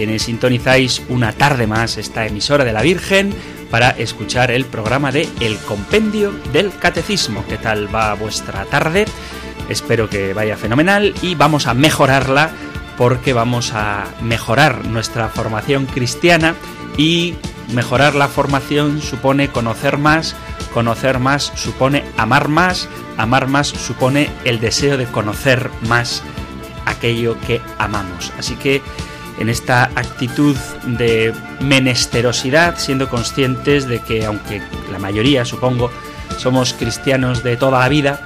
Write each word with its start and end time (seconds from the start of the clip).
quienes 0.00 0.22
sintonizáis 0.22 1.02
una 1.10 1.34
tarde 1.34 1.66
más 1.66 1.98
esta 1.98 2.24
emisora 2.24 2.64
de 2.64 2.72
la 2.72 2.80
Virgen 2.80 3.34
para 3.70 3.90
escuchar 3.90 4.50
el 4.50 4.64
programa 4.64 5.12
de 5.12 5.28
El 5.40 5.58
Compendio 5.58 6.32
del 6.54 6.74
Catecismo. 6.74 7.44
¿Qué 7.46 7.58
tal 7.58 7.94
va 7.94 8.14
vuestra 8.14 8.64
tarde? 8.64 9.04
Espero 9.68 10.08
que 10.08 10.32
vaya 10.32 10.56
fenomenal 10.56 11.12
y 11.20 11.34
vamos 11.34 11.66
a 11.66 11.74
mejorarla 11.74 12.48
porque 12.96 13.34
vamos 13.34 13.72
a 13.74 14.06
mejorar 14.22 14.86
nuestra 14.86 15.28
formación 15.28 15.84
cristiana 15.84 16.54
y 16.96 17.34
mejorar 17.74 18.14
la 18.14 18.28
formación 18.28 19.02
supone 19.02 19.48
conocer 19.48 19.98
más, 19.98 20.34
conocer 20.72 21.18
más 21.18 21.52
supone 21.56 22.04
amar 22.16 22.48
más, 22.48 22.88
amar 23.18 23.48
más 23.48 23.68
supone 23.68 24.30
el 24.44 24.60
deseo 24.60 24.96
de 24.96 25.04
conocer 25.04 25.70
más 25.88 26.22
aquello 26.86 27.38
que 27.46 27.60
amamos. 27.76 28.32
Así 28.38 28.54
que 28.54 28.80
en 29.40 29.48
esta 29.48 29.84
actitud 29.96 30.54
de 30.84 31.32
menesterosidad, 31.60 32.78
siendo 32.78 33.08
conscientes 33.08 33.88
de 33.88 34.00
que 34.00 34.24
aunque 34.26 34.62
la 34.92 34.98
mayoría, 34.98 35.44
supongo, 35.44 35.90
somos 36.36 36.74
cristianos 36.74 37.42
de 37.42 37.56
toda 37.56 37.80
la 37.80 37.88
vida, 37.88 38.20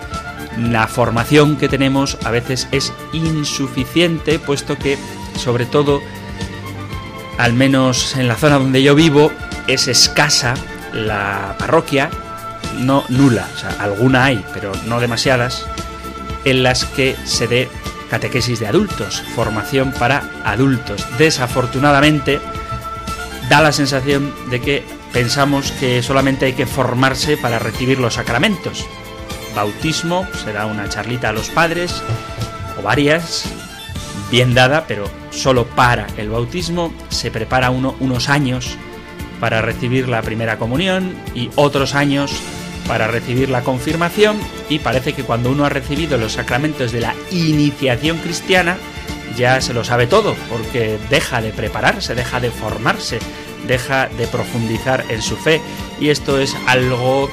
la 0.58 0.86
formación 0.86 1.56
que 1.56 1.68
tenemos 1.68 2.18
a 2.24 2.30
veces 2.30 2.68
es 2.72 2.92
insuficiente, 3.12 4.38
puesto 4.38 4.76
que, 4.76 4.98
sobre 5.36 5.66
todo, 5.66 6.00
al 7.38 7.52
menos 7.54 8.16
en 8.16 8.28
la 8.28 8.34
zona 8.34 8.58
donde 8.58 8.82
yo 8.82 8.94
vivo, 8.94 9.32
es 9.66 9.88
escasa 9.88 10.54
la 10.92 11.56
parroquia 11.58 12.10
no 12.78 13.04
nula, 13.08 13.48
o 13.54 13.58
sea, 13.58 13.70
alguna 13.80 14.24
hay, 14.24 14.44
pero 14.52 14.72
no 14.86 15.00
demasiadas, 15.00 15.66
en 16.44 16.62
las 16.62 16.84
que 16.84 17.16
se 17.24 17.46
dé 17.46 17.68
catequesis 18.14 18.60
de 18.60 18.68
adultos, 18.68 19.24
formación 19.34 19.90
para 19.90 20.30
adultos. 20.44 21.04
Desafortunadamente, 21.18 22.38
da 23.48 23.60
la 23.60 23.72
sensación 23.72 24.32
de 24.50 24.60
que 24.60 24.84
pensamos 25.12 25.72
que 25.72 26.00
solamente 26.00 26.44
hay 26.44 26.52
que 26.52 26.64
formarse 26.64 27.36
para 27.36 27.58
recibir 27.58 27.98
los 27.98 28.14
sacramentos. 28.14 28.86
Bautismo, 29.56 30.28
será 30.44 30.66
una 30.66 30.88
charlita 30.88 31.30
a 31.30 31.32
los 31.32 31.48
padres, 31.48 32.04
o 32.78 32.82
varias, 32.82 33.46
bien 34.30 34.54
dada, 34.54 34.84
pero 34.86 35.10
solo 35.30 35.66
para 35.66 36.06
el 36.16 36.30
bautismo. 36.30 36.94
Se 37.08 37.32
prepara 37.32 37.70
uno 37.70 37.96
unos 37.98 38.28
años 38.28 38.76
para 39.40 39.60
recibir 39.60 40.08
la 40.08 40.22
primera 40.22 40.56
comunión 40.56 41.16
y 41.34 41.50
otros 41.56 41.96
años 41.96 42.30
para 42.86 43.06
recibir 43.06 43.48
la 43.48 43.62
confirmación 43.62 44.38
y 44.68 44.78
parece 44.78 45.12
que 45.12 45.24
cuando 45.24 45.50
uno 45.50 45.64
ha 45.64 45.68
recibido 45.68 46.18
los 46.18 46.34
sacramentos 46.34 46.92
de 46.92 47.00
la 47.00 47.14
iniciación 47.30 48.18
cristiana 48.18 48.76
ya 49.36 49.60
se 49.60 49.74
lo 49.74 49.84
sabe 49.84 50.06
todo 50.06 50.36
porque 50.48 50.98
deja 51.10 51.40
de 51.40 51.50
prepararse, 51.50 52.14
deja 52.14 52.40
de 52.40 52.50
formarse, 52.50 53.18
deja 53.66 54.06
de 54.06 54.26
profundizar 54.26 55.04
en 55.08 55.22
su 55.22 55.36
fe. 55.36 55.60
Y 56.00 56.10
esto 56.10 56.38
es 56.38 56.56
algo 56.66 57.28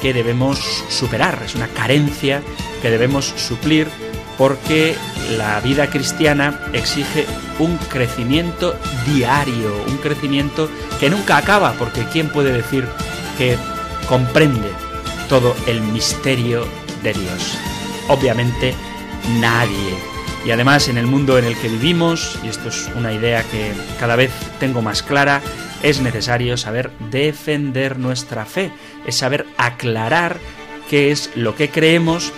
que 0.00 0.12
debemos 0.12 0.60
superar, 0.88 1.42
es 1.44 1.54
una 1.54 1.68
carencia 1.68 2.42
que 2.82 2.90
debemos 2.90 3.26
suplir 3.36 3.88
porque 4.38 4.96
la 5.36 5.60
vida 5.60 5.90
cristiana 5.90 6.60
exige 6.72 7.26
un 7.58 7.76
crecimiento 7.76 8.74
diario, 9.06 9.84
un 9.86 9.98
crecimiento 9.98 10.70
que 10.98 11.10
nunca 11.10 11.36
acaba, 11.36 11.74
porque 11.74 12.06
¿quién 12.10 12.30
puede 12.30 12.52
decir 12.52 12.86
que 13.36 13.58
comprende 14.08 14.70
todo 15.30 15.54
el 15.68 15.80
misterio 15.80 16.66
de 17.04 17.12
Dios. 17.12 17.56
Obviamente 18.08 18.74
nadie. 19.38 19.94
Y 20.44 20.50
además 20.50 20.88
en 20.88 20.98
el 20.98 21.06
mundo 21.06 21.38
en 21.38 21.44
el 21.44 21.56
que 21.56 21.68
vivimos, 21.68 22.36
y 22.42 22.48
esto 22.48 22.68
es 22.68 22.90
una 22.96 23.12
idea 23.12 23.44
que 23.44 23.72
cada 24.00 24.16
vez 24.16 24.32
tengo 24.58 24.82
más 24.82 25.04
clara, 25.04 25.40
es 25.84 26.00
necesario 26.00 26.56
saber 26.56 26.90
defender 27.10 27.96
nuestra 27.96 28.44
fe, 28.44 28.72
es 29.06 29.14
saber 29.14 29.46
aclarar 29.56 30.38
qué 30.88 31.12
es 31.12 31.30
lo 31.36 31.54
que 31.54 31.70
creemos, 31.70 32.32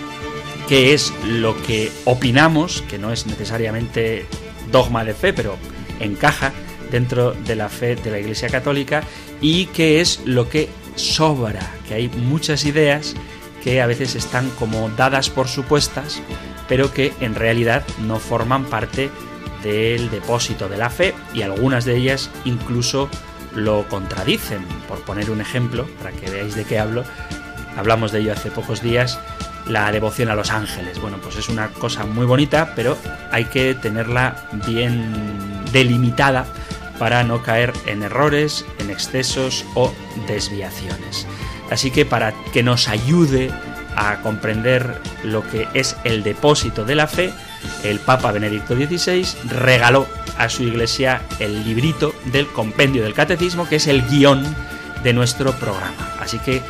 qué 0.69 0.93
es 0.93 1.11
lo 1.25 1.59
que 1.63 1.91
opinamos, 2.05 2.83
que 2.83 2.99
no 2.99 3.11
es 3.11 3.25
necesariamente 3.25 4.27
dogma 4.71 5.03
de 5.03 5.15
fe, 5.15 5.33
pero 5.33 5.57
encaja 5.99 6.53
dentro 6.91 7.31
de 7.31 7.55
la 7.55 7.69
fe 7.69 7.95
de 7.95 8.11
la 8.11 8.19
Iglesia 8.19 8.49
Católica, 8.49 9.01
y 9.41 9.65
qué 9.67 9.99
es 9.99 10.21
lo 10.25 10.47
que 10.47 10.69
sobra, 10.95 11.61
que 11.87 11.93
hay 11.95 12.09
muchas 12.09 12.65
ideas 12.65 13.15
que 13.63 13.81
a 13.81 13.87
veces 13.87 14.15
están 14.15 14.49
como 14.51 14.89
dadas 14.89 15.29
por 15.29 15.47
supuestas, 15.47 16.21
pero 16.67 16.91
que 16.91 17.13
en 17.19 17.35
realidad 17.35 17.83
no 17.99 18.19
forman 18.19 18.65
parte 18.65 19.09
del 19.63 20.09
depósito 20.09 20.67
de 20.67 20.77
la 20.77 20.89
fe 20.89 21.13
y 21.33 21.41
algunas 21.41 21.85
de 21.85 21.95
ellas 21.95 22.29
incluso 22.45 23.09
lo 23.55 23.87
contradicen. 23.87 24.63
Por 24.87 24.99
poner 25.01 25.31
un 25.31 25.41
ejemplo, 25.41 25.87
para 26.01 26.11
que 26.11 26.29
veáis 26.29 26.55
de 26.55 26.65
qué 26.65 26.79
hablo, 26.79 27.03
hablamos 27.77 28.11
de 28.11 28.19
ello 28.19 28.33
hace 28.33 28.51
pocos 28.51 28.81
días, 28.81 29.19
la 29.67 29.91
devoción 29.91 30.29
a 30.29 30.35
los 30.35 30.51
ángeles. 30.51 30.99
Bueno, 30.99 31.17
pues 31.21 31.37
es 31.37 31.49
una 31.49 31.69
cosa 31.69 32.05
muy 32.05 32.25
bonita, 32.25 32.73
pero 32.75 32.97
hay 33.31 33.45
que 33.45 33.75
tenerla 33.75 34.49
bien 34.67 35.63
delimitada 35.71 36.45
para 37.03 37.25
no 37.25 37.43
caer 37.43 37.73
en 37.85 38.01
errores, 38.01 38.63
en 38.79 38.89
excesos 38.89 39.65
o 39.75 39.91
desviaciones. 40.25 41.27
Así 41.69 41.91
que 41.91 42.05
para 42.05 42.31
que 42.53 42.63
nos 42.63 42.87
ayude 42.87 43.51
a 43.97 44.21
comprender 44.21 45.01
lo 45.21 45.45
que 45.45 45.67
es 45.73 45.97
el 46.05 46.23
depósito 46.23 46.85
de 46.85 46.95
la 46.95 47.07
fe, 47.07 47.33
el 47.83 47.99
Papa 47.99 48.31
Benedicto 48.31 48.73
XVI 48.77 49.27
regaló 49.49 50.07
a 50.37 50.47
su 50.47 50.63
iglesia 50.63 51.21
el 51.39 51.65
librito 51.65 52.15
del 52.31 52.47
compendio 52.47 53.03
del 53.03 53.13
catecismo, 53.13 53.67
que 53.67 53.75
es 53.75 53.87
el 53.87 54.07
guion 54.07 54.41
de 55.03 55.11
nuestro 55.11 55.51
programa. 55.59 56.15
Así 56.21 56.39
que 56.39 56.61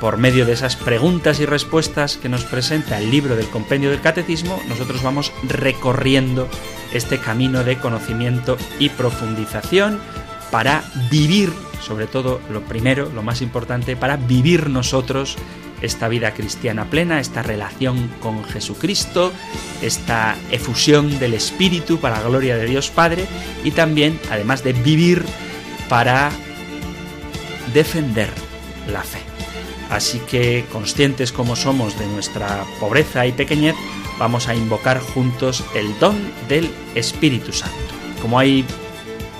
por 0.00 0.16
medio 0.16 0.46
de 0.46 0.54
esas 0.54 0.74
preguntas 0.74 1.38
y 1.38 1.44
respuestas 1.44 2.16
que 2.16 2.30
nos 2.30 2.44
presenta 2.44 2.96
el 2.96 3.10
libro 3.10 3.36
del 3.36 3.50
compendio 3.50 3.90
del 3.90 4.00
catecismo, 4.00 4.58
nosotros 4.68 5.02
vamos 5.02 5.34
recorriendo 5.42 6.48
este 6.92 7.18
camino 7.18 7.64
de 7.64 7.78
conocimiento 7.78 8.56
y 8.78 8.88
profundización 8.90 10.00
para 10.50 10.84
vivir, 11.10 11.52
sobre 11.80 12.06
todo 12.06 12.40
lo 12.50 12.62
primero, 12.62 13.10
lo 13.14 13.22
más 13.22 13.42
importante, 13.42 13.96
para 13.96 14.16
vivir 14.16 14.70
nosotros 14.70 15.36
esta 15.82 16.08
vida 16.08 16.32
cristiana 16.32 16.86
plena, 16.86 17.20
esta 17.20 17.42
relación 17.42 18.10
con 18.20 18.44
Jesucristo, 18.44 19.32
esta 19.82 20.36
efusión 20.50 21.18
del 21.18 21.34
Espíritu 21.34 21.98
para 21.98 22.20
la 22.20 22.28
gloria 22.28 22.56
de 22.56 22.66
Dios 22.66 22.90
Padre 22.90 23.26
y 23.64 23.72
también, 23.72 24.18
además 24.30 24.64
de 24.64 24.72
vivir, 24.72 25.24
para 25.88 26.30
defender 27.74 28.30
la 28.90 29.02
fe. 29.02 29.20
Así 29.90 30.18
que, 30.20 30.64
conscientes 30.72 31.30
como 31.30 31.54
somos 31.54 31.98
de 31.98 32.06
nuestra 32.08 32.64
pobreza 32.80 33.26
y 33.26 33.32
pequeñez, 33.32 33.76
vamos 34.18 34.48
a 34.48 34.54
invocar 34.54 35.00
juntos 35.00 35.64
el 35.74 35.98
don 35.98 36.16
del 36.48 36.70
Espíritu 36.94 37.52
Santo. 37.52 37.76
Como 38.22 38.38
hay 38.38 38.64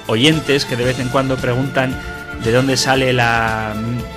oyentes 0.06 0.64
que 0.64 0.76
de 0.76 0.84
vez 0.84 0.98
en 0.98 1.08
cuando 1.08 1.36
preguntan 1.36 2.00
de 2.44 2.52
dónde 2.52 2.76
sale 2.76 3.12
la 3.12 3.74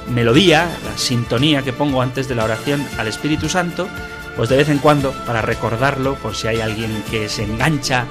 melodía, 0.10 0.70
la 0.86 0.98
sintonía 0.98 1.62
que 1.62 1.74
pongo 1.74 2.02
antes 2.02 2.28
de 2.28 2.36
la 2.36 2.44
oración 2.44 2.86
al 2.98 3.08
Espíritu 3.08 3.50
Santo, 3.50 3.88
pues 4.36 4.50
de 4.50 4.58
vez 4.58 4.70
en 4.70 4.80
cuando, 4.80 5.12
para 5.26 5.42
recordarlo, 5.42 6.16
por 6.16 6.36
si 6.36 6.48
hay 6.48 6.62
alguien 6.62 7.04
que 7.10 7.30
se 7.30 7.44
engancha 7.44 8.06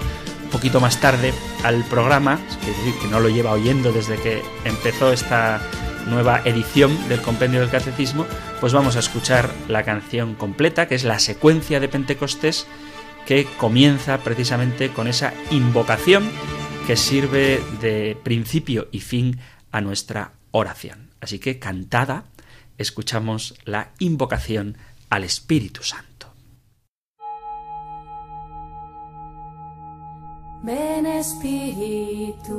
un 0.44 0.50
poquito 0.50 0.80
más 0.80 1.00
tarde 1.00 1.32
al 1.62 1.84
programa, 1.84 2.38
es 2.62 2.66
decir, 2.66 2.94
que 3.00 3.08
no 3.08 3.20
lo 3.20 3.28
lleva 3.28 3.52
oyendo 3.52 3.92
desde 3.92 4.16
que 4.16 4.42
empezó 4.64 5.12
esta 5.12 5.60
nueva 6.08 6.42
edición 6.44 7.08
del 7.08 7.22
Compendio 7.22 7.60
del 7.60 7.70
Catecismo, 7.70 8.26
pues 8.60 8.72
vamos 8.72 8.96
a 8.96 8.98
escuchar 8.98 9.50
la 9.68 9.84
canción 9.84 10.34
completa, 10.34 10.88
que 10.88 10.94
es 10.94 11.04
la 11.04 11.18
secuencia 11.18 11.78
de 11.80 11.88
Pentecostés, 11.88 12.66
que 13.26 13.46
comienza 13.58 14.18
precisamente 14.18 14.90
con 14.90 15.06
esa 15.06 15.32
invocación 15.50 16.28
que 16.86 16.96
sirve 16.96 17.62
de 17.80 18.16
principio 18.22 18.88
y 18.90 19.00
fin 19.00 19.38
a 19.70 19.80
nuestra 19.80 20.32
oración. 20.50 21.10
Así 21.20 21.38
que 21.38 21.58
cantada, 21.58 22.24
escuchamos 22.78 23.54
la 23.64 23.90
invocación 23.98 24.78
al 25.10 25.24
Espíritu 25.24 25.82
Santo. 25.82 26.08
Ven 30.62 31.06
Espíritu 31.06 32.58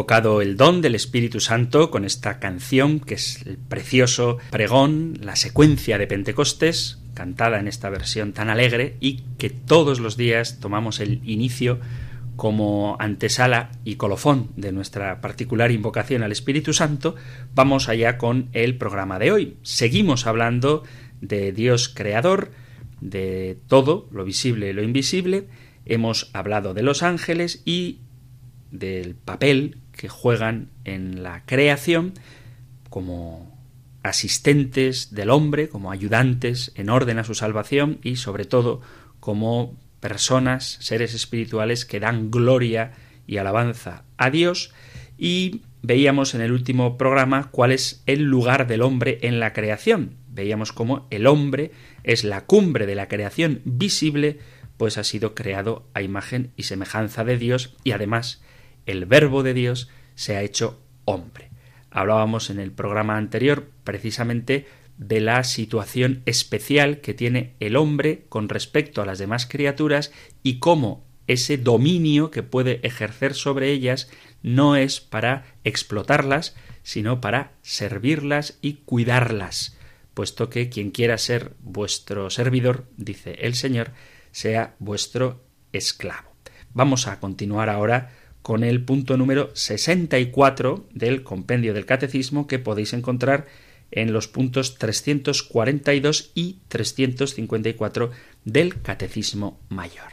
Invocado 0.00 0.40
el 0.40 0.56
don 0.56 0.80
del 0.80 0.94
Espíritu 0.94 1.40
Santo 1.40 1.90
con 1.90 2.06
esta 2.06 2.38
canción 2.38 3.00
que 3.00 3.16
es 3.16 3.44
el 3.44 3.58
precioso 3.58 4.38
pregón, 4.50 5.18
la 5.20 5.36
secuencia 5.36 5.98
de 5.98 6.06
Pentecostés, 6.06 7.02
cantada 7.12 7.60
en 7.60 7.68
esta 7.68 7.90
versión 7.90 8.32
tan 8.32 8.48
alegre 8.48 8.96
y 8.98 9.20
que 9.36 9.50
todos 9.50 10.00
los 10.00 10.16
días 10.16 10.58
tomamos 10.58 11.00
el 11.00 11.20
inicio 11.28 11.80
como 12.36 12.96
antesala 12.98 13.72
y 13.84 13.96
colofón 13.96 14.48
de 14.56 14.72
nuestra 14.72 15.20
particular 15.20 15.70
invocación 15.70 16.22
al 16.22 16.32
Espíritu 16.32 16.72
Santo, 16.72 17.14
vamos 17.54 17.90
allá 17.90 18.16
con 18.16 18.48
el 18.54 18.78
programa 18.78 19.18
de 19.18 19.32
hoy. 19.32 19.58
Seguimos 19.60 20.26
hablando 20.26 20.82
de 21.20 21.52
Dios 21.52 21.90
creador, 21.90 22.52
de 23.02 23.58
todo, 23.68 24.08
lo 24.12 24.24
visible 24.24 24.70
y 24.70 24.72
lo 24.72 24.82
invisible. 24.82 25.48
Hemos 25.84 26.30
hablado 26.32 26.72
de 26.72 26.84
los 26.84 27.02
ángeles 27.02 27.60
y 27.66 27.98
del 28.70 29.14
papel 29.14 29.76
que 29.92 30.08
juegan 30.08 30.70
en 30.84 31.22
la 31.22 31.44
creación 31.46 32.14
como 32.88 33.58
asistentes 34.02 35.14
del 35.14 35.30
hombre, 35.30 35.68
como 35.68 35.90
ayudantes 35.90 36.72
en 36.74 36.90
orden 36.90 37.18
a 37.18 37.24
su 37.24 37.34
salvación 37.34 37.98
y 38.02 38.16
sobre 38.16 38.44
todo 38.44 38.80
como 39.20 39.78
personas, 40.00 40.78
seres 40.80 41.14
espirituales 41.14 41.84
que 41.84 42.00
dan 42.00 42.30
gloria 42.30 42.92
y 43.26 43.36
alabanza 43.36 44.04
a 44.16 44.30
Dios 44.30 44.72
y 45.18 45.62
veíamos 45.82 46.34
en 46.34 46.40
el 46.40 46.52
último 46.52 46.96
programa 46.96 47.50
cuál 47.50 47.72
es 47.72 48.02
el 48.06 48.22
lugar 48.22 48.66
del 48.66 48.82
hombre 48.82 49.18
en 49.22 49.38
la 49.38 49.52
creación. 49.52 50.16
Veíamos 50.28 50.72
cómo 50.72 51.06
el 51.10 51.26
hombre 51.26 51.72
es 52.02 52.24
la 52.24 52.46
cumbre 52.46 52.86
de 52.86 52.94
la 52.94 53.08
creación 53.08 53.60
visible, 53.64 54.38
pues 54.76 54.96
ha 54.96 55.04
sido 55.04 55.34
creado 55.34 55.86
a 55.92 56.00
imagen 56.00 56.52
y 56.56 56.62
semejanza 56.62 57.24
de 57.24 57.36
Dios 57.36 57.76
y 57.84 57.92
además 57.92 58.42
el 58.86 59.06
Verbo 59.06 59.42
de 59.42 59.54
Dios 59.54 59.88
se 60.14 60.36
ha 60.36 60.42
hecho 60.42 60.80
hombre. 61.04 61.50
Hablábamos 61.90 62.50
en 62.50 62.60
el 62.60 62.72
programa 62.72 63.16
anterior 63.16 63.68
precisamente 63.84 64.66
de 64.96 65.20
la 65.20 65.42
situación 65.44 66.22
especial 66.26 67.00
que 67.00 67.14
tiene 67.14 67.54
el 67.58 67.76
hombre 67.76 68.26
con 68.28 68.48
respecto 68.48 69.00
a 69.00 69.06
las 69.06 69.18
demás 69.18 69.46
criaturas 69.46 70.12
y 70.42 70.58
cómo 70.58 71.04
ese 71.26 71.56
dominio 71.56 72.30
que 72.30 72.42
puede 72.42 72.80
ejercer 72.86 73.34
sobre 73.34 73.70
ellas 73.70 74.10
no 74.42 74.76
es 74.76 75.00
para 75.00 75.46
explotarlas, 75.64 76.54
sino 76.82 77.20
para 77.20 77.52
servirlas 77.62 78.58
y 78.60 78.74
cuidarlas, 78.84 79.78
puesto 80.12 80.50
que 80.50 80.68
quien 80.68 80.90
quiera 80.90 81.18
ser 81.18 81.54
vuestro 81.60 82.30
servidor, 82.30 82.84
dice 82.96 83.38
el 83.40 83.54
Señor, 83.54 83.92
sea 84.32 84.74
vuestro 84.78 85.44
esclavo. 85.72 86.30
Vamos 86.72 87.06
a 87.06 87.20
continuar 87.20 87.68
ahora 87.68 88.12
con 88.42 88.64
el 88.64 88.84
punto 88.84 89.16
número 89.16 89.50
64 89.54 90.86
del 90.92 91.22
compendio 91.22 91.74
del 91.74 91.86
catecismo 91.86 92.46
que 92.46 92.58
podéis 92.58 92.92
encontrar 92.92 93.46
en 93.90 94.12
los 94.12 94.28
puntos 94.28 94.78
342 94.78 96.32
y 96.34 96.58
354 96.68 98.10
del 98.44 98.80
catecismo 98.80 99.58
mayor. 99.68 100.12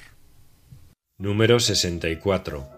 Número 1.19 1.59
64. 1.59 2.69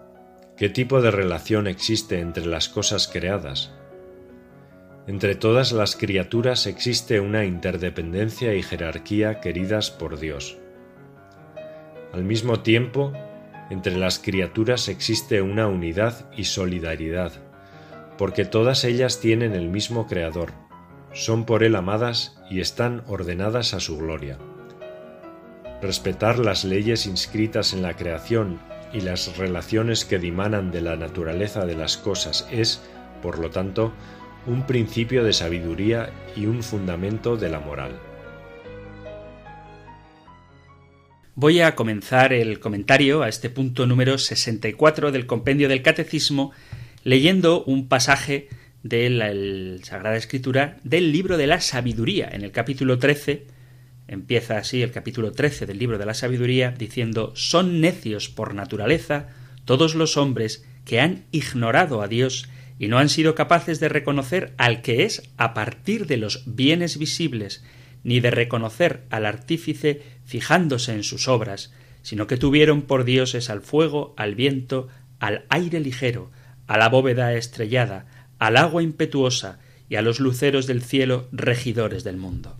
¿Qué 0.56 0.68
tipo 0.68 1.00
de 1.00 1.10
relación 1.10 1.66
existe 1.66 2.20
entre 2.20 2.46
las 2.46 2.68
cosas 2.68 3.08
creadas? 3.08 3.72
Entre 5.06 5.34
todas 5.34 5.72
las 5.72 5.96
criaturas 5.96 6.66
existe 6.66 7.18
una 7.20 7.44
interdependencia 7.44 8.54
y 8.54 8.62
jerarquía 8.62 9.40
queridas 9.40 9.90
por 9.90 10.20
Dios. 10.20 10.58
Al 12.12 12.24
mismo 12.24 12.60
tiempo, 12.60 13.12
entre 13.70 13.96
las 13.96 14.18
criaturas 14.18 14.88
existe 14.88 15.40
una 15.40 15.68
unidad 15.68 16.28
y 16.36 16.44
solidaridad, 16.44 17.32
porque 18.18 18.44
todas 18.44 18.84
ellas 18.84 19.20
tienen 19.20 19.54
el 19.54 19.68
mismo 19.68 20.06
Creador, 20.06 20.52
son 21.12 21.44
por 21.46 21.62
Él 21.62 21.76
amadas 21.76 22.36
y 22.50 22.60
están 22.60 23.02
ordenadas 23.06 23.72
a 23.72 23.80
su 23.80 23.96
gloria. 23.96 24.38
Respetar 25.80 26.38
las 26.38 26.64
leyes 26.64 27.06
inscritas 27.06 27.72
en 27.72 27.82
la 27.82 27.94
creación 27.94 28.60
y 28.92 29.00
las 29.00 29.36
relaciones 29.38 30.04
que 30.04 30.18
dimanan 30.18 30.70
de 30.70 30.82
la 30.82 30.96
naturaleza 30.96 31.64
de 31.64 31.76
las 31.76 31.96
cosas 31.96 32.46
es, 32.50 32.82
por 33.22 33.38
lo 33.38 33.50
tanto, 33.50 33.92
un 34.46 34.66
principio 34.66 35.24
de 35.24 35.32
sabiduría 35.32 36.10
y 36.36 36.46
un 36.46 36.62
fundamento 36.62 37.36
de 37.36 37.48
la 37.48 37.60
moral. 37.60 38.09
Voy 41.40 41.62
a 41.62 41.74
comenzar 41.74 42.34
el 42.34 42.60
comentario 42.60 43.22
a 43.22 43.28
este 43.30 43.48
punto 43.48 43.86
número 43.86 44.18
64 44.18 45.10
del 45.10 45.24
compendio 45.24 45.70
del 45.70 45.80
Catecismo 45.80 46.52
leyendo 47.02 47.64
un 47.64 47.88
pasaje 47.88 48.50
de 48.82 49.08
la 49.08 49.32
Sagrada 49.82 50.18
Escritura 50.18 50.76
del 50.84 51.12
libro 51.12 51.38
de 51.38 51.46
la 51.46 51.62
sabiduría. 51.62 52.28
En 52.30 52.42
el 52.42 52.52
capítulo 52.52 52.98
13 52.98 53.46
empieza 54.06 54.58
así 54.58 54.82
el 54.82 54.90
capítulo 54.90 55.32
13 55.32 55.64
del 55.64 55.78
libro 55.78 55.96
de 55.96 56.04
la 56.04 56.12
sabiduría 56.12 56.72
diciendo 56.72 57.32
son 57.34 57.80
necios 57.80 58.28
por 58.28 58.54
naturaleza 58.54 59.28
todos 59.64 59.94
los 59.94 60.18
hombres 60.18 60.66
que 60.84 61.00
han 61.00 61.24
ignorado 61.32 62.02
a 62.02 62.08
Dios 62.08 62.50
y 62.78 62.88
no 62.88 62.98
han 62.98 63.08
sido 63.08 63.34
capaces 63.34 63.80
de 63.80 63.88
reconocer 63.88 64.52
al 64.58 64.82
que 64.82 65.04
es 65.04 65.22
a 65.38 65.54
partir 65.54 66.06
de 66.06 66.18
los 66.18 66.42
bienes 66.44 66.98
visibles 66.98 67.64
ni 68.02 68.20
de 68.20 68.30
reconocer 68.30 69.04
al 69.10 69.26
artífice 69.26 70.02
fijándose 70.24 70.92
en 70.92 71.02
sus 71.02 71.28
obras, 71.28 71.72
sino 72.02 72.26
que 72.26 72.36
tuvieron 72.36 72.82
por 72.82 73.04
dioses 73.04 73.50
al 73.50 73.60
fuego, 73.60 74.14
al 74.16 74.34
viento, 74.34 74.88
al 75.18 75.44
aire 75.48 75.80
ligero, 75.80 76.30
a 76.66 76.78
la 76.78 76.88
bóveda 76.88 77.34
estrellada, 77.34 78.28
al 78.38 78.56
agua 78.56 78.82
impetuosa 78.82 79.58
y 79.88 79.96
a 79.96 80.02
los 80.02 80.20
luceros 80.20 80.66
del 80.66 80.82
cielo 80.82 81.28
regidores 81.32 82.04
del 82.04 82.16
mundo. 82.16 82.56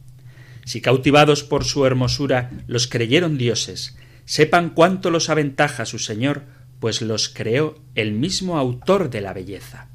Si 0.64 0.80
cautivados 0.80 1.42
por 1.42 1.64
su 1.64 1.86
hermosura 1.86 2.50
los 2.66 2.86
creyeron 2.86 3.38
dioses, 3.38 3.96
sepan 4.24 4.70
cuánto 4.70 5.10
los 5.10 5.30
aventaja 5.30 5.86
su 5.86 5.98
Señor, 5.98 6.44
pues 6.80 7.02
los 7.02 7.28
creó 7.28 7.78
el 7.94 8.12
mismo 8.12 8.58
autor 8.58 9.10
de 9.10 9.20
la 9.20 9.32
belleza. 9.32 9.88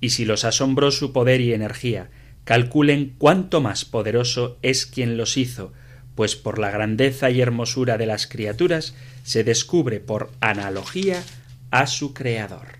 Y 0.00 0.10
si 0.10 0.24
los 0.24 0.44
asombró 0.44 0.90
su 0.90 1.12
poder 1.12 1.40
y 1.40 1.52
energía, 1.52 2.10
calculen 2.44 3.14
cuánto 3.18 3.60
más 3.60 3.84
poderoso 3.84 4.58
es 4.62 4.86
quien 4.86 5.16
los 5.16 5.36
hizo, 5.36 5.72
pues 6.14 6.36
por 6.36 6.58
la 6.58 6.70
grandeza 6.70 7.30
y 7.30 7.40
hermosura 7.40 7.98
de 7.98 8.06
las 8.06 8.26
criaturas 8.26 8.94
se 9.24 9.44
descubre 9.44 10.00
por 10.00 10.30
analogía 10.40 11.22
a 11.70 11.86
su 11.86 12.14
Creador. 12.14 12.78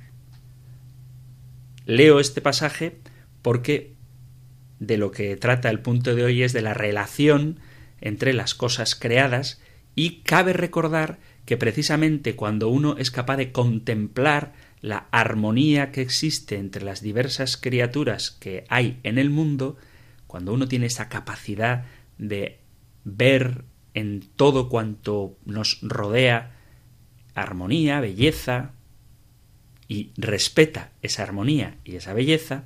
Leo 1.87 2.21
este 2.21 2.41
pasaje 2.41 2.99
porque 3.43 3.95
de 4.79 4.99
lo 4.99 5.11
que 5.11 5.37
trata 5.37 5.71
el 5.71 5.81
punto 5.81 6.15
de 6.15 6.25
hoy 6.25 6.43
es 6.43 6.53
de 6.53 6.63
la 6.63 6.75
relación 6.75 7.61
entre 8.01 8.33
las 8.33 8.55
cosas 8.55 8.95
creadas 8.95 9.61
y 9.95 10.21
cabe 10.23 10.53
recordar 10.53 11.19
que 11.45 11.57
precisamente 11.57 12.37
cuando 12.37 12.69
uno 12.69 12.97
es 12.99 13.11
capaz 13.11 13.37
de 13.37 13.53
contemplar 13.53 14.53
la 14.85 15.09
armonía 15.13 15.93
que 15.93 16.03
existe 16.03 16.59
entre 16.59 16.85
las 16.85 17.01
diversas 17.01 17.57
criaturas 17.57 18.31
que 18.31 18.67
hay 18.69 19.01
en 19.03 19.17
el 19.17 19.31
mundo, 19.31 19.79
cuando 20.27 20.53
uno 20.53 20.69
tiene 20.69 20.85
esa 20.85 21.09
capacidad 21.09 21.87
de 22.19 22.61
ver 23.03 23.65
en 23.95 24.21
todo 24.37 24.69
cuanto 24.69 25.39
nos 25.47 25.79
rodea 25.81 26.55
armonía, 27.35 28.01
belleza, 28.01 28.73
y 29.89 30.13
respeta 30.19 30.93
esa 31.01 31.23
armonía 31.23 31.79
y 31.83 31.97
esa 31.97 32.13
belleza, 32.13 32.65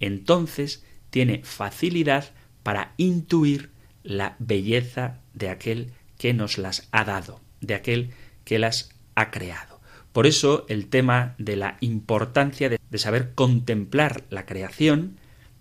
entonces 0.00 0.86
tiene 1.10 1.42
facilidad 1.44 2.32
para 2.62 2.94
intuir 2.96 3.72
la 4.02 4.36
belleza 4.38 5.20
de 5.34 5.50
aquel 5.50 5.92
que 6.16 6.32
nos 6.32 6.56
las 6.56 6.88
ha 6.92 7.04
dado, 7.04 7.42
de 7.60 7.74
aquel 7.74 8.10
que 8.46 8.58
las 8.58 8.88
ha 9.14 9.30
creado. 9.30 9.67
Por 10.18 10.26
eso 10.26 10.66
el 10.68 10.88
tema 10.88 11.36
de 11.38 11.54
la 11.54 11.76
importancia 11.80 12.68
de, 12.68 12.80
saber 12.98 13.34
contemplar 13.36 14.24
la 14.30 14.46
creación 14.46 15.20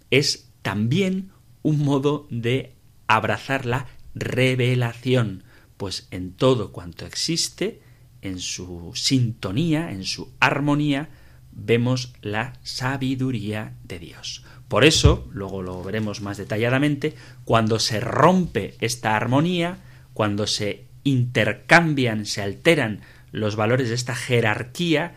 es 0.09 0.49
también 0.63 1.29
un 1.61 1.85
modo 1.85 2.25
de 2.31 2.73
abrazar 3.05 3.67
la 3.67 3.85
revelación, 4.15 5.43
pues 5.77 6.07
en 6.09 6.31
todo 6.31 6.71
cuanto 6.71 7.05
existe, 7.05 7.81
en 8.23 8.39
su 8.39 8.93
sintonía, 8.95 9.91
en 9.91 10.03
su 10.03 10.31
armonía, 10.39 11.09
vemos 11.51 12.15
la 12.23 12.53
sabiduría 12.63 13.75
de 13.83 13.99
Dios. 13.99 14.43
Por 14.67 14.85
eso, 14.85 15.29
luego 15.31 15.61
lo 15.61 15.83
veremos 15.83 16.21
más 16.21 16.37
detalladamente, 16.37 17.13
cuando 17.45 17.77
se 17.77 17.99
rompe 17.99 18.73
esta 18.81 19.15
armonía, 19.15 19.83
cuando 20.15 20.47
se 20.47 20.87
intercambian, 21.03 22.25
se 22.25 22.41
alteran 22.41 23.01
los 23.37 23.55
valores 23.55 23.89
de 23.89 23.95
esta 23.95 24.15
jerarquía 24.15 25.15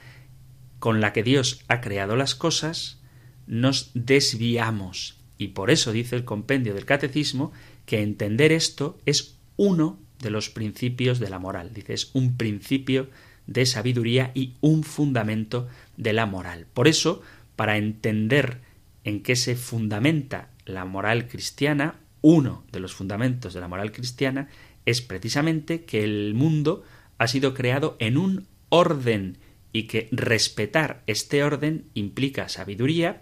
con 0.78 1.00
la 1.00 1.12
que 1.12 1.22
Dios 1.22 1.64
ha 1.68 1.80
creado 1.80 2.16
las 2.16 2.34
cosas, 2.34 3.00
nos 3.46 3.90
desviamos. 3.94 5.18
Y 5.38 5.48
por 5.48 5.70
eso 5.70 5.92
dice 5.92 6.16
el 6.16 6.24
compendio 6.24 6.74
del 6.74 6.84
catecismo 6.84 7.52
que 7.86 8.02
entender 8.02 8.52
esto 8.52 8.98
es 9.06 9.38
uno 9.56 9.98
de 10.20 10.30
los 10.30 10.50
principios 10.50 11.18
de 11.18 11.30
la 11.30 11.38
moral. 11.38 11.72
Dice, 11.74 11.94
es 11.94 12.10
un 12.14 12.36
principio 12.36 13.10
de 13.46 13.66
sabiduría 13.66 14.30
y 14.34 14.54
un 14.60 14.84
fundamento 14.84 15.68
de 15.96 16.12
la 16.12 16.26
moral. 16.26 16.66
Por 16.72 16.88
eso, 16.88 17.22
para 17.56 17.76
entender 17.76 18.60
en 19.04 19.22
qué 19.22 19.34
se 19.36 19.56
fundamenta 19.56 20.50
la 20.66 20.84
moral 20.84 21.26
cristiana, 21.26 21.96
uno 22.22 22.64
de 22.70 22.80
los 22.80 22.94
fundamentos 22.94 23.54
de 23.54 23.60
la 23.60 23.68
moral 23.68 23.92
cristiana 23.92 24.48
es 24.86 25.00
precisamente 25.00 25.84
que 25.84 26.04
el 26.04 26.34
mundo 26.34 26.84
ha 27.20 27.28
sido 27.28 27.52
creado 27.52 27.96
en 27.98 28.16
un 28.16 28.46
orden 28.70 29.36
y 29.74 29.82
que 29.82 30.08
respetar 30.10 31.02
este 31.06 31.44
orden 31.44 31.84
implica 31.92 32.48
sabiduría 32.48 33.20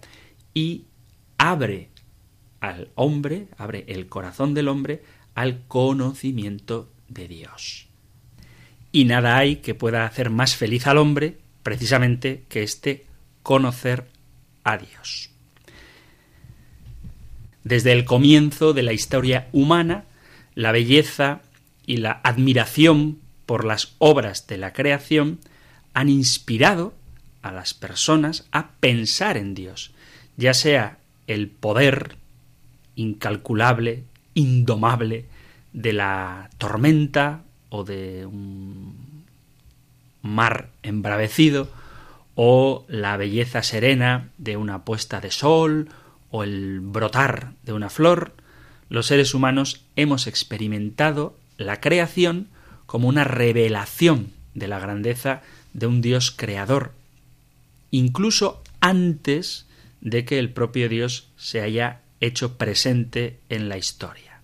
y 0.54 0.84
abre 1.36 1.88
al 2.60 2.92
hombre, 2.94 3.48
abre 3.58 3.84
el 3.88 4.06
corazón 4.06 4.54
del 4.54 4.68
hombre 4.68 5.02
al 5.34 5.66
conocimiento 5.66 6.92
de 7.08 7.26
Dios. 7.26 7.88
Y 8.92 9.04
nada 9.04 9.36
hay 9.36 9.56
que 9.56 9.74
pueda 9.74 10.06
hacer 10.06 10.30
más 10.30 10.54
feliz 10.54 10.86
al 10.86 10.98
hombre 10.98 11.38
precisamente 11.64 12.44
que 12.48 12.62
este 12.62 13.04
conocer 13.42 14.06
a 14.62 14.78
Dios. 14.78 15.30
Desde 17.64 17.90
el 17.90 18.04
comienzo 18.04 18.74
de 18.74 18.84
la 18.84 18.92
historia 18.92 19.48
humana, 19.50 20.04
la 20.54 20.70
belleza 20.70 21.40
y 21.84 21.96
la 21.96 22.20
admiración 22.22 23.26
por 23.48 23.64
las 23.64 23.94
obras 23.96 24.46
de 24.46 24.58
la 24.58 24.74
creación 24.74 25.38
han 25.94 26.10
inspirado 26.10 26.92
a 27.40 27.50
las 27.50 27.72
personas 27.72 28.46
a 28.52 28.72
pensar 28.72 29.38
en 29.38 29.54
Dios, 29.54 29.92
ya 30.36 30.52
sea 30.52 30.98
el 31.26 31.48
poder 31.48 32.16
incalculable, 32.94 34.04
indomable 34.34 35.24
de 35.72 35.94
la 35.94 36.50
tormenta 36.58 37.40
o 37.70 37.84
de 37.84 38.26
un 38.26 39.24
mar 40.20 40.68
embravecido, 40.82 41.70
o 42.34 42.84
la 42.86 43.16
belleza 43.16 43.62
serena 43.62 44.28
de 44.36 44.58
una 44.58 44.84
puesta 44.84 45.22
de 45.22 45.30
sol, 45.30 45.88
o 46.30 46.42
el 46.42 46.80
brotar 46.80 47.52
de 47.62 47.72
una 47.72 47.88
flor, 47.88 48.34
los 48.90 49.06
seres 49.06 49.32
humanos 49.32 49.86
hemos 49.96 50.26
experimentado 50.26 51.34
la 51.56 51.80
creación 51.80 52.48
como 52.88 53.06
una 53.06 53.22
revelación 53.22 54.32
de 54.54 54.66
la 54.66 54.78
grandeza 54.78 55.42
de 55.74 55.86
un 55.86 56.00
Dios 56.00 56.30
creador, 56.30 56.94
incluso 57.90 58.62
antes 58.80 59.66
de 60.00 60.24
que 60.24 60.38
el 60.38 60.54
propio 60.54 60.88
Dios 60.88 61.28
se 61.36 61.60
haya 61.60 62.00
hecho 62.20 62.56
presente 62.56 63.40
en 63.50 63.68
la 63.68 63.76
historia. 63.76 64.40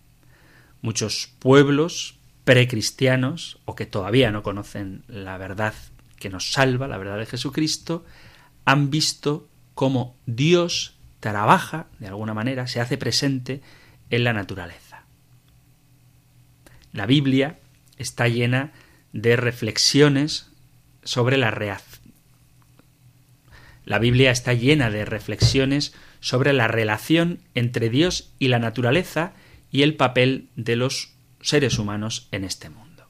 Muchos 0.83 1.31
pueblos 1.39 2.17
precristianos 2.45 3.61
o 3.65 3.75
que 3.75 3.87
todavía 3.87 4.31
no 4.31 4.43
conocen 4.43 5.05
la 5.09 5.39
verdad 5.39 5.73
que 6.19 6.29
nos 6.29 6.53
salva, 6.53 6.87
la 6.87 6.99
verdad 6.99 7.19
de 7.19 7.25
Jesucristo, 7.25 8.05
han 8.67 8.91
visto 8.91 9.49
cómo 9.75 10.17
Dios 10.27 10.99
trabaja, 11.19 11.87
de 11.99 12.09
alguna 12.09 12.35
manera, 12.35 12.67
se 12.67 12.83
hace 12.83 12.99
presente 12.99 13.63
en 14.11 14.23
la 14.23 14.35
naturaleza. 14.35 15.05
La 16.93 17.07
Biblia 17.07 17.59
está 17.99 18.29
llena 18.29 18.73
de 19.13 19.37
reflexiones 19.37 20.51
sobre 21.03 21.37
la 21.37 21.51
reacción. 21.51 22.13
La 23.85 23.99
Biblia 23.99 24.31
está 24.31 24.55
llena 24.55 24.91
de 24.91 25.05
reflexiones 25.05 25.95
sobre 26.21 26.53
la 26.53 26.69
relación 26.69 27.41
entre 27.55 27.91
Dios 27.91 28.33
y 28.39 28.49
la 28.49 28.59
naturaleza 28.59 29.35
y 29.71 29.83
el 29.83 29.95
papel 29.95 30.49
de 30.57 30.77
los 30.77 31.15
seres 31.41 31.79
humanos 31.79 32.29
en 32.33 32.45
este 32.45 32.71
mundo. 32.71 33.07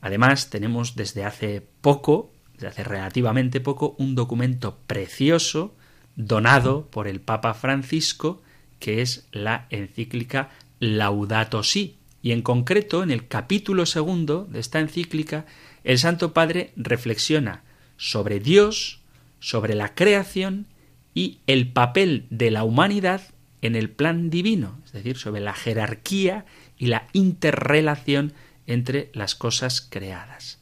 Además, 0.00 0.50
tenemos 0.50 0.94
desde 0.94 1.24
hace 1.24 1.66
poco, 1.80 2.32
desde 2.54 2.68
hace 2.68 2.84
relativamente 2.84 3.60
poco, 3.60 3.96
un 3.98 4.14
documento 4.14 4.78
precioso 4.86 5.74
donado 6.14 6.86
por 6.90 7.08
el 7.08 7.20
Papa 7.20 7.54
Francisco, 7.54 8.42
que 8.78 9.02
es 9.02 9.26
la 9.32 9.66
encíclica 9.70 10.50
Laudato 10.78 11.64
Si. 11.64 11.97
Y 12.22 12.32
en 12.32 12.42
concreto, 12.42 13.02
en 13.02 13.10
el 13.10 13.28
capítulo 13.28 13.86
segundo 13.86 14.46
de 14.50 14.60
esta 14.60 14.80
encíclica, 14.80 15.46
el 15.84 15.98
Santo 15.98 16.32
Padre 16.32 16.72
reflexiona 16.76 17.62
sobre 17.96 18.40
Dios, 18.40 19.00
sobre 19.40 19.74
la 19.74 19.94
creación 19.94 20.66
y 21.14 21.38
el 21.46 21.68
papel 21.68 22.26
de 22.30 22.50
la 22.50 22.64
humanidad 22.64 23.22
en 23.62 23.74
el 23.74 23.90
plan 23.90 24.30
divino, 24.30 24.78
es 24.84 24.92
decir, 24.92 25.16
sobre 25.16 25.40
la 25.40 25.54
jerarquía 25.54 26.46
y 26.76 26.86
la 26.86 27.08
interrelación 27.12 28.32
entre 28.66 29.10
las 29.14 29.34
cosas 29.34 29.80
creadas, 29.80 30.60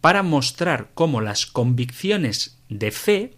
para 0.00 0.22
mostrar 0.22 0.90
cómo 0.94 1.20
las 1.20 1.46
convicciones 1.46 2.58
de 2.68 2.90
fe 2.90 3.36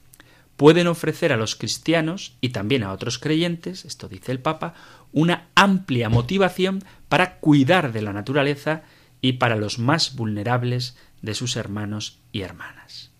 pueden 0.57 0.87
ofrecer 0.87 1.33
a 1.33 1.37
los 1.37 1.55
cristianos 1.55 2.37
y 2.40 2.48
también 2.48 2.83
a 2.83 2.92
otros 2.92 3.18
creyentes, 3.18 3.85
esto 3.85 4.09
dice 4.09 4.33
el 4.33 4.40
Papa, 4.40 4.74
una 5.16 5.46
amplia 5.55 6.11
motivación 6.11 6.85
para 7.09 7.37
cuidar 7.37 7.92
de 7.92 8.02
la 8.02 8.12
naturaleza 8.12 8.83
y 9.22 9.33
para 9.33 9.57
los 9.57 9.79
más 9.79 10.14
vulnerables 10.14 10.94
de 11.22 11.33
sus 11.33 11.57
hermanos 11.57 12.18
y 12.33 12.42
hermanas. 12.42 13.11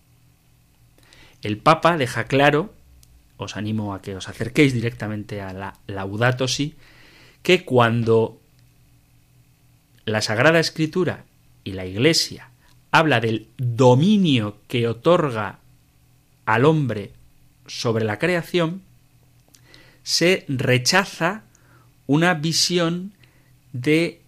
El 1.41 1.57
Papa 1.57 1.97
deja 1.97 2.25
claro, 2.25 2.71
os 3.37 3.57
animo 3.57 3.95
a 3.95 4.03
que 4.03 4.15
os 4.15 4.29
acerquéis 4.29 4.73
directamente 4.73 5.41
a 5.41 5.53
la 5.53 5.73
Laudato 5.87 6.47
Si, 6.47 6.75
que 7.41 7.65
cuando 7.65 8.39
la 10.05 10.21
Sagrada 10.21 10.59
Escritura 10.59 11.25
y 11.63 11.71
la 11.71 11.87
Iglesia 11.87 12.51
habla 12.91 13.19
del 13.21 13.47
dominio 13.57 14.57
que 14.67 14.87
otorga 14.87 15.57
al 16.45 16.63
hombre 16.63 17.11
sobre 17.65 18.05
la 18.05 18.19
creación, 18.19 18.83
se 20.03 20.45
rechaza 20.47 21.46
una 22.07 22.33
visión 22.33 23.13
de 23.73 24.21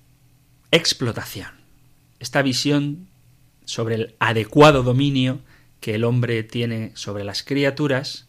explotación. 0.71 1.49
Esta 2.19 2.41
visión 2.41 3.07
sobre 3.65 3.95
el 3.95 4.15
adecuado 4.19 4.83
dominio 4.83 5.39
que 5.79 5.95
el 5.95 6.03
hombre 6.03 6.43
tiene 6.43 6.91
sobre 6.95 7.23
las 7.23 7.43
criaturas 7.43 8.27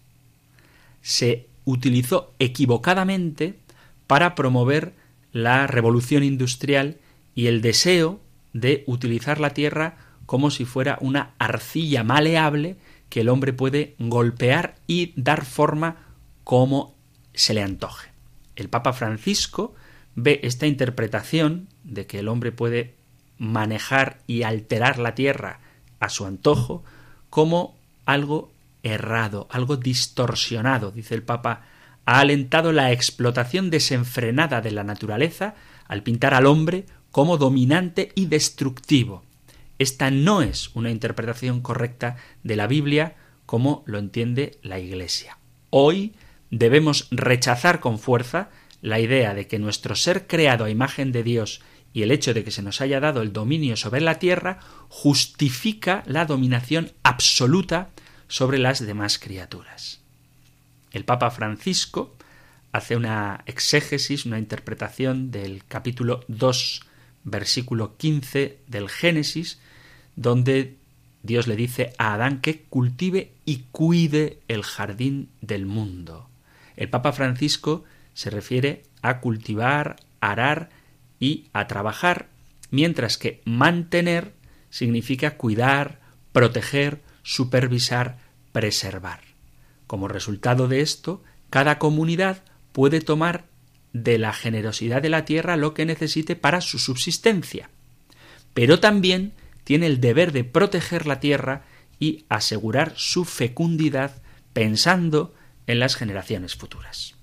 se 1.03 1.49
utilizó 1.65 2.33
equivocadamente 2.39 3.59
para 4.07 4.35
promover 4.35 4.95
la 5.33 5.67
revolución 5.67 6.23
industrial 6.23 6.99
y 7.35 7.47
el 7.47 7.61
deseo 7.61 8.21
de 8.53 8.85
utilizar 8.87 9.41
la 9.41 9.51
tierra 9.51 9.97
como 10.27 10.51
si 10.51 10.65
fuera 10.65 10.99
una 11.01 11.35
arcilla 11.39 12.05
maleable 12.05 12.77
que 13.09 13.23
el 13.23 13.29
hombre 13.29 13.53
puede 13.53 13.95
golpear 13.99 14.77
y 14.87 15.13
dar 15.17 15.45
forma 15.45 15.97
como 16.45 16.95
se 17.35 17.55
le 17.55 17.63
antoje. 17.63 18.10
El 18.61 18.69
Papa 18.69 18.93
Francisco 18.93 19.75
ve 20.15 20.41
esta 20.43 20.67
interpretación 20.67 21.69
de 21.83 22.07
que 22.07 22.19
el 22.19 22.29
hombre 22.29 22.53
puede 22.53 22.95
manejar 23.39 24.19
y 24.27 24.43
alterar 24.43 24.99
la 24.99 25.15
tierra 25.15 25.61
a 25.99 26.11
su 26.11 26.27
antojo 26.27 26.85
como 27.31 27.79
algo 28.05 28.53
errado, 28.83 29.49
algo 29.51 29.77
distorsionado, 29.77 30.91
dice 30.91 31.15
el 31.15 31.23
Papa, 31.23 31.63
ha 32.05 32.21
alentado 32.21 32.73
la 32.73 32.93
explotación 32.93 33.71
desenfrenada 33.71 34.61
de 34.61 34.73
la 34.73 34.85
naturaleza 34.85 35.55
al 35.87 36.03
pintar 36.03 36.35
al 36.35 36.47
hombre 36.47 36.85
como 37.11 37.39
dominante 37.39 38.13
y 38.15 38.27
destructivo. 38.27 39.25
Esta 39.79 40.11
no 40.11 40.43
es 40.43 40.71
una 40.75 40.91
interpretación 40.91 41.63
correcta 41.63 42.17
de 42.43 42.57
la 42.57 42.67
Biblia 42.67 43.17
como 43.47 43.83
lo 43.87 43.99
entiende 43.99 44.59
la 44.63 44.79
Iglesia. 44.79 45.39
Hoy 45.71 46.15
debemos 46.51 47.09
rechazar 47.11 47.81
con 47.81 47.99
fuerza 47.99 48.51
la 48.83 49.01
idea 49.01 49.35
de 49.35 49.47
que 49.47 49.59
nuestro 49.59 49.95
ser 49.95 50.27
creado 50.27 50.65
a 50.65 50.71
imagen 50.71 51.13
de 51.13 51.23
Dios 51.23 51.61
y 51.93 52.03
el 52.03 52.11
hecho 52.13 52.35
de 52.35 52.45
que 52.45 52.51
se 52.51 52.63
nos 52.63 52.81
haya 52.81 53.01
dado 53.01 53.23
el 53.23 53.33
dominio 53.33 53.77
sobre 53.77 54.01
la 54.01 54.19
tierra 54.19 54.61
justifica 54.89 56.03
la 56.07 56.25
dominación 56.25 56.93
absoluta 57.03 57.91
sobre 58.29 58.59
las 58.59 58.85
demás 58.85 59.19
criaturas. 59.19 60.01
El 60.93 61.05
Papa 61.05 61.31
Francisco 61.31 62.15
hace 62.73 62.97
una 62.97 63.43
exégesis, 63.47 64.25
una 64.25 64.39
interpretación 64.39 65.31
del 65.31 65.65
capítulo 65.67 66.25
2, 66.29 66.83
versículo 67.25 67.97
15 67.97 68.59
del 68.69 68.89
Génesis, 68.89 69.59
donde 70.15 70.77
Dios 71.23 71.49
le 71.49 71.57
dice 71.57 71.93
a 71.99 72.15
Adán 72.15 72.41
que 72.41 72.63
cultive 72.63 73.33
y 73.45 73.65
cuide 73.73 74.39
el 74.49 74.63
jardín 74.63 75.29
del 75.41 75.67
mundo. 75.67 76.30
El 76.81 76.89
Papa 76.89 77.13
Francisco 77.13 77.85
se 78.15 78.31
refiere 78.31 78.85
a 79.03 79.21
cultivar, 79.21 79.97
arar 80.21 80.71
y 81.21 81.45
a 81.53 81.67
trabajar 81.67 82.29
mientras 82.71 83.19
que 83.19 83.43
mantener 83.45 84.33
significa 84.71 85.37
cuidar, 85.37 86.01
proteger, 86.33 87.03
supervisar, 87.23 88.17
preservar. 88.53 89.21
Como 89.87 90.09
resultado 90.09 90.69
de 90.69 90.81
esto, 90.81 91.23
cada 91.51 91.79
comunidad 91.79 92.45
puede 92.73 93.03
tomar 93.03 93.45
de 93.93 94.17
la 94.17 94.33
generosidad 94.33 95.03
de 95.03 95.11
la 95.11 95.27
tierra 95.27 95.59
lo 95.59 95.75
que 95.75 95.85
necesite 95.85 96.35
para 96.35 96.63
su 96.63 96.79
subsistencia. 96.79 97.69
Pero 98.55 98.81
también 98.81 99.33
tiene 99.65 99.87
el 99.87 100.01
deber 100.01 100.33
de 100.33 100.45
proteger 100.45 101.07
la 101.07 101.21
tierra 101.21 101.65
y 101.99 102.25
asegurar 102.31 102.95
su 102.97 103.27
fecundidad 103.27 104.23
pensando 104.55 105.35
en 105.71 105.79
las 105.79 105.95
generaciones 105.95 106.57
futuras. 106.57 107.15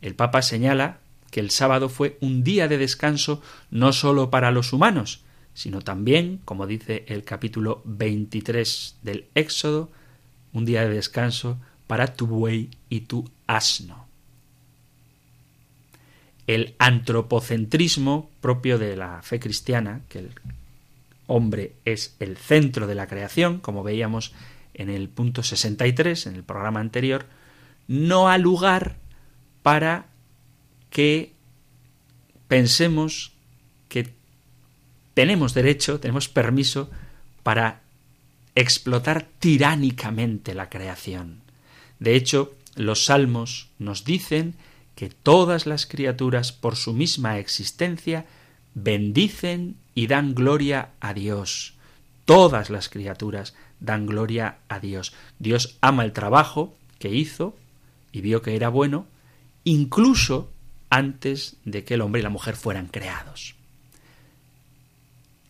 El 0.00 0.14
Papa 0.14 0.42
señala 0.42 0.98
que 1.30 1.40
el 1.40 1.50
sábado 1.50 1.88
fue 1.88 2.18
un 2.20 2.42
día 2.42 2.68
de 2.68 2.76
descanso 2.76 3.40
no 3.70 3.92
sólo 3.92 4.30
para 4.30 4.50
los 4.50 4.72
humanos, 4.72 5.22
sino 5.54 5.80
también, 5.80 6.40
como 6.44 6.66
dice 6.66 7.04
el 7.08 7.24
capítulo 7.24 7.82
23 7.84 8.96
del 9.02 9.26
Éxodo, 9.34 9.90
un 10.52 10.64
día 10.64 10.82
de 10.82 10.94
descanso 10.94 11.58
para 11.86 12.14
tu 12.14 12.26
buey 12.26 12.70
y 12.88 13.02
tu 13.02 13.30
asno. 13.46 14.06
El 16.46 16.74
antropocentrismo 16.78 18.30
propio 18.40 18.78
de 18.78 18.96
la 18.96 19.22
fe 19.22 19.38
cristiana, 19.38 20.00
que 20.08 20.18
el 20.18 20.30
hombre 21.28 21.74
es 21.84 22.16
el 22.18 22.36
centro 22.36 22.88
de 22.88 22.96
la 22.96 23.06
creación, 23.06 23.60
como 23.60 23.84
veíamos 23.84 24.32
en 24.74 24.90
el 24.90 25.08
punto 25.08 25.42
63, 25.42 26.26
en 26.26 26.34
el 26.34 26.42
programa 26.42 26.80
anterior, 26.80 27.26
no 27.88 28.28
ha 28.28 28.38
lugar 28.38 28.96
para 29.62 30.06
que 30.90 31.32
pensemos 32.48 33.32
que 33.88 34.12
tenemos 35.14 35.54
derecho, 35.54 36.00
tenemos 36.00 36.28
permiso 36.28 36.90
para 37.42 37.80
explotar 38.54 39.26
tiránicamente 39.38 40.54
la 40.54 40.68
creación. 40.68 41.40
De 41.98 42.14
hecho, 42.16 42.54
los 42.74 43.04
salmos 43.04 43.68
nos 43.78 44.04
dicen 44.04 44.54
que 44.94 45.08
todas 45.08 45.66
las 45.66 45.86
criaturas 45.86 46.52
por 46.52 46.76
su 46.76 46.92
misma 46.92 47.38
existencia 47.38 48.26
bendicen 48.74 49.76
y 49.94 50.06
dan 50.06 50.34
gloria 50.34 50.90
a 51.00 51.14
Dios. 51.14 51.74
Todas 52.24 52.70
las 52.70 52.88
criaturas 52.88 53.54
dan 53.80 54.06
gloria 54.06 54.58
a 54.68 54.80
Dios. 54.80 55.12
Dios 55.38 55.76
ama 55.80 56.04
el 56.04 56.12
trabajo 56.12 56.76
que 56.98 57.14
hizo 57.14 57.56
y 58.12 58.20
vio 58.20 58.42
que 58.42 58.54
era 58.54 58.68
bueno, 58.68 59.06
incluso 59.64 60.52
antes 60.90 61.56
de 61.64 61.84
que 61.84 61.94
el 61.94 62.02
hombre 62.02 62.20
y 62.20 62.22
la 62.22 62.28
mujer 62.28 62.54
fueran 62.54 62.86
creados. 62.86 63.54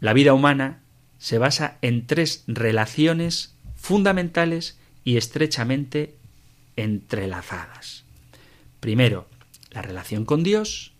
La 0.00 0.12
vida 0.12 0.32
humana 0.32 0.82
se 1.18 1.38
basa 1.38 1.78
en 1.82 2.06
tres 2.06 2.44
relaciones 2.46 3.54
fundamentales 3.76 4.78
y 5.04 5.16
estrechamente 5.16 6.16
entrelazadas. 6.76 8.04
Primero, 8.80 9.28
la 9.70 9.82
relación 9.82 10.24
con 10.24 10.42
Dios. 10.42 10.92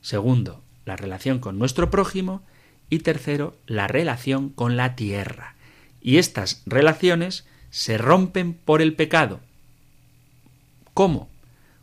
Segundo, 0.00 0.62
la 0.84 0.96
relación 0.96 1.38
con 1.38 1.58
nuestro 1.58 1.90
prójimo. 1.90 2.42
Y 2.88 3.00
tercero, 3.00 3.56
la 3.66 3.86
relación 3.86 4.48
con 4.48 4.76
la 4.76 4.96
tierra. 4.96 5.54
Y 6.00 6.16
estas 6.16 6.62
relaciones 6.66 7.46
se 7.70 7.98
rompen 7.98 8.54
por 8.54 8.82
el 8.82 8.94
pecado. 8.94 9.40
¿Cómo? 11.00 11.30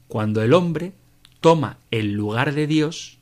Cuando 0.08 0.44
el 0.44 0.54
hombre 0.54 0.94
toma 1.42 1.80
el 1.90 2.12
lugar 2.12 2.54
de 2.54 2.68
Dios 2.68 3.18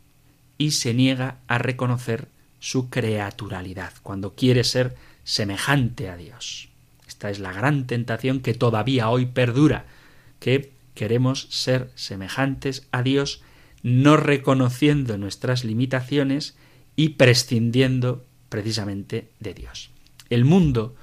y 0.58 0.72
se 0.72 0.94
niega 0.94 1.38
a 1.48 1.58
reconocer 1.58 2.28
su 2.60 2.90
creaturalidad, 2.90 3.94
cuando 4.04 4.36
quiere 4.36 4.66
ser 4.66 4.98
semejante 5.24 6.10
a 6.10 6.18
Dios. 6.18 6.68
Esta 7.08 7.30
es 7.30 7.40
la 7.40 7.54
gran 7.54 7.88
tentación 7.88 8.42
que 8.42 8.54
todavía 8.54 9.08
hoy 9.08 9.28
perdura, 9.28 9.86
que 10.42 10.74
queremos 10.96 11.48
ser 11.50 11.90
semejantes 11.96 12.88
a 12.92 13.02
Dios, 13.02 13.42
no 13.82 14.18
reconociendo 14.18 15.18
nuestras 15.18 15.64
limitaciones 15.64 16.58
y 16.98 17.12
prescindiendo 17.12 18.26
precisamente 18.50 19.30
de 19.40 19.54
Dios. 19.54 19.92
El 20.30 20.44
mundo 20.44 20.94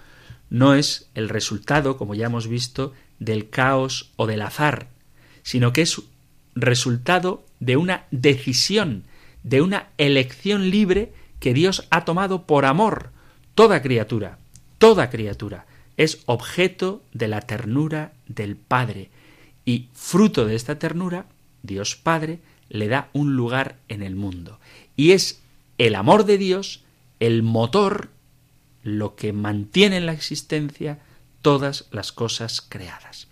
no 0.50 0.74
es 0.74 1.08
el 1.14 1.30
resultado, 1.30 1.96
como 1.96 2.14
ya 2.14 2.26
hemos 2.26 2.46
visto, 2.46 2.92
del 3.24 3.48
caos 3.48 4.10
o 4.16 4.26
del 4.26 4.42
azar, 4.42 4.88
sino 5.42 5.72
que 5.72 5.82
es 5.82 6.02
resultado 6.54 7.44
de 7.60 7.76
una 7.76 8.04
decisión, 8.10 9.04
de 9.42 9.62
una 9.62 9.88
elección 9.98 10.70
libre 10.70 11.12
que 11.40 11.54
Dios 11.54 11.86
ha 11.90 12.04
tomado 12.04 12.46
por 12.46 12.64
amor. 12.64 13.10
Toda 13.54 13.82
criatura, 13.82 14.38
toda 14.78 15.10
criatura 15.10 15.66
es 15.96 16.22
objeto 16.26 17.02
de 17.12 17.28
la 17.28 17.40
ternura 17.42 18.12
del 18.26 18.56
Padre 18.56 19.10
y 19.64 19.88
fruto 19.92 20.46
de 20.46 20.56
esta 20.56 20.78
ternura, 20.78 21.26
Dios 21.62 21.96
Padre 21.96 22.40
le 22.68 22.88
da 22.88 23.08
un 23.12 23.36
lugar 23.36 23.76
en 23.88 24.02
el 24.02 24.16
mundo. 24.16 24.58
Y 24.96 25.12
es 25.12 25.42
el 25.78 25.94
amor 25.94 26.24
de 26.24 26.38
Dios 26.38 26.82
el 27.20 27.42
motor, 27.42 28.08
lo 28.82 29.14
que 29.14 29.32
mantiene 29.32 29.98
en 29.98 30.06
la 30.06 30.12
existencia 30.12 30.98
todas 31.42 31.86
las 31.90 32.12
cosas 32.12 32.60
creadas. 32.60 33.28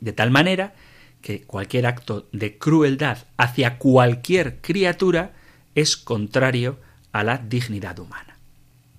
De 0.00 0.12
tal 0.12 0.30
manera 0.30 0.74
que 1.20 1.42
cualquier 1.42 1.86
acto 1.86 2.26
de 2.32 2.58
crueldad 2.58 3.18
hacia 3.36 3.78
cualquier 3.78 4.60
criatura 4.60 5.32
es 5.74 5.96
contrario 5.96 6.78
a 7.12 7.22
la 7.22 7.38
dignidad 7.38 7.98
humana. 7.98 8.36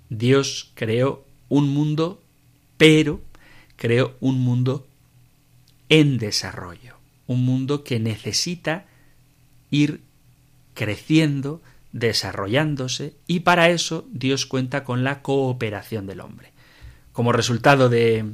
Dios 0.09 0.71
creó 0.75 1.25
un 1.49 1.69
mundo, 1.69 2.21
pero 2.77 3.21
creó 3.75 4.15
un 4.19 4.39
mundo 4.39 4.87
en 5.89 6.17
desarrollo, 6.17 6.95
un 7.27 7.43
mundo 7.45 7.83
que 7.83 7.99
necesita 7.99 8.85
ir 9.69 10.01
creciendo, 10.73 11.61
desarrollándose, 11.91 13.13
y 13.27 13.41
para 13.41 13.69
eso 13.69 14.07
Dios 14.11 14.45
cuenta 14.45 14.83
con 14.83 15.03
la 15.03 15.21
cooperación 15.21 16.07
del 16.07 16.21
hombre. 16.21 16.52
Como 17.13 17.31
resultado 17.31 17.89
de 17.89 18.25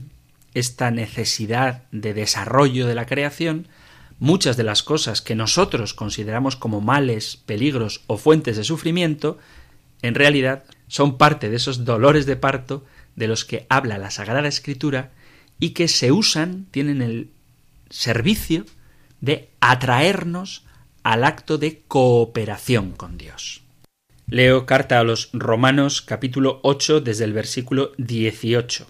esta 0.53 0.89
necesidad 0.89 1.83
de 1.91 2.13
desarrollo 2.13 2.87
de 2.87 2.95
la 2.95 3.05
creación, 3.05 3.67
muchas 4.19 4.57
de 4.57 4.63
las 4.63 4.83
cosas 4.83 5.21
que 5.21 5.35
nosotros 5.35 5.93
consideramos 5.93 6.55
como 6.55 6.81
males, 6.81 7.37
peligros 7.45 8.01
o 8.07 8.17
fuentes 8.17 8.57
de 8.57 8.63
sufrimiento, 8.63 9.37
en 10.01 10.15
realidad 10.15 10.63
son 10.87 11.17
parte 11.17 11.49
de 11.49 11.57
esos 11.57 11.85
dolores 11.85 12.25
de 12.25 12.35
parto 12.35 12.85
de 13.15 13.27
los 13.27 13.45
que 13.45 13.65
habla 13.69 13.97
la 13.97 14.11
Sagrada 14.11 14.47
Escritura 14.47 15.11
y 15.59 15.71
que 15.71 15.87
se 15.87 16.11
usan, 16.11 16.65
tienen 16.71 17.01
el 17.01 17.29
servicio 17.89 18.65
de 19.21 19.49
atraernos 19.59 20.63
al 21.03 21.23
acto 21.25 21.57
de 21.57 21.81
cooperación 21.87 22.91
con 22.91 23.17
Dios. 23.17 23.61
Leo 24.31 24.67
carta 24.67 24.99
a 24.99 25.03
los 25.03 25.31
Romanos 25.33 26.03
capítulo 26.03 26.59
8 26.61 27.01
desde 27.01 27.23
el 27.23 27.33
versículo 27.33 27.93
18. 27.97 28.85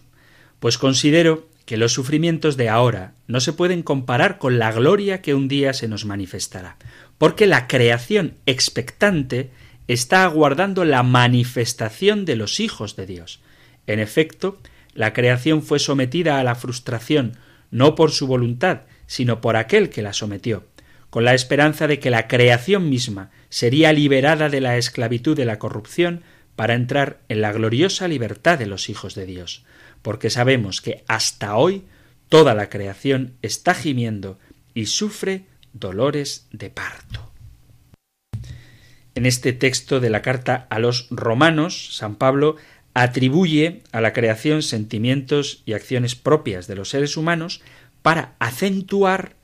Pues 0.59 0.77
considero 0.77 1.47
que 1.63 1.77
los 1.77 1.93
sufrimientos 1.93 2.57
de 2.57 2.67
ahora 2.67 3.13
no 3.25 3.39
se 3.39 3.53
pueden 3.53 3.81
comparar 3.81 4.37
con 4.37 4.59
la 4.59 4.73
gloria 4.73 5.21
que 5.21 5.33
un 5.33 5.47
día 5.47 5.71
se 5.71 5.87
nos 5.87 6.03
manifestará, 6.03 6.75
porque 7.17 7.47
la 7.47 7.67
creación 7.67 8.33
expectante 8.47 9.49
está 9.87 10.25
aguardando 10.25 10.83
la 10.83 11.03
manifestación 11.03 12.25
de 12.25 12.35
los 12.35 12.59
hijos 12.59 12.97
de 12.97 13.05
Dios. 13.05 13.39
En 13.87 13.99
efecto, 13.99 14.59
la 14.93 15.13
creación 15.13 15.63
fue 15.63 15.79
sometida 15.79 16.41
a 16.41 16.43
la 16.43 16.55
frustración 16.55 17.37
no 17.71 17.95
por 17.95 18.11
su 18.11 18.27
voluntad, 18.27 18.81
sino 19.07 19.39
por 19.39 19.55
aquel 19.55 19.89
que 19.89 20.01
la 20.01 20.11
sometió, 20.11 20.65
con 21.09 21.25
la 21.25 21.33
esperanza 21.33 21.87
de 21.87 21.99
que 21.99 22.09
la 22.09 22.27
creación 22.27 22.89
misma 22.89 23.31
sería 23.49 23.93
liberada 23.93 24.49
de 24.49 24.61
la 24.61 24.77
esclavitud 24.77 25.35
de 25.35 25.45
la 25.45 25.59
corrupción 25.59 26.23
para 26.55 26.75
entrar 26.75 27.21
en 27.29 27.41
la 27.41 27.51
gloriosa 27.51 28.07
libertad 28.07 28.59
de 28.59 28.67
los 28.67 28.89
hijos 28.89 29.15
de 29.15 29.25
Dios 29.25 29.63
porque 30.01 30.29
sabemos 30.29 30.81
que 30.81 31.03
hasta 31.07 31.55
hoy 31.55 31.83
toda 32.29 32.53
la 32.53 32.69
creación 32.69 33.35
está 33.41 33.73
gimiendo 33.73 34.39
y 34.73 34.85
sufre 34.85 35.45
dolores 35.73 36.47
de 36.51 36.69
parto. 36.69 37.31
En 39.15 39.25
este 39.25 39.53
texto 39.53 39.99
de 39.99 40.09
la 40.09 40.21
carta 40.21 40.67
a 40.69 40.79
los 40.79 41.07
romanos, 41.09 41.95
San 41.95 42.15
Pablo 42.15 42.55
atribuye 42.93 43.81
a 43.91 44.01
la 44.01 44.13
creación 44.13 44.61
sentimientos 44.61 45.63
y 45.65 45.73
acciones 45.73 46.15
propias 46.15 46.67
de 46.67 46.75
los 46.75 46.89
seres 46.89 47.17
humanos 47.17 47.61
para 48.01 48.35
acentuar 48.39 49.35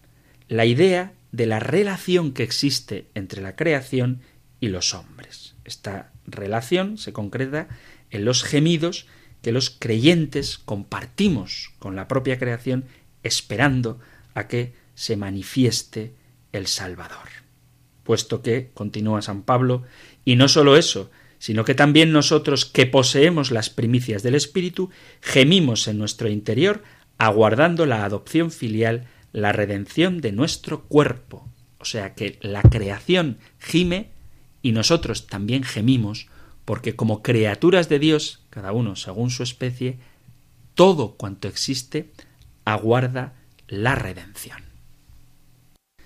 la 0.47 0.65
idea 0.65 1.13
de 1.35 1.45
la 1.47 1.59
relación 1.59 2.31
que 2.31 2.43
existe 2.43 3.09
entre 3.13 3.41
la 3.41 3.57
creación 3.57 4.21
y 4.61 4.69
los 4.69 4.93
hombres. 4.93 5.55
Esta 5.65 6.13
relación 6.25 6.97
se 6.97 7.11
concreta 7.11 7.67
en 8.09 8.23
los 8.23 8.43
gemidos 8.43 9.05
que 9.41 9.51
los 9.51 9.69
creyentes 9.69 10.57
compartimos 10.57 11.73
con 11.77 11.95
la 11.97 12.07
propia 12.07 12.39
creación 12.39 12.85
esperando 13.21 13.99
a 14.33 14.47
que 14.47 14.75
se 14.95 15.17
manifieste 15.17 16.13
el 16.53 16.67
Salvador. 16.67 17.27
Puesto 18.03 18.41
que, 18.41 18.71
continúa 18.73 19.21
San 19.21 19.43
Pablo, 19.43 19.83
y 20.23 20.37
no 20.37 20.47
sólo 20.47 20.77
eso, 20.77 21.11
sino 21.37 21.65
que 21.65 21.75
también 21.75 22.13
nosotros 22.13 22.65
que 22.65 22.85
poseemos 22.85 23.51
las 23.51 23.69
primicias 23.69 24.23
del 24.23 24.35
Espíritu, 24.35 24.89
gemimos 25.21 25.89
en 25.89 25.97
nuestro 25.97 26.29
interior, 26.29 26.81
aguardando 27.17 27.85
la 27.85 28.05
adopción 28.05 28.51
filial, 28.51 29.07
la 29.35 29.51
redención 29.51 30.21
de 30.21 30.31
nuestro 30.31 30.83
cuerpo. 30.83 31.45
O 31.77 31.83
sea 31.83 32.15
que 32.15 32.39
la 32.41 32.61
creación 32.61 33.37
gime 33.59 34.11
y 34.61 34.71
nosotros 34.71 35.27
también 35.27 35.63
gemimos, 35.63 36.27
porque 36.63 36.95
como 36.95 37.21
criaturas 37.21 37.89
de 37.89 37.99
Dios, 37.99 38.45
cada 38.49 38.71
uno 38.71 38.95
según 38.95 39.31
su 39.31 39.43
especie, 39.43 39.99
todo 40.73 41.15
cuanto 41.15 41.49
existe 41.49 42.11
aguarda 42.63 43.33
la 43.67 43.95
redención. 43.95 44.63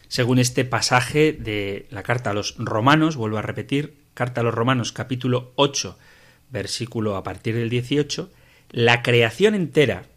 Según 0.07 0.39
este 0.39 0.65
pasaje 0.65 1.31
de 1.31 1.85
la 1.91 2.01
carta 2.01 2.31
a 2.31 2.33
los 2.33 2.55
romanos, 2.57 3.15
vuelvo 3.15 3.37
a 3.37 3.43
repetir, 3.43 3.95
carta 4.15 4.41
a 4.41 4.43
los 4.43 4.55
romanos 4.55 4.91
capítulo 4.91 5.53
8, 5.55 5.99
versículo 6.49 7.15
a 7.15 7.21
partir 7.21 7.53
del 7.53 7.69
18, 7.69 8.31
la 8.71 9.03
creación 9.03 9.53
entera 9.53 10.07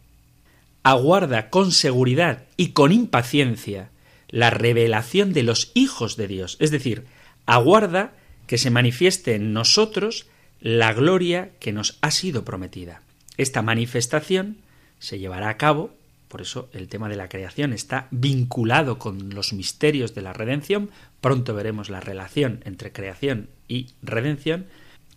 aguarda 0.83 1.51
con 1.51 1.73
seguridad 1.73 2.45
y 2.57 2.69
con 2.69 2.93
impaciencia 2.93 3.91
la 4.29 4.51
revelación 4.51 5.33
de 5.33 5.43
los 5.43 5.71
hijos 5.75 6.17
de 6.17 6.27
Dios, 6.27 6.57
es 6.59 6.71
decir, 6.71 7.05
aguarda 7.47 8.15
que 8.47 8.59
se 8.59 8.71
manifieste 8.71 9.35
en 9.35 9.53
nosotros 9.53 10.27
la 10.61 10.93
gloria 10.93 11.51
que 11.61 11.73
nos 11.73 11.99
ha 12.01 12.11
sido 12.11 12.45
prometida. 12.45 13.03
Esta 13.37 13.63
manifestación 13.63 14.59
se 14.99 15.19
llevará 15.19 15.49
a 15.49 15.57
cabo, 15.57 15.95
por 16.29 16.41
eso 16.41 16.71
el 16.73 16.89
tema 16.89 17.09
de 17.09 17.17
la 17.17 17.29
creación 17.29 17.73
está 17.73 18.09
vinculado 18.11 18.99
con 18.99 19.35
los 19.35 19.53
misterios 19.53 20.15
de 20.15 20.23
la 20.23 20.33
redención, 20.33 20.91
pronto 21.21 21.55
veremos 21.55 21.91
la 21.91 22.01
relación 22.01 22.61
entre 22.65 22.93
creación 22.93 23.49
y 23.69 23.89
redención, 24.03 24.67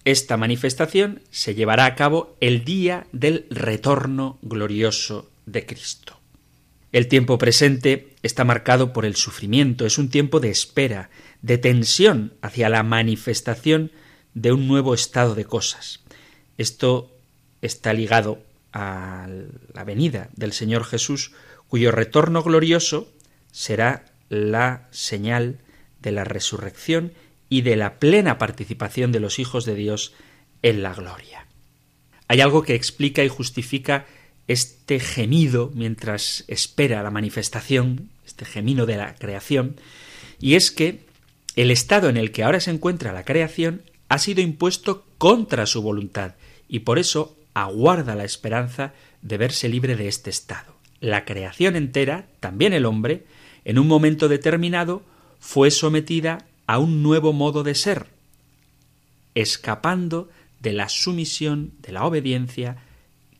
esta 0.03 0.37
manifestación 0.37 1.21
se 1.31 1.55
llevará 1.55 1.85
a 1.85 1.95
cabo 1.95 2.35
el 2.39 2.63
día 2.63 3.07
del 3.11 3.47
retorno 3.49 4.37
glorioso 4.41 5.29
de 5.45 5.65
Cristo. 5.65 6.19
El 6.91 7.07
tiempo 7.07 7.37
presente 7.37 8.15
está 8.23 8.45
marcado 8.45 8.93
por 8.93 9.05
el 9.05 9.15
sufrimiento, 9.15 9.85
es 9.85 9.97
un 9.97 10.09
tiempo 10.09 10.39
de 10.39 10.49
espera, 10.49 11.09
de 11.41 11.57
tensión 11.57 12.33
hacia 12.41 12.69
la 12.69 12.83
manifestación 12.83 13.91
de 14.33 14.53
un 14.53 14.67
nuevo 14.67 14.93
estado 14.93 15.35
de 15.35 15.45
cosas. 15.45 16.01
Esto 16.57 17.11
está 17.61 17.93
ligado 17.93 18.41
a 18.71 19.27
la 19.73 19.83
venida 19.83 20.29
del 20.35 20.53
Señor 20.53 20.85
Jesús, 20.85 21.33
cuyo 21.67 21.91
retorno 21.91 22.43
glorioso 22.43 23.11
será 23.51 24.05
la 24.29 24.87
señal 24.91 25.59
de 26.01 26.11
la 26.11 26.23
resurrección 26.23 27.13
y 27.49 27.61
de 27.61 27.75
la 27.75 27.99
plena 27.99 28.37
participación 28.37 29.11
de 29.11 29.19
los 29.19 29.39
hijos 29.39 29.65
de 29.65 29.75
Dios 29.75 30.13
en 30.61 30.81
la 30.83 30.93
gloria. 30.93 31.45
Hay 32.27 32.41
algo 32.41 32.63
que 32.63 32.75
explica 32.75 33.23
y 33.23 33.29
justifica 33.29 34.05
este 34.47 34.99
gemido 34.99 35.71
mientras 35.73 36.43
espera 36.47 37.03
la 37.03 37.11
manifestación, 37.11 38.09
este 38.25 38.45
gemido 38.45 38.85
de 38.85 38.97
la 38.97 39.15
creación, 39.15 39.75
y 40.39 40.55
es 40.55 40.71
que 40.71 41.05
el 41.55 41.71
estado 41.71 42.09
en 42.09 42.17
el 42.17 42.31
que 42.31 42.43
ahora 42.43 42.59
se 42.59 42.71
encuentra 42.71 43.13
la 43.13 43.25
creación 43.25 43.83
ha 44.09 44.19
sido 44.19 44.41
impuesto 44.41 45.05
contra 45.17 45.65
su 45.65 45.81
voluntad 45.81 46.35
y 46.67 46.79
por 46.79 46.99
eso 46.99 47.37
aguarda 47.53 48.15
la 48.15 48.25
esperanza 48.25 48.93
de 49.21 49.37
verse 49.37 49.69
libre 49.69 49.95
de 49.95 50.07
este 50.07 50.29
estado. 50.29 50.75
La 50.99 51.25
creación 51.25 51.75
entera, 51.75 52.27
también 52.39 52.73
el 52.73 52.85
hombre, 52.85 53.25
en 53.63 53.79
un 53.79 53.87
momento 53.87 54.27
determinado, 54.27 55.03
fue 55.39 55.71
sometida 55.71 56.45
a 56.67 56.79
un 56.79 57.03
nuevo 57.03 57.33
modo 57.33 57.63
de 57.63 57.75
ser, 57.75 58.07
escapando 59.33 60.29
de 60.59 60.73
la 60.73 60.89
sumisión, 60.89 61.73
de 61.79 61.91
la 61.91 62.05
obediencia 62.05 62.77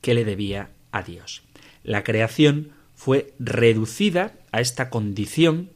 que 0.02 0.14
le 0.14 0.24
debía 0.26 0.70
Dios. 1.04 1.44
La 1.84 2.04
creación 2.04 2.72
fue 2.96 3.34
reducida 3.40 4.34
a 4.52 4.62
esta 4.62 4.90
condición 4.90 5.70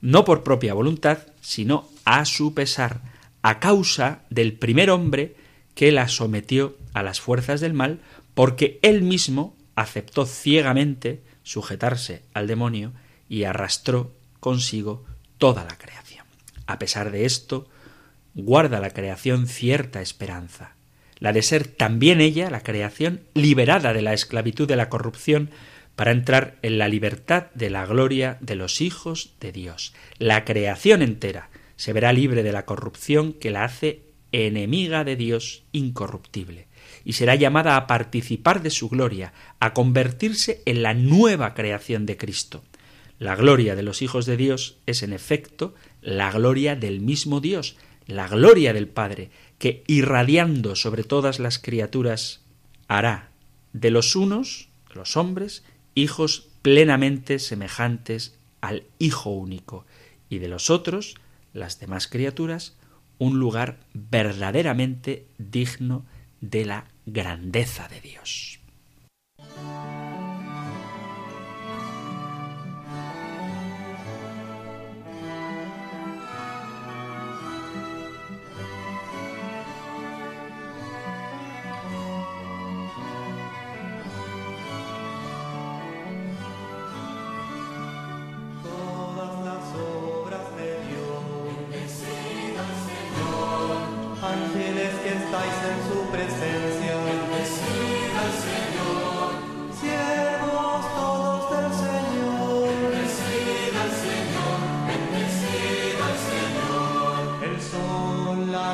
no 0.00 0.24
por 0.24 0.44
propia 0.44 0.74
voluntad, 0.74 1.18
sino 1.40 1.88
a 2.04 2.24
su 2.24 2.54
pesar, 2.54 3.00
a 3.42 3.58
causa 3.58 4.20
del 4.30 4.52
primer 4.52 4.90
hombre 4.90 5.34
que 5.74 5.90
la 5.92 6.08
sometió 6.08 6.76
a 6.94 7.02
las 7.02 7.20
fuerzas 7.20 7.60
del 7.60 7.74
mal, 7.74 8.00
porque 8.34 8.78
él 8.82 9.02
mismo 9.02 9.56
aceptó 9.74 10.26
ciegamente 10.26 11.22
sujetarse 11.42 12.22
al 12.34 12.46
demonio 12.46 12.92
y 13.28 13.44
arrastró 13.44 14.12
consigo 14.40 15.04
toda 15.38 15.64
la 15.64 15.76
creación. 15.76 16.24
A 16.66 16.78
pesar 16.78 17.10
de 17.10 17.24
esto, 17.24 17.68
guarda 18.34 18.80
la 18.80 18.90
creación 18.90 19.46
cierta 19.46 20.00
esperanza, 20.00 20.75
la 21.18 21.32
de 21.32 21.42
ser 21.42 21.66
también 21.66 22.20
ella, 22.20 22.50
la 22.50 22.62
creación, 22.62 23.20
liberada 23.34 23.92
de 23.92 24.02
la 24.02 24.12
esclavitud 24.12 24.68
de 24.68 24.76
la 24.76 24.88
corrupción, 24.88 25.50
para 25.96 26.12
entrar 26.12 26.56
en 26.62 26.78
la 26.78 26.88
libertad 26.88 27.46
de 27.54 27.70
la 27.70 27.86
gloria 27.86 28.36
de 28.40 28.54
los 28.54 28.80
hijos 28.82 29.32
de 29.40 29.50
Dios. 29.50 29.94
La 30.18 30.44
creación 30.44 31.00
entera 31.02 31.48
se 31.76 31.92
verá 31.92 32.12
libre 32.12 32.42
de 32.42 32.52
la 32.52 32.66
corrupción 32.66 33.32
que 33.32 33.50
la 33.50 33.64
hace 33.64 34.02
enemiga 34.32 35.04
de 35.04 35.16
Dios 35.16 35.64
incorruptible, 35.72 36.66
y 37.04 37.14
será 37.14 37.34
llamada 37.34 37.76
a 37.76 37.86
participar 37.86 38.62
de 38.62 38.70
su 38.70 38.88
gloria, 38.88 39.32
a 39.60 39.72
convertirse 39.72 40.62
en 40.66 40.82
la 40.82 40.94
nueva 40.94 41.54
creación 41.54 42.04
de 42.04 42.16
Cristo. 42.16 42.62
La 43.18 43.34
gloria 43.36 43.74
de 43.74 43.82
los 43.82 44.02
hijos 44.02 44.26
de 44.26 44.36
Dios 44.36 44.78
es 44.84 45.02
en 45.02 45.14
efecto 45.14 45.74
la 46.02 46.30
gloria 46.30 46.76
del 46.76 47.00
mismo 47.00 47.40
Dios, 47.40 47.76
la 48.06 48.28
gloria 48.28 48.72
del 48.72 48.88
Padre, 48.88 49.30
que 49.58 49.84
irradiando 49.86 50.76
sobre 50.76 51.04
todas 51.04 51.38
las 51.38 51.58
criaturas 51.58 52.40
hará 52.88 53.30
de 53.72 53.90
los 53.90 54.16
unos, 54.16 54.68
los 54.94 55.16
hombres, 55.16 55.64
hijos 55.94 56.48
plenamente 56.62 57.38
semejantes 57.38 58.38
al 58.60 58.84
Hijo 58.98 59.30
único, 59.30 59.84
y 60.28 60.38
de 60.38 60.48
los 60.48 60.70
otros, 60.70 61.14
las 61.52 61.78
demás 61.78 62.08
criaturas, 62.08 62.76
un 63.18 63.38
lugar 63.38 63.78
verdaderamente 63.94 65.26
digno 65.38 66.04
de 66.40 66.64
la 66.64 66.86
grandeza 67.06 67.88
de 67.88 68.00
Dios. 68.00 68.60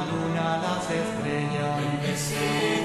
luna, 0.06 0.58
las 0.58 0.90
estrellas. 0.90 2.81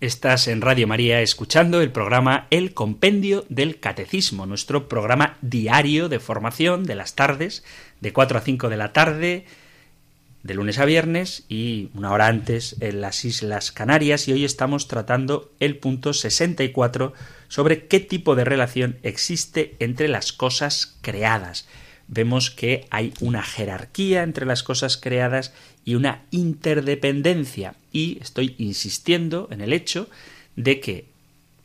Estás 0.00 0.48
en 0.48 0.62
Radio 0.62 0.86
María 0.88 1.20
escuchando 1.20 1.82
el 1.82 1.92
programa 1.92 2.46
El 2.48 2.72
Compendio 2.72 3.44
del 3.50 3.80
Catecismo, 3.80 4.46
nuestro 4.46 4.88
programa 4.88 5.36
diario 5.42 6.08
de 6.08 6.18
formación 6.18 6.84
de 6.84 6.94
las 6.94 7.14
tardes, 7.14 7.64
de 8.00 8.14
4 8.14 8.38
a 8.38 8.40
5 8.40 8.70
de 8.70 8.76
la 8.78 8.94
tarde, 8.94 9.44
de 10.42 10.54
lunes 10.54 10.78
a 10.78 10.86
viernes 10.86 11.44
y 11.50 11.90
una 11.92 12.12
hora 12.12 12.28
antes 12.28 12.76
en 12.80 13.02
las 13.02 13.26
Islas 13.26 13.72
Canarias 13.72 14.26
y 14.26 14.32
hoy 14.32 14.46
estamos 14.46 14.88
tratando 14.88 15.52
el 15.60 15.76
punto 15.76 16.14
64 16.14 17.12
sobre 17.48 17.86
qué 17.86 18.00
tipo 18.00 18.34
de 18.36 18.46
relación 18.46 18.96
existe 19.02 19.76
entre 19.80 20.08
las 20.08 20.32
cosas 20.32 20.96
creadas. 21.02 21.68
Vemos 22.08 22.50
que 22.50 22.86
hay 22.90 23.12
una 23.20 23.42
jerarquía 23.42 24.22
entre 24.22 24.46
las 24.46 24.62
cosas 24.62 24.96
creadas 24.96 25.52
y 25.84 25.94
una 25.94 26.22
interdependencia. 26.30 27.74
Y 27.92 28.18
estoy 28.20 28.54
insistiendo 28.58 29.48
en 29.50 29.60
el 29.60 29.72
hecho 29.72 30.08
de 30.56 30.80
que 30.80 31.10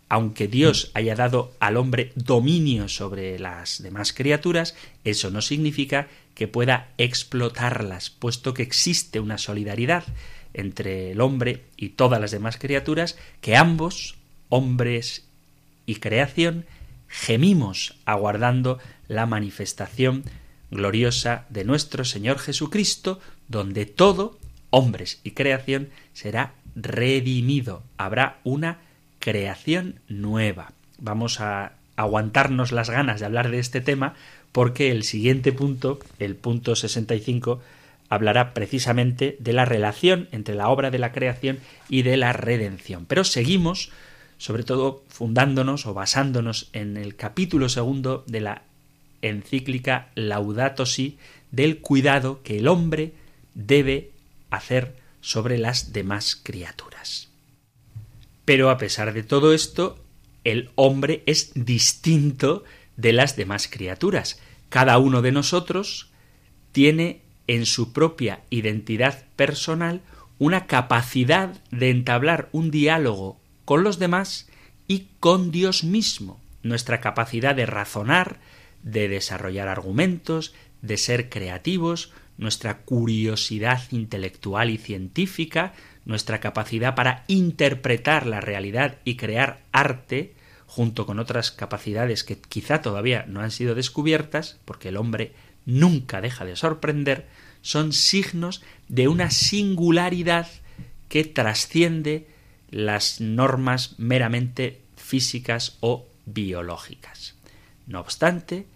aunque 0.08 0.48
Dios 0.48 0.92
haya 0.94 1.16
dado 1.16 1.54
al 1.60 1.78
hombre 1.78 2.12
dominio 2.16 2.88
sobre 2.88 3.40
las 3.40 3.82
demás 3.82 4.14
criaturas, 4.14 4.76
eso 5.04 5.32
no 5.32 5.42
significa 5.42 6.08
que 6.36 6.48
pueda 6.48 6.90
explotarlas, 6.98 8.12
puesto 8.12 8.54
que 8.54 8.64
existe 8.64 9.20
una 9.20 9.38
solidaridad 9.38 10.04
entre 10.54 11.12
el 11.12 11.22
hombre 11.22 11.64
y 11.76 11.90
todas 11.90 12.22
las 12.22 12.32
demás 12.32 12.58
criaturas, 12.58 13.18
que 13.42 13.56
ambos, 13.56 14.16
hombres 14.50 15.26
y 15.86 15.96
creación, 15.96 16.66
gemimos 17.08 17.96
aguardando 18.06 18.80
la 19.08 19.26
manifestación 19.26 20.24
gloriosa 20.76 21.46
de 21.50 21.64
nuestro 21.64 22.06
Señor 22.06 22.38
Jesucristo, 22.40 23.20
donde 23.48 23.86
todo, 23.86 24.38
hombres 24.70 25.20
y 25.24 25.32
creación, 25.32 25.90
será 26.14 26.54
redimido. 26.76 27.84
Habrá 27.98 28.40
una 28.44 28.80
creación 29.20 30.00
nueva. 30.08 30.74
Vamos 31.00 31.42
a 31.42 31.74
aguantarnos 31.96 32.72
las 32.72 32.90
ganas 32.90 33.20
de 33.20 33.26
hablar 33.26 33.50
de 33.50 33.60
este 33.60 33.82
tema 33.82 34.14
porque 34.52 34.92
el 34.92 35.04
siguiente 35.04 35.52
punto, 35.52 36.00
el 36.20 36.36
punto 36.36 36.76
65, 36.76 37.62
hablará 38.10 38.54
precisamente 38.54 39.36
de 39.40 39.54
la 39.54 39.66
relación 39.66 40.30
entre 40.32 40.56
la 40.56 40.70
obra 40.70 40.92
de 40.92 41.00
la 41.00 41.12
creación 41.12 41.60
y 41.90 42.04
de 42.04 42.18
la 42.18 42.34
redención. 42.34 43.06
Pero 43.06 43.24
seguimos, 43.24 43.92
sobre 44.38 44.64
todo, 44.64 45.04
fundándonos 45.10 45.86
o 45.86 45.94
basándonos 45.94 46.70
en 46.74 46.98
el 46.98 47.16
capítulo 47.16 47.68
segundo 47.68 48.24
de 48.28 48.42
la 48.42 48.62
encíclica 49.30 50.10
Laudato 50.16 50.86
Si, 50.86 51.18
del 51.52 51.80
cuidado 51.80 52.42
que 52.44 52.58
el 52.58 52.68
hombre 52.68 53.14
debe 53.54 54.12
hacer 54.50 54.96
sobre 55.22 55.58
las 55.58 55.94
demás 55.94 56.40
criaturas. 56.42 57.30
Pero 58.46 58.70
a 58.70 58.78
pesar 58.78 59.14
de 59.14 59.24
todo 59.24 59.54
esto, 59.54 59.98
el 60.44 60.70
hombre 60.76 61.24
es 61.26 61.52
distinto 61.56 62.64
de 62.98 63.14
las 63.14 63.36
demás 63.36 63.68
criaturas. 63.68 64.40
Cada 64.70 64.98
uno 64.98 65.22
de 65.22 65.32
nosotros 65.32 66.12
tiene 66.72 67.22
en 67.48 67.66
su 67.66 67.94
propia 67.94 68.42
identidad 68.50 69.26
personal 69.36 70.02
una 70.38 70.68
capacidad 70.68 71.56
de 71.72 71.90
entablar 71.90 72.50
un 72.52 72.72
diálogo 72.72 73.40
con 73.64 73.84
los 73.84 74.00
demás 74.00 74.48
y 74.88 75.08
con 75.20 75.52
Dios 75.52 75.84
mismo. 75.84 76.40
Nuestra 76.64 77.02
capacidad 77.02 77.56
de 77.56 77.66
razonar, 77.66 78.38
de 78.86 79.10
desarrollar 79.10 79.68
argumentos, 79.68 80.54
de 80.82 80.96
ser 80.96 81.30
creativos, 81.30 82.14
nuestra 82.38 82.78
curiosidad 82.84 83.82
intelectual 83.92 84.70
y 84.70 84.78
científica, 84.78 85.74
nuestra 86.06 86.40
capacidad 86.40 86.96
para 86.96 87.24
interpretar 87.28 88.28
la 88.28 88.40
realidad 88.40 89.00
y 89.04 89.16
crear 89.18 89.62
arte, 89.72 90.36
junto 90.68 91.06
con 91.06 91.20
otras 91.20 91.52
capacidades 91.52 92.24
que 92.24 92.38
quizá 92.38 92.82
todavía 92.82 93.26
no 93.28 93.42
han 93.42 93.52
sido 93.52 93.76
descubiertas, 93.76 94.60
porque 94.66 94.90
el 94.90 94.98
hombre 94.98 95.34
nunca 95.66 96.22
deja 96.22 96.46
de 96.46 96.56
sorprender, 96.56 97.28
son 97.62 97.92
signos 97.92 98.62
de 98.88 99.08
una 99.08 99.32
singularidad 99.32 100.48
que 101.10 101.24
trasciende 101.24 102.28
las 102.70 103.20
normas 103.20 103.96
meramente 103.98 104.82
físicas 104.96 105.78
o 105.80 106.08
biológicas. 106.26 107.36
No 107.88 108.00
obstante, 108.00 108.68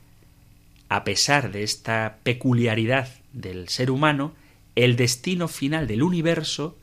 a 0.90 1.04
pesar 1.04 1.52
de 1.52 1.64
esta 1.64 2.18
peculiaridad 2.24 3.08
del 3.32 3.70
ser 3.70 3.92
humano, 3.92 4.34
el 4.76 4.96
destino 4.96 5.48
final 5.48 5.88
del 5.88 6.04
universo 6.04 6.78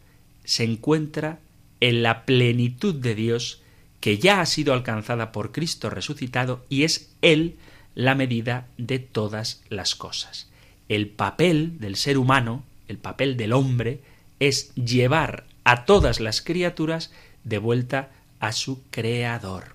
se 0.44 0.64
encuentra 0.64 1.40
en 1.80 2.02
la 2.02 2.24
plenitud 2.24 2.94
de 2.94 3.14
Dios 3.14 3.62
que 4.00 4.18
ya 4.18 4.40
ha 4.40 4.46
sido 4.46 4.72
alcanzada 4.72 5.32
por 5.32 5.50
Cristo 5.50 5.90
resucitado 5.90 6.64
y 6.68 6.84
es 6.84 7.10
Él 7.20 7.56
la 7.96 8.14
medida 8.14 8.68
de 8.78 9.00
todas 9.00 9.62
las 9.68 9.94
cosas. 9.94 10.48
El 10.88 11.08
papel 11.08 11.80
del 11.80 11.96
ser 11.96 12.16
humano, 12.16 12.62
el 12.86 12.98
papel 12.98 13.36
del 13.36 13.52
hombre, 13.52 14.00
es 14.38 14.72
llevar 14.74 15.44
a 15.64 15.84
todas 15.84 16.20
las 16.20 16.42
criaturas 16.42 17.10
de 17.42 17.58
vuelta 17.58 18.10
a 18.38 18.52
su 18.52 18.82
Creador. 18.90 19.74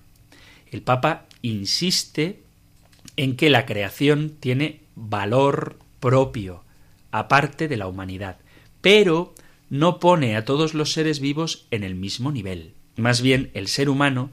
El 0.70 0.80
Papa 0.80 1.26
insiste 1.42 2.41
en 3.22 3.36
que 3.36 3.50
la 3.50 3.66
creación 3.66 4.36
tiene 4.40 4.80
valor 4.96 5.78
propio, 6.00 6.64
aparte 7.12 7.68
de 7.68 7.76
la 7.76 7.86
humanidad, 7.86 8.38
pero 8.80 9.32
no 9.70 10.00
pone 10.00 10.36
a 10.36 10.44
todos 10.44 10.74
los 10.74 10.92
seres 10.92 11.20
vivos 11.20 11.68
en 11.70 11.84
el 11.84 11.94
mismo 11.94 12.32
nivel. 12.32 12.74
Más 12.96 13.22
bien, 13.22 13.52
el 13.54 13.68
ser 13.68 13.88
humano 13.88 14.30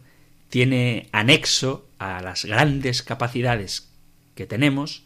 tiene 0.50 1.08
anexo 1.12 1.88
a 2.00 2.20
las 2.24 2.46
grandes 2.46 3.04
capacidades 3.04 3.90
que 4.34 4.48
tenemos, 4.48 5.04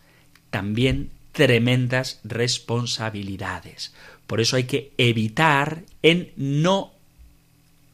también 0.50 1.12
tremendas 1.34 2.22
responsabilidades. 2.24 3.94
Por 4.28 4.40
eso 4.40 4.56
hay 4.56 4.64
que 4.64 4.94
evitar 4.98 5.84
en 6.04 6.32
no 6.38 6.94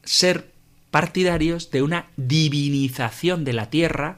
ser 0.03 0.51
partidarios 0.91 1.71
de 1.71 1.81
una 1.81 2.09
divinización 2.15 3.43
de 3.43 3.53
la 3.53 3.71
tierra 3.71 4.17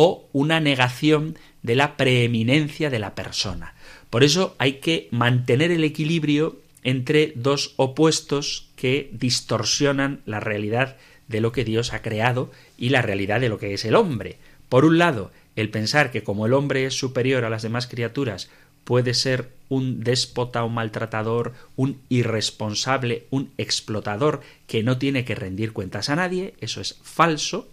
o 0.00 0.28
una 0.30 0.60
negación 0.60 1.36
de 1.64 1.74
la 1.74 1.96
preeminencia 1.96 2.88
de 2.88 3.00
la 3.00 3.16
persona. 3.16 3.74
Por 4.10 4.22
eso 4.22 4.54
hay 4.58 4.74
que 4.74 5.08
mantener 5.10 5.72
el 5.72 5.82
equilibrio 5.82 6.60
entre 6.84 7.32
dos 7.34 7.74
opuestos 7.74 8.68
que 8.76 9.10
distorsionan 9.12 10.20
la 10.24 10.38
realidad 10.38 10.98
de 11.26 11.40
lo 11.40 11.50
que 11.50 11.64
Dios 11.64 11.92
ha 11.92 12.00
creado 12.00 12.52
y 12.76 12.90
la 12.90 13.02
realidad 13.02 13.40
de 13.40 13.48
lo 13.48 13.58
que 13.58 13.74
es 13.74 13.84
el 13.84 13.96
hombre. 13.96 14.38
Por 14.68 14.84
un 14.84 14.98
lado, 14.98 15.32
el 15.56 15.68
pensar 15.68 16.12
que 16.12 16.22
como 16.22 16.46
el 16.46 16.52
hombre 16.52 16.86
es 16.86 16.96
superior 16.96 17.44
a 17.44 17.50
las 17.50 17.62
demás 17.62 17.88
criaturas, 17.88 18.50
puede 18.84 19.14
ser 19.14 19.50
un 19.68 20.04
déspota, 20.04 20.62
un 20.62 20.74
maltratador, 20.74 21.54
un 21.74 22.00
irresponsable, 22.08 23.26
un 23.30 23.50
explotador 23.58 24.42
que 24.68 24.84
no 24.84 24.96
tiene 24.96 25.24
que 25.24 25.34
rendir 25.34 25.72
cuentas 25.72 26.08
a 26.08 26.14
nadie, 26.14 26.54
eso 26.60 26.80
es 26.80 27.00
falso, 27.02 27.68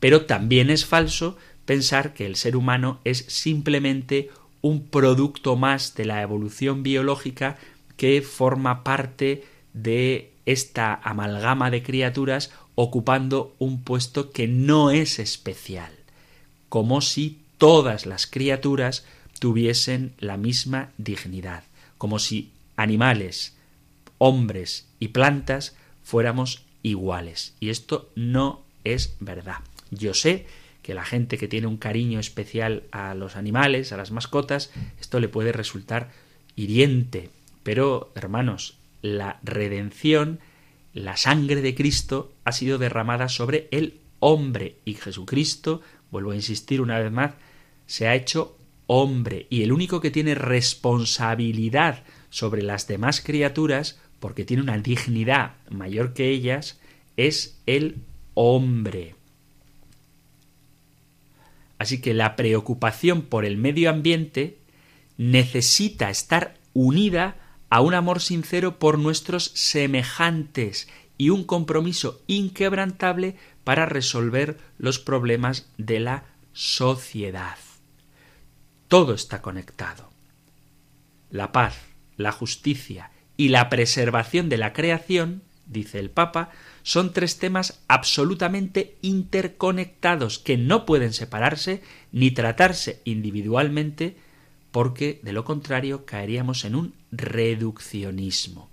pero 0.00 0.26
también 0.26 0.70
es 0.70 0.84
falso 0.84 1.36
pensar 1.68 2.14
que 2.14 2.24
el 2.24 2.36
ser 2.36 2.56
humano 2.56 2.98
es 3.04 3.26
simplemente 3.28 4.30
un 4.62 4.86
producto 4.86 5.54
más 5.54 5.94
de 5.94 6.06
la 6.06 6.22
evolución 6.22 6.82
biológica 6.82 7.58
que 7.98 8.22
forma 8.22 8.82
parte 8.84 9.44
de 9.74 10.32
esta 10.46 10.94
amalgama 10.94 11.70
de 11.70 11.82
criaturas 11.82 12.52
ocupando 12.74 13.54
un 13.58 13.82
puesto 13.82 14.30
que 14.30 14.48
no 14.48 14.90
es 14.90 15.18
especial, 15.18 15.92
como 16.70 17.02
si 17.02 17.42
todas 17.58 18.06
las 18.06 18.26
criaturas 18.26 19.04
tuviesen 19.38 20.14
la 20.20 20.38
misma 20.38 20.92
dignidad, 20.96 21.64
como 21.98 22.18
si 22.18 22.50
animales, 22.76 23.58
hombres 24.16 24.86
y 25.00 25.08
plantas 25.08 25.76
fuéramos 26.02 26.62
iguales. 26.82 27.52
Y 27.60 27.68
esto 27.68 28.08
no 28.14 28.62
es 28.84 29.16
verdad. 29.20 29.58
Yo 29.90 30.14
sé 30.14 30.46
que 30.88 30.94
la 30.94 31.04
gente 31.04 31.36
que 31.36 31.48
tiene 31.48 31.66
un 31.66 31.76
cariño 31.76 32.18
especial 32.18 32.84
a 32.92 33.12
los 33.14 33.36
animales, 33.36 33.92
a 33.92 33.98
las 33.98 34.10
mascotas, 34.10 34.72
esto 34.98 35.20
le 35.20 35.28
puede 35.28 35.52
resultar 35.52 36.08
hiriente, 36.56 37.28
pero, 37.62 38.10
hermanos, 38.14 38.78
la 39.02 39.38
redención, 39.42 40.40
la 40.94 41.18
sangre 41.18 41.60
de 41.60 41.74
Cristo 41.74 42.32
ha 42.46 42.52
sido 42.52 42.78
derramada 42.78 43.28
sobre 43.28 43.68
el 43.70 44.00
hombre 44.18 44.76
y 44.86 44.94
Jesucristo, 44.94 45.82
vuelvo 46.10 46.30
a 46.30 46.36
insistir 46.36 46.80
una 46.80 46.98
vez 46.98 47.12
más, 47.12 47.34
se 47.84 48.08
ha 48.08 48.14
hecho 48.14 48.56
hombre 48.86 49.46
y 49.50 49.64
el 49.64 49.72
único 49.72 50.00
que 50.00 50.10
tiene 50.10 50.34
responsabilidad 50.34 52.02
sobre 52.30 52.62
las 52.62 52.86
demás 52.86 53.20
criaturas, 53.20 54.00
porque 54.20 54.46
tiene 54.46 54.62
una 54.62 54.78
dignidad 54.78 55.56
mayor 55.68 56.14
que 56.14 56.30
ellas, 56.30 56.80
es 57.18 57.60
el 57.66 57.96
hombre. 58.32 59.17
Así 61.78 62.00
que 62.00 62.14
la 62.14 62.36
preocupación 62.36 63.22
por 63.22 63.44
el 63.44 63.56
medio 63.56 63.90
ambiente 63.90 64.58
necesita 65.16 66.10
estar 66.10 66.54
unida 66.72 67.36
a 67.70 67.80
un 67.80 67.94
amor 67.94 68.20
sincero 68.20 68.78
por 68.78 68.98
nuestros 68.98 69.52
semejantes 69.54 70.88
y 71.18 71.30
un 71.30 71.44
compromiso 71.44 72.22
inquebrantable 72.26 73.36
para 73.64 73.86
resolver 73.86 74.58
los 74.78 74.98
problemas 74.98 75.70
de 75.76 76.00
la 76.00 76.24
sociedad. 76.52 77.56
Todo 78.86 79.14
está 79.14 79.42
conectado. 79.42 80.10
La 81.30 81.52
paz, 81.52 81.76
la 82.16 82.32
justicia 82.32 83.10
y 83.36 83.48
la 83.48 83.68
preservación 83.68 84.48
de 84.48 84.56
la 84.56 84.72
creación, 84.72 85.42
dice 85.66 85.98
el 85.98 86.10
Papa, 86.10 86.50
son 86.88 87.12
tres 87.12 87.38
temas 87.38 87.82
absolutamente 87.86 88.96
interconectados 89.02 90.38
que 90.38 90.56
no 90.56 90.86
pueden 90.86 91.12
separarse 91.12 91.82
ni 92.12 92.30
tratarse 92.30 93.02
individualmente 93.04 94.16
porque 94.70 95.20
de 95.22 95.34
lo 95.34 95.44
contrario 95.44 96.06
caeríamos 96.06 96.64
en 96.64 96.74
un 96.74 96.94
reduccionismo. 97.12 98.70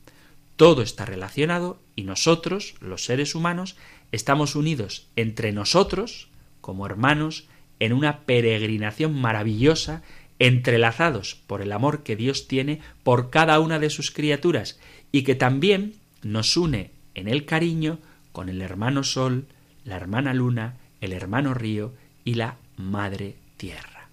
Todo 0.56 0.82
está 0.82 1.04
relacionado 1.04 1.82
y 1.94 2.04
nosotros, 2.04 2.76
los 2.80 3.04
seres 3.04 3.36
humanos, 3.36 3.76
estamos 4.14 4.56
unidos 4.56 5.08
entre 5.18 5.52
nosotros, 5.52 6.30
como 6.62 6.86
hermanos, 6.86 7.50
en 7.82 7.92
una 7.92 8.22
peregrinación 8.22 9.14
maravillosa, 9.14 10.04
entrelazados 10.40 11.36
por 11.48 11.62
el 11.62 11.74
amor 11.74 12.04
que 12.04 12.16
Dios 12.16 12.48
tiene 12.48 12.80
por 13.04 13.30
cada 13.30 13.60
una 13.60 13.78
de 13.78 13.90
sus 13.90 14.10
criaturas 14.10 14.80
y 15.12 15.24
que 15.24 15.36
también 15.36 15.96
nos 16.22 16.56
une 16.56 16.95
en 17.16 17.28
el 17.28 17.46
cariño 17.46 18.00
con 18.32 18.50
el 18.50 18.62
hermano 18.62 19.04
Sol, 19.04 19.48
la 19.84 19.96
hermana 19.96 20.34
Luna, 20.34 20.78
el 21.02 21.14
hermano 21.14 21.54
Río 21.54 21.94
y 22.24 22.36
la 22.36 22.58
Madre 22.78 23.36
Tierra. 23.58 24.10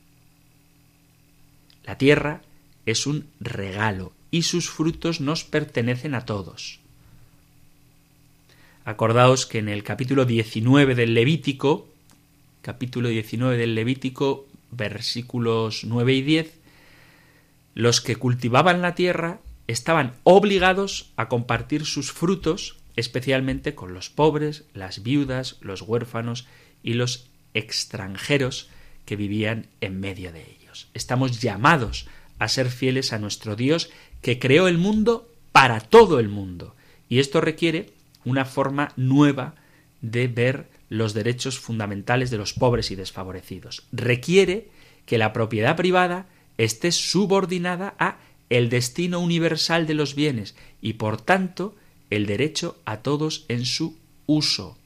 La 1.85 1.99
Tierra 1.99 2.43
es 2.87 3.07
un 3.07 3.27
regalo 3.41 4.13
y 4.31 4.43
sus 4.43 4.71
frutos 4.71 5.21
nos 5.21 5.45
pertenecen 5.45 6.15
a 6.15 6.25
todos. 6.25 6.81
Acordaos 8.85 9.47
que 9.47 9.59
en 9.59 9.69
el 9.69 9.85
capítulo 9.85 10.25
19 10.25 10.95
del 10.95 11.15
Levítico, 11.15 11.89
capítulo 12.63 13.09
19 13.09 13.57
del 13.57 13.75
Levítico, 13.75 14.47
versículos 14.71 15.85
9 15.85 16.15
y 16.15 16.23
10, 16.23 16.55
los 17.75 18.01
que 18.01 18.17
cultivaban 18.17 18.83
la 18.83 18.95
tierra 18.95 19.41
estaban 19.67 20.15
obligados 20.25 21.13
a 21.17 21.29
compartir 21.29 21.87
sus 21.87 22.13
frutos, 22.13 22.77
especialmente 22.97 23.75
con 23.75 23.95
los 23.95 24.11
pobres, 24.11 24.65
las 24.75 25.03
viudas, 25.03 25.57
los 25.61 25.83
huérfanos 25.83 26.47
y 26.83 26.95
los 26.95 27.29
extranjeros 27.55 28.69
que 29.05 29.17
vivían 29.17 29.67
en 29.81 30.01
medio 30.01 30.33
de 30.33 30.43
ellos. 30.43 30.89
Estamos 30.95 31.41
llamados 31.41 32.07
a 32.39 32.49
ser 32.49 32.71
fieles 32.71 33.13
a 33.13 33.19
nuestro 33.19 33.57
Dios 33.57 33.91
que 34.21 34.39
creó 34.39 34.69
el 34.69 34.79
mundo 34.79 35.29
para 35.53 35.81
todo 35.81 36.19
el 36.19 36.29
mundo. 36.29 36.75
Y 37.09 37.19
esto 37.19 37.41
requiere 37.41 37.91
una 38.25 38.45
forma 38.45 38.93
nueva 38.97 39.55
de 40.01 40.29
ver 40.29 40.69
los 40.89 41.15
derechos 41.15 41.59
fundamentales 41.59 42.31
de 42.31 42.39
los 42.39 42.53
pobres 42.53 42.91
y 42.91 42.97
desfavorecidos. 42.97 43.85
Requiere 43.93 44.69
que 45.07 45.19
la 45.19 45.33
propiedad 45.33 45.77
privada 45.77 46.27
esté 46.59 46.93
subordinada 46.93 47.95
a 47.99 48.19
el 48.51 48.69
destino 48.69 49.21
universal 49.21 49.87
de 49.87 49.95
los 49.95 50.15
bienes 50.15 50.55
y 50.81 50.95
por 50.95 51.21
tanto 51.21 51.75
el 52.13 52.27
derecho 52.27 52.77
a 52.85 52.99
todos 52.99 53.47
en 53.49 53.65
su 53.65 53.97
uso. 54.27 54.77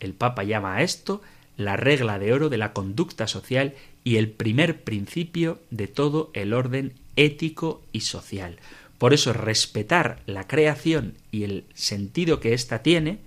El 0.00 0.14
Papa 0.14 0.44
llama 0.44 0.76
a 0.76 0.82
esto 0.82 1.20
la 1.58 1.76
regla 1.76 2.18
de 2.18 2.32
oro 2.32 2.48
de 2.48 2.56
la 2.56 2.72
conducta 2.72 3.26
social 3.26 3.74
y 4.02 4.16
el 4.16 4.30
primer 4.30 4.82
principio 4.82 5.60
de 5.70 5.88
todo 5.88 6.30
el 6.32 6.54
orden 6.54 6.94
ético 7.16 7.82
y 7.92 8.00
social. 8.00 8.56
Por 8.96 9.12
eso 9.12 9.34
respetar 9.34 10.22
la 10.24 10.46
creación 10.46 11.14
y 11.30 11.42
el 11.42 11.64
sentido 11.74 12.40
que 12.40 12.54
ésta 12.54 12.82
tiene 12.82 13.18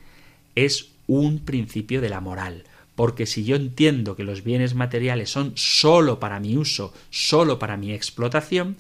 es 0.55 0.89
un 1.05 1.39
principio 1.39 2.01
de 2.01 2.09
la 2.09 2.21
moral. 2.21 2.63
Porque 2.95 3.27
si 3.27 3.43
yo 3.43 3.55
entiendo 3.55 4.15
que 4.15 4.23
los 4.23 4.43
bienes 4.43 4.73
materiales 4.73 5.29
son 5.29 5.53
sólo 5.55 6.19
para 6.19 6.39
mi 6.39 6.57
uso, 6.57 6.91
sólo 7.11 7.59
para 7.59 7.77
mi 7.77 7.93
explotación, 7.93 8.77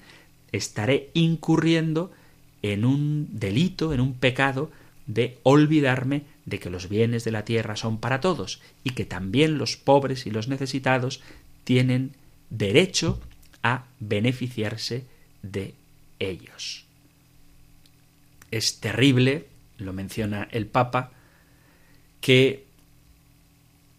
estaré 0.51 1.11
incurriendo 1.13 2.11
en 2.61 2.85
un 2.85 3.27
delito, 3.31 3.93
en 3.93 4.01
un 4.01 4.13
pecado 4.13 4.71
de 5.07 5.39
olvidarme 5.43 6.23
de 6.45 6.59
que 6.59 6.69
los 6.69 6.89
bienes 6.89 7.23
de 7.23 7.31
la 7.31 7.45
tierra 7.45 7.75
son 7.75 7.99
para 7.99 8.21
todos 8.21 8.61
y 8.83 8.91
que 8.91 9.05
también 9.05 9.57
los 9.57 9.77
pobres 9.77 10.25
y 10.25 10.31
los 10.31 10.47
necesitados 10.47 11.21
tienen 11.63 12.11
derecho 12.49 13.19
a 13.63 13.85
beneficiarse 13.99 15.05
de 15.41 15.73
ellos. 16.19 16.85
Es 18.51 18.79
terrible, 18.79 19.47
lo 19.77 19.93
menciona 19.93 20.47
el 20.51 20.65
Papa, 20.67 21.11
que 22.19 22.65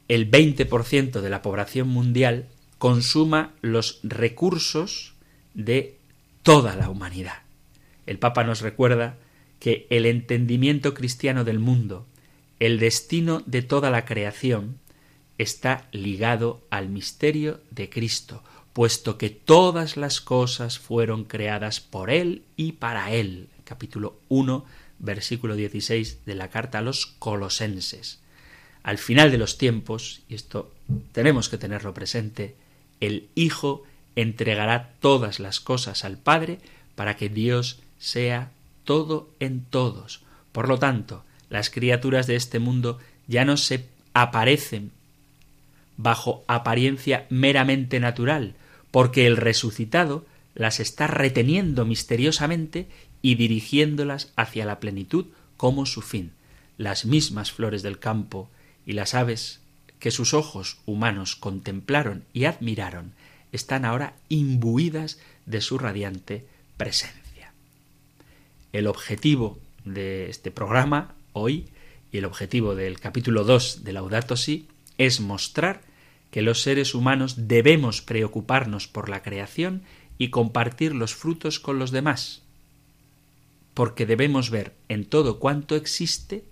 el 0.09 0.31
20% 0.31 1.21
de 1.21 1.31
la 1.31 1.43
población 1.43 1.89
mundial 1.89 2.49
consuma 2.79 3.53
los 3.63 4.01
recursos 4.03 5.15
de 5.55 5.97
toda 6.43 6.77
la 6.77 6.91
humanidad. 6.91 7.42
El 8.07 8.19
Papa 8.19 8.45
nos 8.45 8.61
recuerda 8.61 9.19
que 9.61 9.87
el 9.91 10.07
entendimiento 10.07 10.95
cristiano 10.95 11.45
del 11.45 11.59
mundo, 11.59 12.07
el 12.59 12.79
destino 12.79 13.43
de 13.47 13.63
toda 13.63 13.91
la 13.91 14.05
creación, 14.05 14.79
está 15.39 15.89
ligado 15.93 16.63
al 16.71 16.89
misterio 16.89 17.61
de 17.71 17.89
Cristo, 17.89 18.43
puesto 18.73 19.19
que 19.19 19.31
todas 19.31 19.97
las 19.97 20.21
cosas 20.21 20.79
fueron 20.79 21.25
creadas 21.25 21.81
por 21.81 22.11
Él 22.11 22.43
y 22.57 22.73
para 22.73 23.13
Él. 23.13 23.49
Capítulo 23.65 24.19
1, 24.29 24.65
versículo 24.99 25.57
16 25.57 26.25
de 26.25 26.35
la 26.35 26.51
carta 26.51 26.79
a 26.79 26.83
los 26.83 27.07
colosenses. 27.07 28.21
Al 28.83 28.99
final 28.99 29.31
de 29.31 29.39
los 29.39 29.59
tiempos, 29.59 30.23
y 30.29 30.35
esto 30.35 30.73
tenemos 31.13 31.49
que 31.49 31.59
tenerlo 31.59 31.95
presente, 31.95 32.57
el 33.01 33.29
Hijo 33.35 33.85
entregará 34.17 34.95
todas 35.01 35.41
las 35.41 35.61
cosas 35.61 36.05
al 36.05 36.19
Padre 36.19 36.59
para 36.95 37.17
que 37.17 37.29
Dios 37.29 37.81
sea 38.03 38.51
todo 38.83 39.31
en 39.39 39.65
todos. 39.65 40.23
Por 40.51 40.69
lo 40.69 40.79
tanto, 40.81 41.25
las 41.49 41.71
criaturas 41.71 42.27
de 42.27 42.35
este 42.35 42.59
mundo 42.59 42.99
ya 43.29 43.45
no 43.45 43.57
se 43.57 43.87
aparecen 44.13 44.91
bajo 45.97 46.43
apariencia 46.49 47.27
meramente 47.31 48.01
natural, 48.01 48.55
porque 48.91 49.27
el 49.29 49.37
resucitado 49.37 50.27
las 50.57 50.81
está 50.81 51.07
reteniendo 51.07 51.85
misteriosamente 51.85 52.89
y 53.23 53.37
dirigiéndolas 53.37 54.33
hacia 54.35 54.67
la 54.67 54.81
plenitud 54.81 55.27
como 55.57 55.87
su 55.87 56.03
fin. 56.03 56.33
Las 56.79 57.05
mismas 57.05 57.53
flores 57.53 57.83
del 57.83 58.01
campo 58.01 58.51
y 58.85 58.95
las 58.95 59.15
aves 59.15 59.61
que 60.01 60.11
sus 60.11 60.35
ojos 60.35 60.79
humanos 60.87 61.37
contemplaron 61.37 62.25
y 62.33 62.47
admiraron 62.47 63.13
están 63.53 63.85
ahora 63.85 64.15
imbuidas 64.29 65.21
de 65.47 65.61
su 65.61 65.79
radiante 65.79 66.45
presencia. 66.77 67.22
El 68.73 68.87
objetivo 68.87 69.59
de 69.85 70.31
este 70.31 70.51
programa 70.51 71.15
hoy 71.35 71.69
y 72.11 72.19
el 72.19 72.25
objetivo 72.25 72.75
del 72.75 73.01
capítulo 73.01 73.45
2 73.45 73.85
de 73.85 73.93
Laudato 73.93 74.35
Si 74.37 74.67
es 74.97 75.21
mostrar 75.21 75.83
que 76.31 76.41
los 76.41 76.63
seres 76.63 76.95
humanos 76.95 77.49
debemos 77.49 78.01
preocuparnos 78.01 78.89
por 78.89 79.11
la 79.11 79.23
creación 79.23 79.83
y 80.17 80.31
compartir 80.31 80.95
los 80.95 81.15
frutos 81.15 81.61
con 81.61 81.79
los 81.79 81.91
demás, 81.91 82.41
porque 83.75 84.07
debemos 84.07 84.49
ver 84.49 84.73
en 84.89 85.05
todo 85.05 85.39
cuanto 85.39 85.77
existe 85.77 86.45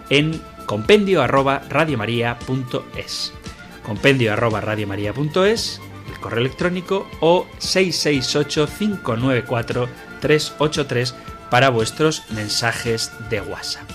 en 0.08 0.40
compendio 0.64 1.22
arroba 1.22 1.62
radiomaria.es 1.68 3.34
compendio 3.82 4.32
arroba 4.32 4.60
radiomaria.es 4.60 5.80
correo 6.26 6.40
electrónico 6.40 7.06
o 7.20 7.46
668 7.58 8.68
594 8.78 9.88
383 10.20 11.14
para 11.52 11.70
vuestros 11.70 12.24
mensajes 12.30 13.12
de 13.30 13.40
WhatsApp. 13.42 13.88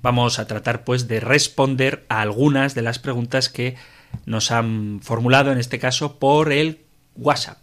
Vamos 0.00 0.38
a 0.38 0.46
tratar 0.46 0.82
pues 0.84 1.08
de 1.08 1.20
responder 1.20 2.06
a 2.08 2.22
algunas 2.22 2.74
de 2.74 2.80
las 2.80 2.98
preguntas 2.98 3.50
que 3.50 3.76
nos 4.24 4.50
han 4.50 5.00
formulado 5.02 5.52
en 5.52 5.58
este 5.58 5.78
caso 5.78 6.18
por 6.18 6.52
el 6.52 6.78
WhatsApp. 7.16 7.58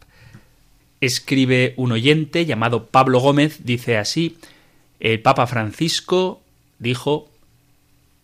Escribe 1.01 1.73
un 1.77 1.93
oyente 1.93 2.45
llamado 2.45 2.85
Pablo 2.85 3.19
Gómez, 3.19 3.61
dice 3.63 3.97
así, 3.97 4.37
el 4.99 5.19
Papa 5.23 5.47
Francisco 5.47 6.41
dijo, 6.77 7.27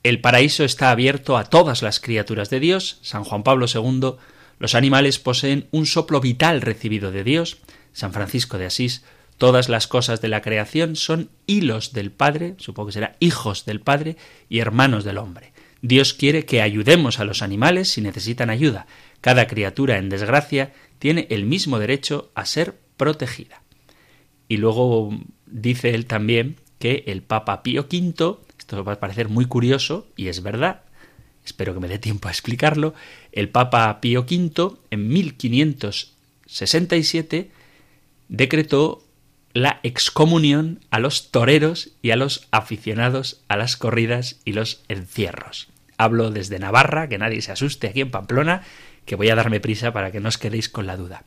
el 0.03 0.21
paraíso 0.21 0.63
está 0.63 0.91
abierto 0.91 1.37
a 1.37 1.45
todas 1.45 1.81
las 1.81 1.99
criaturas 1.99 2.51
de 2.51 2.59
Dios, 2.59 2.99
San 3.01 3.23
Juan 3.23 3.41
Pablo 3.41 3.65
II, 3.65 4.19
los 4.59 4.75
animales 4.75 5.19
poseen 5.19 5.67
un 5.71 5.85
soplo 5.85 6.21
vital 6.21 6.61
recibido 6.61 7.11
de 7.11 7.23
Dios, 7.23 7.57
San 7.91 8.13
Francisco 8.13 8.57
de 8.57 8.65
Asís, 8.65 9.03
todas 9.37 9.69
las 9.69 9.87
cosas 9.87 10.21
de 10.21 10.27
la 10.27 10.41
creación 10.41 10.95
son 10.95 11.29
hilos 11.45 11.93
del 11.93 12.11
Padre, 12.11 12.55
supongo 12.57 12.87
que 12.87 12.93
será 12.93 13.15
hijos 13.19 13.65
del 13.65 13.81
Padre 13.81 14.17
y 14.49 14.59
hermanos 14.59 15.03
del 15.03 15.17
hombre. 15.17 15.53
Dios 15.81 16.13
quiere 16.13 16.45
que 16.45 16.61
ayudemos 16.61 17.19
a 17.19 17.25
los 17.25 17.41
animales 17.41 17.91
si 17.91 18.01
necesitan 18.01 18.49
ayuda. 18.49 18.87
Cada 19.19 19.47
criatura 19.47 19.97
en 19.97 20.07
desgracia 20.07 20.71
tiene 20.97 21.27
el 21.29 21.45
mismo 21.45 21.77
derecho 21.77 22.31
a 22.35 22.45
ser 22.45 22.79
protegida. 22.95 23.63
Y 24.47 24.57
luego 24.57 25.09
dice 25.45 25.93
él 25.93 26.05
también 26.05 26.55
que 26.79 27.03
el 27.07 27.21
Papa 27.21 27.63
Pío 27.63 27.81
V, 27.81 28.37
esto 28.57 28.83
va 28.83 28.93
a 28.93 28.99
parecer 28.99 29.27
muy 29.27 29.45
curioso, 29.45 30.07
y 30.15 30.27
es 30.27 30.41
verdad, 30.41 30.83
espero 31.45 31.73
que 31.73 31.79
me 31.79 31.87
dé 31.87 31.99
tiempo 31.99 32.27
a 32.27 32.31
explicarlo, 32.31 32.93
el 33.31 33.47
Papa 33.49 34.01
Pío 34.01 34.21
V 34.21 34.77
en 34.91 35.07
1567 35.07 37.51
decretó 38.29 39.03
la 39.53 39.79
excomunión 39.83 40.79
a 40.89 40.99
los 40.99 41.31
toreros 41.31 41.91
y 42.01 42.11
a 42.11 42.15
los 42.15 42.47
aficionados 42.51 43.41
a 43.47 43.57
las 43.57 43.77
corridas 43.77 44.39
y 44.45 44.53
los 44.53 44.83
encierros. 44.87 45.67
Hablo 45.97 46.31
desde 46.31 46.57
Navarra, 46.57 47.07
que 47.07 47.19
nadie 47.19 47.41
se 47.41 47.51
asuste 47.51 47.87
aquí 47.87 48.01
en 48.01 48.09
Pamplona, 48.09 48.63
que 49.05 49.15
voy 49.15 49.29
a 49.29 49.35
darme 49.35 49.59
prisa 49.59 49.93
para 49.93 50.11
que 50.11 50.19
no 50.19 50.29
os 50.29 50.39
quedéis 50.39 50.69
con 50.69 50.87
la 50.87 50.97
duda. 50.97 51.23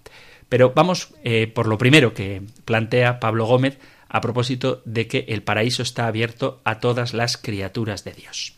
Pero 0.48 0.72
vamos 0.74 1.14
eh, 1.22 1.46
por 1.46 1.68
lo 1.68 1.78
primero 1.78 2.14
que 2.14 2.42
plantea 2.64 3.20
Pablo 3.20 3.46
Gómez 3.46 3.78
a 4.08 4.20
propósito 4.20 4.82
de 4.84 5.06
que 5.06 5.26
el 5.28 5.42
paraíso 5.42 5.82
está 5.82 6.06
abierto 6.06 6.60
a 6.64 6.80
todas 6.80 7.14
las 7.14 7.36
criaturas 7.36 8.04
de 8.04 8.12
Dios. 8.12 8.55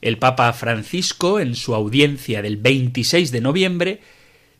El 0.00 0.18
Papa 0.18 0.52
Francisco, 0.52 1.40
en 1.40 1.54
su 1.54 1.74
audiencia 1.74 2.42
del 2.42 2.56
26 2.56 3.30
de 3.32 3.40
noviembre, 3.40 4.00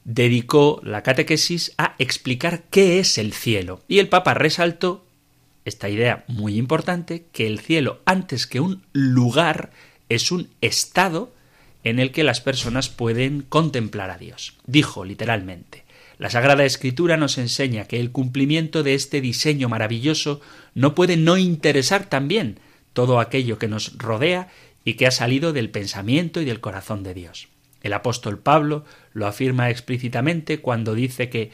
dedicó 0.05 0.81
la 0.83 1.03
catequesis 1.03 1.75
a 1.79 1.95
explicar 1.99 2.65
qué 2.71 2.99
es 2.99 3.19
el 3.19 3.33
cielo. 3.33 3.83
Y 3.89 3.99
el 3.99 4.09
Papa 4.09 4.35
resaltó 4.35 5.05
esta 5.65 5.89
idea 5.89 6.25
muy 6.29 6.57
importante, 6.57 7.27
que 7.33 7.47
el 7.47 7.61
cielo, 7.61 8.01
antes 8.05 8.47
que 8.47 8.61
un 8.61 8.83
lugar, 8.93 9.71
es 10.09 10.33
un 10.33 10.49
estado 10.61 11.33
en 11.85 11.99
el 11.99 12.11
que 12.11 12.25
las 12.25 12.41
personas 12.41 12.89
pueden 12.89 13.43
contemplar 13.43 14.11
a 14.11 14.19
Dios. 14.19 14.55
Dijo 14.67 15.05
literalmente, 15.05 15.85
la 16.19 16.31
Sagrada 16.31 16.65
Escritura 16.65 17.17
nos 17.17 17.39
enseña 17.39 17.85
que 17.85 18.01
el 18.01 18.11
cumplimiento 18.11 18.83
de 18.83 18.95
este 18.95 19.21
diseño 19.21 19.69
maravilloso 19.69 20.41
no 20.75 20.95
puede 20.95 21.17
no 21.17 21.37
interesar 21.37 22.09
también 22.09 22.59
todo 22.93 23.21
aquello 23.21 23.59
que 23.59 23.69
nos 23.69 23.97
rodea 23.99 24.49
y 24.89 24.95
que 24.95 25.07
ha 25.07 25.11
salido 25.11 25.53
del 25.53 25.69
pensamiento 25.69 26.41
y 26.41 26.47
del 26.47 26.61
corazón 26.61 27.03
de 27.03 27.13
Dios. 27.13 27.49
El 27.83 27.93
apóstol 27.93 28.39
Pablo 28.39 28.87
lo 29.13 29.27
afirma 29.27 29.69
explícitamente 29.69 30.63
cuando 30.63 30.95
dice 30.95 31.29
que 31.29 31.51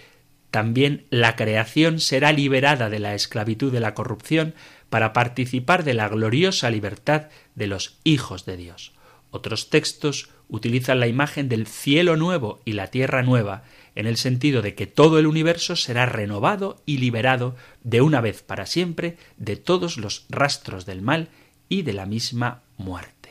también 0.52 1.06
la 1.10 1.34
creación 1.34 1.98
será 1.98 2.30
liberada 2.30 2.90
de 2.90 3.00
la 3.00 3.12
esclavitud 3.16 3.72
de 3.72 3.80
la 3.80 3.92
corrupción 3.92 4.54
para 4.88 5.12
participar 5.12 5.82
de 5.82 5.94
la 5.94 6.08
gloriosa 6.08 6.70
libertad 6.70 7.22
de 7.56 7.66
los 7.66 7.98
hijos 8.04 8.44
de 8.44 8.56
Dios. 8.56 8.92
Otros 9.32 9.68
textos 9.68 10.28
utilizan 10.48 11.00
la 11.00 11.08
imagen 11.08 11.48
del 11.48 11.66
cielo 11.66 12.14
nuevo 12.14 12.60
y 12.64 12.74
la 12.74 12.86
tierra 12.92 13.24
nueva, 13.24 13.64
en 13.96 14.06
el 14.06 14.16
sentido 14.16 14.62
de 14.62 14.76
que 14.76 14.86
todo 14.86 15.18
el 15.18 15.26
universo 15.26 15.74
será 15.74 16.06
renovado 16.06 16.80
y 16.86 16.98
liberado 16.98 17.56
de 17.82 18.00
una 18.00 18.20
vez 18.20 18.44
para 18.44 18.66
siempre 18.66 19.16
de 19.38 19.56
todos 19.56 19.96
los 19.96 20.24
rastros 20.28 20.86
del 20.86 21.02
mal 21.02 21.30
y 21.68 21.82
de 21.82 21.94
la 21.94 22.06
misma 22.06 22.62
muerte. 22.76 23.23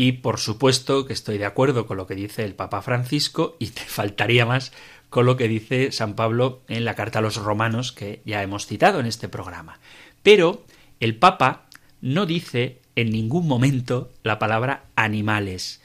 Y 0.00 0.12
por 0.12 0.38
supuesto 0.38 1.06
que 1.06 1.12
estoy 1.12 1.38
de 1.38 1.44
acuerdo 1.44 1.88
con 1.88 1.96
lo 1.96 2.06
que 2.06 2.14
dice 2.14 2.44
el 2.44 2.54
Papa 2.54 2.82
Francisco 2.82 3.56
y 3.58 3.66
te 3.70 3.80
faltaría 3.86 4.46
más 4.46 4.70
con 5.10 5.26
lo 5.26 5.36
que 5.36 5.48
dice 5.48 5.90
San 5.90 6.14
Pablo 6.14 6.62
en 6.68 6.84
la 6.84 6.94
carta 6.94 7.18
a 7.18 7.22
los 7.22 7.34
romanos 7.34 7.90
que 7.90 8.22
ya 8.24 8.44
hemos 8.44 8.66
citado 8.66 9.00
en 9.00 9.06
este 9.06 9.28
programa. 9.28 9.80
Pero 10.22 10.64
el 11.00 11.16
Papa 11.16 11.66
no 12.00 12.26
dice 12.26 12.78
en 12.94 13.10
ningún 13.10 13.48
momento 13.48 14.12
la 14.22 14.38
palabra 14.38 14.84
animales. 14.94 15.80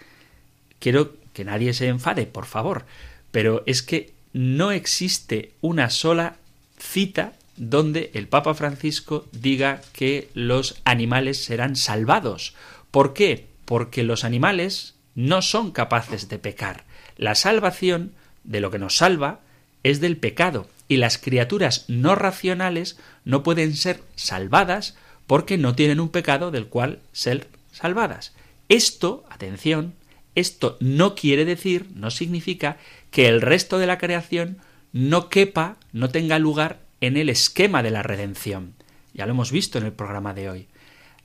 Quiero 0.77 1.15
que 1.33 1.43
nadie 1.43 1.73
se 1.73 1.87
enfade, 1.87 2.27
por 2.27 2.45
favor, 2.45 2.85
pero 3.31 3.63
es 3.65 3.81
que 3.81 4.13
no 4.31 4.71
existe 4.71 5.53
una 5.59 5.89
sola 5.89 6.35
cita 6.77 7.33
donde 7.57 8.11
el 8.13 8.27
Papa 8.27 8.53
Francisco 8.53 9.25
diga 9.31 9.81
que 9.91 10.29
los 10.35 10.81
animales 10.85 11.43
serán 11.43 11.75
salvados. 11.75 12.53
¿Por 12.91 13.15
qué? 13.15 13.52
Porque 13.65 14.03
los 14.03 14.23
animales 14.23 14.95
no 15.15 15.41
son 15.41 15.71
capaces 15.71 16.29
de 16.29 16.39
pecar. 16.39 16.83
La 17.17 17.35
salvación 17.35 18.13
de 18.43 18.59
lo 18.59 18.71
que 18.71 18.79
nos 18.79 18.97
salva 18.97 19.39
es 19.83 19.99
del 19.99 20.17
pecado 20.17 20.67
y 20.87 20.97
las 20.97 21.17
criaturas 21.17 21.85
no 21.87 22.15
racionales 22.15 22.97
no 23.25 23.43
pueden 23.43 23.75
ser 23.75 24.01
salvadas 24.15 24.95
porque 25.27 25.57
no 25.57 25.75
tienen 25.75 25.99
un 25.99 26.09
pecado 26.09 26.51
del 26.51 26.67
cual 26.67 26.99
ser 27.11 27.47
salvadas. 27.71 28.33
Esto, 28.69 29.23
atención, 29.29 29.93
esto 30.35 30.77
no 30.79 31.15
quiere 31.15 31.45
decir, 31.45 31.87
no 31.93 32.11
significa 32.11 32.77
que 33.11 33.27
el 33.27 33.41
resto 33.41 33.77
de 33.77 33.87
la 33.87 33.97
creación 33.97 34.57
no 34.91 35.29
quepa, 35.29 35.77
no 35.91 36.09
tenga 36.09 36.39
lugar 36.39 36.79
en 37.01 37.17
el 37.17 37.29
esquema 37.29 37.83
de 37.83 37.91
la 37.91 38.03
redención. 38.03 38.73
Ya 39.13 39.25
lo 39.25 39.31
hemos 39.31 39.51
visto 39.51 39.77
en 39.77 39.85
el 39.85 39.91
programa 39.91 40.33
de 40.33 40.49
hoy. 40.49 40.67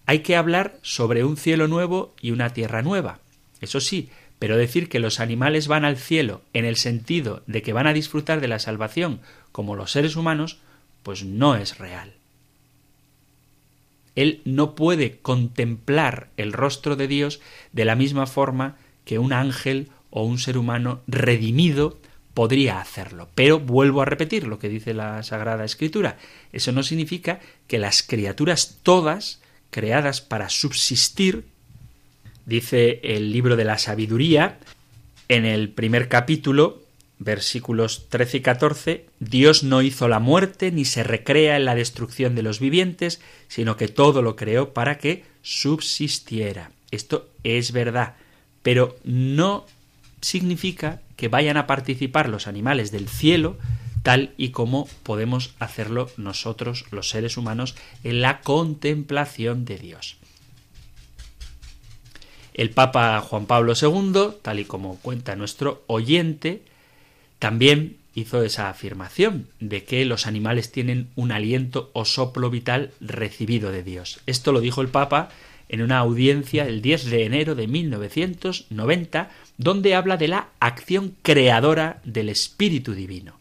Hay 0.09 0.21
que 0.21 0.37
hablar 0.37 0.79
sobre 0.81 1.23
un 1.23 1.37
cielo 1.37 1.69
nuevo 1.69 2.15
y 2.23 2.31
una 2.31 2.55
tierra 2.55 2.81
nueva. 2.81 3.19
Eso 3.61 3.79
sí, 3.79 4.09
pero 4.39 4.57
decir 4.57 4.89
que 4.89 5.01
los 5.01 5.21
animales 5.21 5.69
van 5.69 5.85
al 5.85 5.99
cielo 5.99 6.41
en 6.55 6.65
el 6.65 6.77
sentido 6.77 7.43
de 7.47 7.61
que 7.61 7.75
van 7.75 7.87
a 7.87 7.93
disfrutar 7.93 8.41
de 8.41 8.49
la 8.49 8.59
salvación 8.59 9.21
como 9.53 9.77
los 9.77 9.93
seres 9.93 10.17
humanos, 10.17 10.61
pues 11.03 11.25
no 11.25 11.57
es 11.57 11.77
real. 11.77 12.15
Él 14.15 14.41
no 14.47 14.75
puede 14.75 15.19
contemplar 15.19 16.31
el 16.39 16.55
rostro 16.55 16.97
de 16.97 17.07
Dios 17.07 17.43
de 17.75 17.85
la 17.85 17.95
misma 17.95 18.27
forma 18.27 18.79
que 19.05 19.19
un 19.19 19.35
ángel 19.35 19.91
o 20.09 20.23
un 20.23 20.39
ser 20.39 20.57
humano 20.57 21.03
redimido 21.07 21.99
podría 22.33 22.81
hacerlo. 22.81 23.29
Pero 23.35 23.61
vuelvo 23.61 24.01
a 24.01 24.07
repetir 24.07 24.47
lo 24.47 24.59
que 24.59 24.71
dice 24.71 24.95
la 24.95 25.23
Sagrada 25.23 25.67
Escritura. 25.67 26.17
Eso 26.55 26.73
no 26.73 26.83
significa 26.83 27.41
que 27.67 27.77
las 27.77 28.03
criaturas 28.03 28.79
todas 28.83 29.43
creadas 29.71 30.21
para 30.21 30.49
subsistir, 30.49 31.45
dice 32.47 33.01
el 33.03 33.33
libro 33.33 33.57
de 33.57 33.65
la 33.65 33.79
sabiduría, 33.79 34.59
en 35.29 35.45
el 35.45 35.69
primer 35.69 36.09
capítulo, 36.09 36.83
versículos 37.19 38.09
13 38.09 38.39
y 38.39 38.41
14, 38.41 39.07
Dios 39.21 39.65
no 39.65 39.83
hizo 39.83 40.09
la 40.09 40.21
muerte 40.21 40.71
ni 40.71 40.85
se 40.85 41.03
recrea 41.03 41.57
en 41.57 41.65
la 41.65 41.75
destrucción 41.75 42.35
de 42.35 42.43
los 42.43 42.61
vivientes, 42.61 43.21
sino 43.49 43.77
que 43.77 43.89
todo 43.89 44.23
lo 44.23 44.37
creó 44.37 44.73
para 44.73 44.99
que 44.99 45.25
subsistiera. 45.43 46.71
Esto 46.91 47.29
es 47.45 47.73
verdad, 47.73 48.15
pero 48.63 48.97
no 49.05 49.67
significa 50.21 51.03
que 51.17 51.29
vayan 51.29 51.57
a 51.57 51.67
participar 51.67 52.29
los 52.29 52.47
animales 52.47 52.91
del 52.91 53.09
cielo 53.09 53.59
tal 54.09 54.33
y 54.39 54.53
como 54.53 54.89
podemos 55.03 55.53
hacerlo 55.59 56.09
nosotros 56.17 56.87
los 56.93 57.11
seres 57.11 57.37
humanos 57.37 57.75
en 58.05 58.23
la 58.23 58.41
contemplación 58.41 59.67
de 59.67 59.77
Dios. 59.77 60.17
El 62.55 62.71
Papa 62.71 63.21
Juan 63.21 63.45
Pablo 63.45 63.75
II, 63.79 64.37
tal 64.41 64.61
y 64.61 64.65
como 64.65 64.97
cuenta 65.01 65.37
nuestro 65.37 65.85
oyente, 65.89 66.63
también 67.39 67.99
hizo 68.15 68.43
esa 68.43 68.71
afirmación 68.71 69.47
de 69.61 69.85
que 69.85 70.07
los 70.07 70.27
animales 70.27 70.73
tienen 70.73 71.11
un 71.15 71.31
aliento 71.31 71.91
o 71.93 72.07
soplo 72.07 72.49
vital 72.49 72.93
recibido 73.03 73.71
de 73.71 73.83
Dios. 73.83 74.21
Esto 74.25 74.53
lo 74.53 74.63
dijo 74.63 74.81
el 74.81 74.89
Papa 74.89 75.29
en 75.69 75.83
una 75.83 75.99
audiencia 75.99 76.67
el 76.67 76.81
10 76.81 77.11
de 77.11 77.27
enero 77.27 77.55
de 77.55 77.67
1990, 77.67 79.29
donde 79.59 79.95
habla 79.95 80.17
de 80.17 80.29
la 80.29 80.49
acción 80.61 81.15
creadora 81.21 82.01
del 82.05 82.31
Espíritu 82.31 82.95
Divino. 82.95 83.38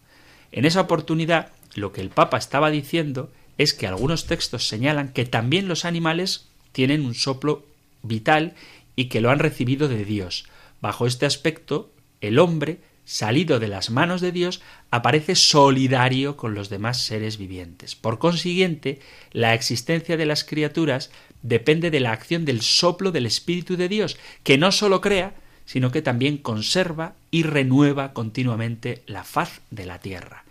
En 0.58 0.66
esa 0.66 0.82
oportunidad, 0.82 1.52
lo 1.76 1.92
que 1.92 2.02
el 2.02 2.10
Papa 2.10 2.36
estaba 2.36 2.72
diciendo 2.72 3.32
es 3.60 3.76
que 3.76 3.86
algunos 3.86 4.26
textos 4.26 4.68
señalan 4.68 5.14
que 5.14 5.24
también 5.24 5.68
los 5.68 5.86
animales 5.86 6.48
tienen 6.72 7.06
un 7.06 7.14
soplo 7.14 7.64
vital 8.02 8.56
y 8.96 9.06
que 9.06 9.22
lo 9.22 9.30
han 9.30 9.38
recibido 9.38 9.88
de 9.88 10.04
Dios. 10.04 10.48
Bajo 10.82 11.06
este 11.06 11.28
aspecto, 11.28 11.92
el 12.22 12.40
hombre, 12.40 12.80
salido 13.06 13.60
de 13.60 13.68
las 13.68 13.92
manos 13.92 14.20
de 14.20 14.32
Dios, 14.32 14.64
aparece 14.90 15.36
solidario 15.36 16.38
con 16.38 16.56
los 16.56 16.70
demás 16.70 17.04
seres 17.04 17.38
vivientes. 17.38 17.96
Por 17.96 18.18
consiguiente, 18.18 19.00
la 19.34 19.54
existencia 19.54 20.18
de 20.18 20.26
las 20.26 20.44
criaturas 20.44 21.12
depende 21.44 21.92
de 21.92 22.00
la 22.00 22.14
acción 22.14 22.46
del 22.46 22.64
soplo 22.64 23.12
del 23.12 23.28
Espíritu 23.28 23.78
de 23.78 23.90
Dios, 23.90 24.18
que 24.42 24.58
no 24.58 24.72
sólo 24.72 25.02
crea, 25.02 25.36
sino 25.68 25.92
que 25.92 26.02
también 26.02 26.40
conserva 26.40 27.14
y 27.30 27.44
renueva 27.44 28.14
continuamente 28.14 29.04
la 29.06 29.24
faz 29.24 29.62
de 29.70 29.86
la 29.86 30.00
tierra. 30.00 30.46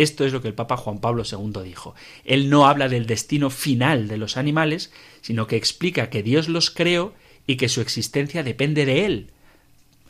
Esto 0.00 0.24
es 0.24 0.32
lo 0.32 0.40
que 0.40 0.48
el 0.48 0.54
Papa 0.54 0.78
Juan 0.78 0.98
Pablo 0.98 1.24
II 1.30 1.62
dijo. 1.62 1.94
Él 2.24 2.48
no 2.48 2.66
habla 2.66 2.88
del 2.88 3.04
destino 3.04 3.50
final 3.50 4.08
de 4.08 4.16
los 4.16 4.38
animales, 4.38 4.90
sino 5.20 5.46
que 5.46 5.56
explica 5.56 6.08
que 6.08 6.22
Dios 6.22 6.48
los 6.48 6.70
creó 6.70 7.12
y 7.46 7.56
que 7.56 7.68
su 7.68 7.82
existencia 7.82 8.42
depende 8.42 8.86
de 8.86 9.04
Él. 9.04 9.30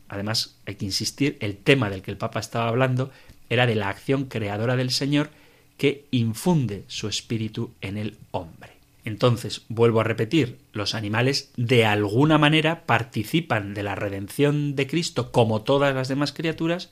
Además, 0.06 0.54
hay 0.64 0.76
que 0.76 0.84
insistir, 0.84 1.38
el 1.40 1.56
tema 1.56 1.90
del 1.90 2.02
que 2.02 2.12
el 2.12 2.18
Papa 2.18 2.38
estaba 2.38 2.68
hablando 2.68 3.10
era 3.48 3.66
de 3.66 3.74
la 3.74 3.88
acción 3.88 4.26
creadora 4.26 4.76
del 4.76 4.92
Señor 4.92 5.30
que 5.76 6.04
infunde 6.12 6.84
su 6.86 7.08
espíritu 7.08 7.72
en 7.80 7.96
el 7.96 8.16
hombre. 8.30 8.74
Entonces, 9.04 9.62
vuelvo 9.68 10.02
a 10.02 10.04
repetir, 10.04 10.58
los 10.72 10.94
animales 10.94 11.50
de 11.56 11.84
alguna 11.84 12.38
manera 12.38 12.84
participan 12.86 13.74
de 13.74 13.82
la 13.82 13.96
redención 13.96 14.76
de 14.76 14.86
Cristo 14.86 15.32
como 15.32 15.62
todas 15.62 15.96
las 15.96 16.06
demás 16.06 16.32
criaturas, 16.32 16.90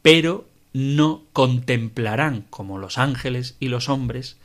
pero 0.00 0.46
no 0.72 1.22
contemplarán 1.32 2.44
como 2.50 2.78
los 2.78 2.98
ángeles 2.98 3.56
y 3.60 3.68
los 3.68 3.88
hombres 3.88 4.36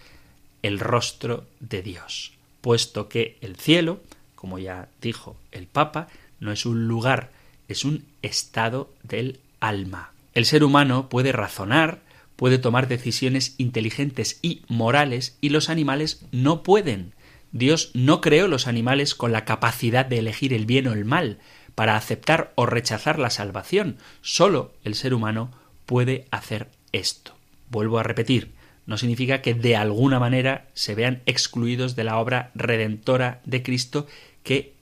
el 0.64 0.80
rostro 0.80 1.46
de 1.60 1.82
Dios, 1.82 2.34
puesto 2.62 3.08
que 3.08 3.38
el 3.42 3.56
cielo, 3.56 4.00
como 4.34 4.58
ya 4.58 4.90
dijo 5.02 5.38
el 5.52 5.68
Papa, 5.68 6.08
no 6.40 6.52
es 6.52 6.66
un 6.66 6.88
lugar, 6.88 7.32
es 7.68 7.86
un 7.86 8.06
estado 8.22 8.92
del 9.04 9.40
alma. 9.60 10.12
El 10.34 10.46
ser 10.46 10.64
humano 10.64 11.08
puede 11.08 11.32
razonar, 11.32 12.02
puede 12.36 12.58
tomar 12.58 12.88
decisiones 12.88 13.56
inteligentes 13.58 14.40
y 14.42 14.64
morales 14.68 15.38
y 15.40 15.50
los 15.50 15.70
animales 15.70 16.26
no 16.32 16.64
pueden. 16.64 17.14
Dios 17.52 17.92
no 17.94 18.20
creó 18.20 18.48
los 18.48 18.68
animales 18.68 19.16
con 19.16 19.32
la 19.32 19.46
capacidad 19.46 20.06
de 20.06 20.20
elegir 20.20 20.54
el 20.54 20.66
bien 20.66 20.88
o 20.88 20.94
el 20.94 21.06
mal, 21.06 21.38
para 21.76 21.96
aceptar 21.96 22.54
o 22.56 22.66
rechazar 22.66 23.20
la 23.20 23.30
salvación. 23.30 23.98
Solo 24.22 24.74
el 24.84 24.96
ser 24.96 25.14
humano 25.14 25.52
puede 25.86 26.28
hacer 26.32 26.70
esto. 26.92 27.36
Vuelvo 27.70 28.00
a 28.00 28.04
repetir, 28.04 28.52
no 28.86 28.98
significa 28.98 29.42
que 29.42 29.54
de 29.54 29.76
alguna 29.76 30.20
manera 30.20 30.68
se 30.74 30.96
vean 30.96 31.22
excluidos 31.26 31.96
de 31.96 32.04
la 32.04 32.18
obra 32.18 32.52
redentora 32.54 33.42
de 33.46 33.64
Cristo 33.64 34.08
que 34.44 34.74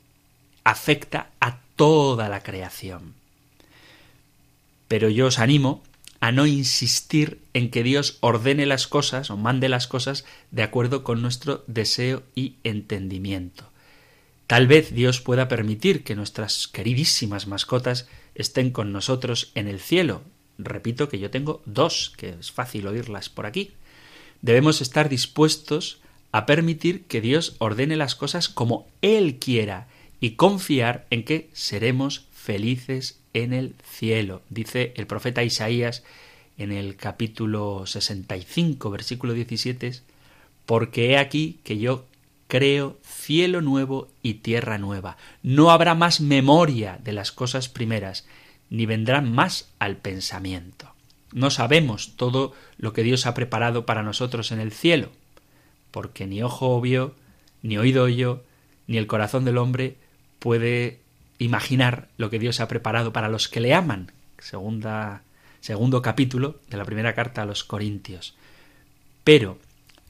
afecta 0.63 1.29
a 1.39 1.59
toda 1.75 2.29
la 2.29 2.43
creación. 2.43 3.13
Pero 4.87 5.09
yo 5.09 5.27
os 5.27 5.39
animo 5.39 5.81
a 6.19 6.31
no 6.31 6.45
insistir 6.45 7.39
en 7.53 7.69
que 7.69 7.83
Dios 7.83 8.17
ordene 8.21 8.65
las 8.65 8.87
cosas 8.87 9.29
o 9.29 9.37
mande 9.37 9.67
las 9.67 9.87
cosas 9.87 10.25
de 10.51 10.63
acuerdo 10.63 11.03
con 11.03 11.21
nuestro 11.21 11.63
deseo 11.67 12.23
y 12.35 12.55
entendimiento. 12.63 13.69
Tal 14.47 14.67
vez 14.67 14.93
Dios 14.93 15.19
pueda 15.19 15.47
permitir 15.47 16.03
que 16.03 16.15
nuestras 16.15 16.67
queridísimas 16.67 17.47
mascotas 17.47 18.07
estén 18.35 18.71
con 18.71 18.91
nosotros 18.91 19.51
en 19.55 19.67
el 19.67 19.79
cielo, 19.79 20.21
Repito 20.57 21.09
que 21.09 21.19
yo 21.19 21.31
tengo 21.31 21.61
dos, 21.65 22.13
que 22.17 22.29
es 22.39 22.51
fácil 22.51 22.87
oírlas 22.87 23.29
por 23.29 23.45
aquí. 23.45 23.71
Debemos 24.41 24.81
estar 24.81 25.09
dispuestos 25.09 25.99
a 26.31 26.45
permitir 26.45 27.03
que 27.03 27.21
Dios 27.21 27.55
ordene 27.59 27.95
las 27.95 28.15
cosas 28.15 28.49
como 28.49 28.87
Él 29.01 29.37
quiera 29.39 29.87
y 30.19 30.31
confiar 30.31 31.05
en 31.09 31.23
que 31.23 31.49
seremos 31.53 32.27
felices 32.31 33.19
en 33.33 33.53
el 33.53 33.75
cielo. 33.83 34.41
Dice 34.49 34.93
el 34.95 35.07
profeta 35.07 35.43
Isaías 35.43 36.03
en 36.57 36.71
el 36.71 36.95
capítulo 36.95 37.85
65, 37.85 38.89
versículo 38.89 39.33
17, 39.33 40.01
porque 40.65 41.11
he 41.11 41.17
aquí 41.17 41.59
que 41.63 41.77
yo 41.77 42.05
creo 42.47 42.97
cielo 43.03 43.61
nuevo 43.61 44.09
y 44.21 44.35
tierra 44.35 44.77
nueva. 44.77 45.17
No 45.41 45.71
habrá 45.71 45.95
más 45.95 46.21
memoria 46.21 46.99
de 47.03 47.13
las 47.13 47.31
cosas 47.31 47.69
primeras, 47.69 48.25
ni 48.73 48.87
vendrán 48.87 49.31
más 49.31 49.69
al 49.77 49.97
pensamiento. 49.97 50.91
No 51.31 51.51
sabemos 51.51 52.13
todo 52.15 52.53
lo 52.77 52.91
que 52.91 53.03
Dios 53.03 53.27
ha 53.27 53.35
preparado 53.35 53.85
para 53.85 54.01
nosotros 54.01 54.51
en 54.51 54.59
el 54.59 54.71
cielo, 54.71 55.11
porque 55.91 56.25
ni 56.25 56.41
ojo 56.41 56.81
vio, 56.81 57.13
ni 57.61 57.77
oído 57.77 58.05
oyó, 58.05 58.41
ni 58.87 58.97
el 58.97 59.05
corazón 59.05 59.45
del 59.45 59.59
hombre 59.59 59.97
puede 60.39 61.01
imaginar 61.37 62.07
lo 62.17 62.31
que 62.31 62.39
Dios 62.39 62.61
ha 62.61 62.67
preparado 62.67 63.13
para 63.13 63.29
los 63.29 63.47
que 63.47 63.59
le 63.59 63.75
aman. 63.75 64.11
Segunda, 64.39 65.21
segundo 65.61 66.01
capítulo 66.01 66.59
de 66.67 66.77
la 66.77 66.85
primera 66.85 67.13
carta 67.13 67.43
a 67.43 67.45
los 67.45 67.63
Corintios. 67.63 68.33
Pero 69.23 69.59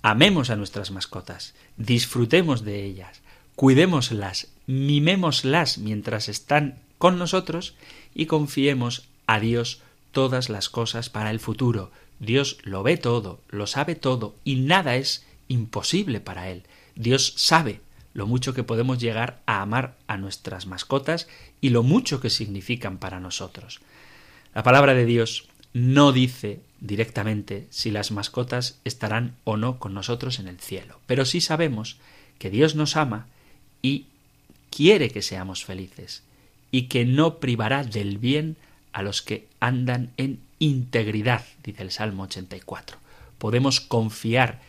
amemos 0.02 0.50
a 0.50 0.56
nuestras 0.56 0.90
mascotas, 0.90 1.54
disfrutemos 1.76 2.64
de 2.64 2.86
ellas, 2.86 3.24
cuidémoslas, 3.58 4.54
mimémoslas 4.68 5.80
mientras 5.80 6.30
están 6.30 6.80
con 6.98 7.20
nosotros 7.20 7.76
y 8.14 8.26
confiemos 8.26 9.08
a 9.28 9.40
Dios 9.40 9.82
todas 10.12 10.50
las 10.50 10.70
cosas 10.70 11.10
para 11.10 11.32
el 11.32 11.40
futuro. 11.40 11.92
Dios 12.20 12.58
lo 12.64 12.84
ve 12.84 12.98
todo, 12.98 13.42
lo 13.50 13.68
sabe 13.68 13.96
todo 13.96 14.36
y 14.44 14.56
nada 14.58 14.96
es 14.96 15.26
imposible 15.48 16.20
para 16.20 16.50
Él. 16.50 16.64
Dios 16.96 17.34
sabe 17.38 17.82
lo 18.14 18.28
mucho 18.28 18.54
que 18.54 18.64
podemos 18.64 19.00
llegar 19.00 19.42
a 19.46 19.62
amar 19.62 19.98
a 20.08 20.18
nuestras 20.18 20.68
mascotas 20.68 21.28
y 21.62 21.70
lo 21.70 21.84
mucho 21.84 22.22
que 22.22 22.30
significan 22.30 22.98
para 22.98 23.20
nosotros. 23.20 23.82
La 24.54 24.64
palabra 24.64 24.94
de 24.94 25.06
Dios 25.06 25.48
no 25.74 26.12
dice 26.12 26.62
directamente 26.80 27.68
si 27.72 27.90
las 27.90 28.12
mascotas 28.12 28.80
estarán 28.84 29.36
o 29.44 29.58
no 29.58 29.80
con 29.80 29.96
nosotros 29.96 30.38
en 30.40 30.48
el 30.48 30.60
cielo, 30.60 31.00
pero 31.08 31.26
sí 31.26 31.42
sabemos 31.42 31.98
que 32.38 32.52
Dios 32.52 32.76
nos 32.76 32.96
ama 32.96 33.28
y 33.82 34.06
quiere 34.70 35.10
que 35.10 35.24
seamos 35.24 35.66
felices 35.66 36.22
y 36.74 36.88
que 36.88 37.06
no 37.06 37.38
privará 37.38 37.84
del 37.84 38.18
bien 38.18 38.58
a 38.94 39.04
los 39.04 39.22
que 39.22 39.48
andan 39.60 40.10
en 40.18 40.40
integridad, 40.58 41.46
dice 41.64 41.84
el 41.84 41.92
Salmo 41.92 42.24
84. 42.24 42.98
Podemos 43.38 43.80
confiar 43.80 44.60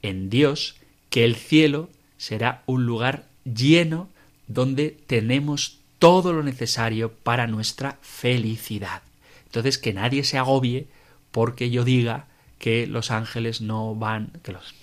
en 0.00 0.30
Dios 0.30 0.76
que 1.10 1.26
el 1.26 1.36
cielo 1.36 1.90
será 2.16 2.62
un 2.64 2.86
lugar 2.86 3.26
lleno 3.44 4.08
donde 4.48 4.96
tenemos 5.06 5.78
todo 5.98 6.32
lo 6.32 6.42
necesario 6.42 7.12
para 7.12 7.46
nuestra 7.46 7.98
felicidad. 8.00 9.02
Entonces 9.44 9.76
que 9.76 9.92
nadie 9.92 10.24
se 10.24 10.38
agobie 10.38 10.86
porque 11.32 11.68
yo 11.68 11.84
diga 11.84 12.28
que 12.58 12.86
los 12.86 13.10
ángeles 13.10 13.60
no 13.60 13.94
van, 13.94 14.28
que, 14.42 14.52
los, 14.52 14.74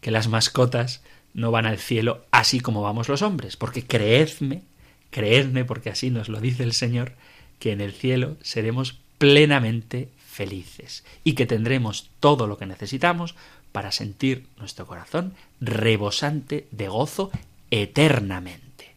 que 0.00 0.10
las 0.10 0.26
mascotas 0.26 1.02
no 1.34 1.52
van 1.52 1.66
al 1.66 1.78
cielo 1.78 2.24
así 2.32 2.58
como 2.58 2.82
vamos 2.82 3.08
los 3.08 3.22
hombres, 3.22 3.56
porque 3.56 3.86
creedme 3.86 4.62
Creedme, 5.10 5.64
porque 5.64 5.90
así 5.90 6.10
nos 6.10 6.28
lo 6.28 6.40
dice 6.40 6.62
el 6.62 6.72
Señor, 6.72 7.12
que 7.58 7.72
en 7.72 7.80
el 7.80 7.92
cielo 7.92 8.36
seremos 8.42 8.98
plenamente 9.18 10.08
felices 10.26 11.04
y 11.24 11.34
que 11.34 11.46
tendremos 11.46 12.10
todo 12.20 12.46
lo 12.46 12.56
que 12.56 12.66
necesitamos 12.66 13.34
para 13.72 13.92
sentir 13.92 14.46
nuestro 14.58 14.86
corazón 14.86 15.34
rebosante 15.60 16.66
de 16.70 16.88
gozo 16.88 17.30
eternamente. 17.70 18.94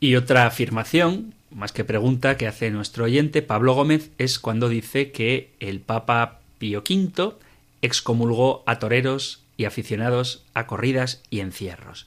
Y 0.00 0.16
otra 0.16 0.46
afirmación, 0.46 1.34
más 1.50 1.72
que 1.72 1.84
pregunta, 1.84 2.36
que 2.36 2.46
hace 2.46 2.70
nuestro 2.70 3.04
oyente 3.04 3.42
Pablo 3.42 3.74
Gómez 3.74 4.10
es 4.18 4.38
cuando 4.38 4.68
dice 4.68 5.12
que 5.12 5.52
el 5.60 5.80
Papa 5.80 6.40
Pío 6.58 6.80
V 6.80 7.34
excomulgó 7.82 8.62
a 8.66 8.78
toreros 8.78 9.42
y 9.56 9.66
aficionados 9.66 10.44
a 10.54 10.66
corridas 10.66 11.22
y 11.28 11.40
encierros. 11.40 12.06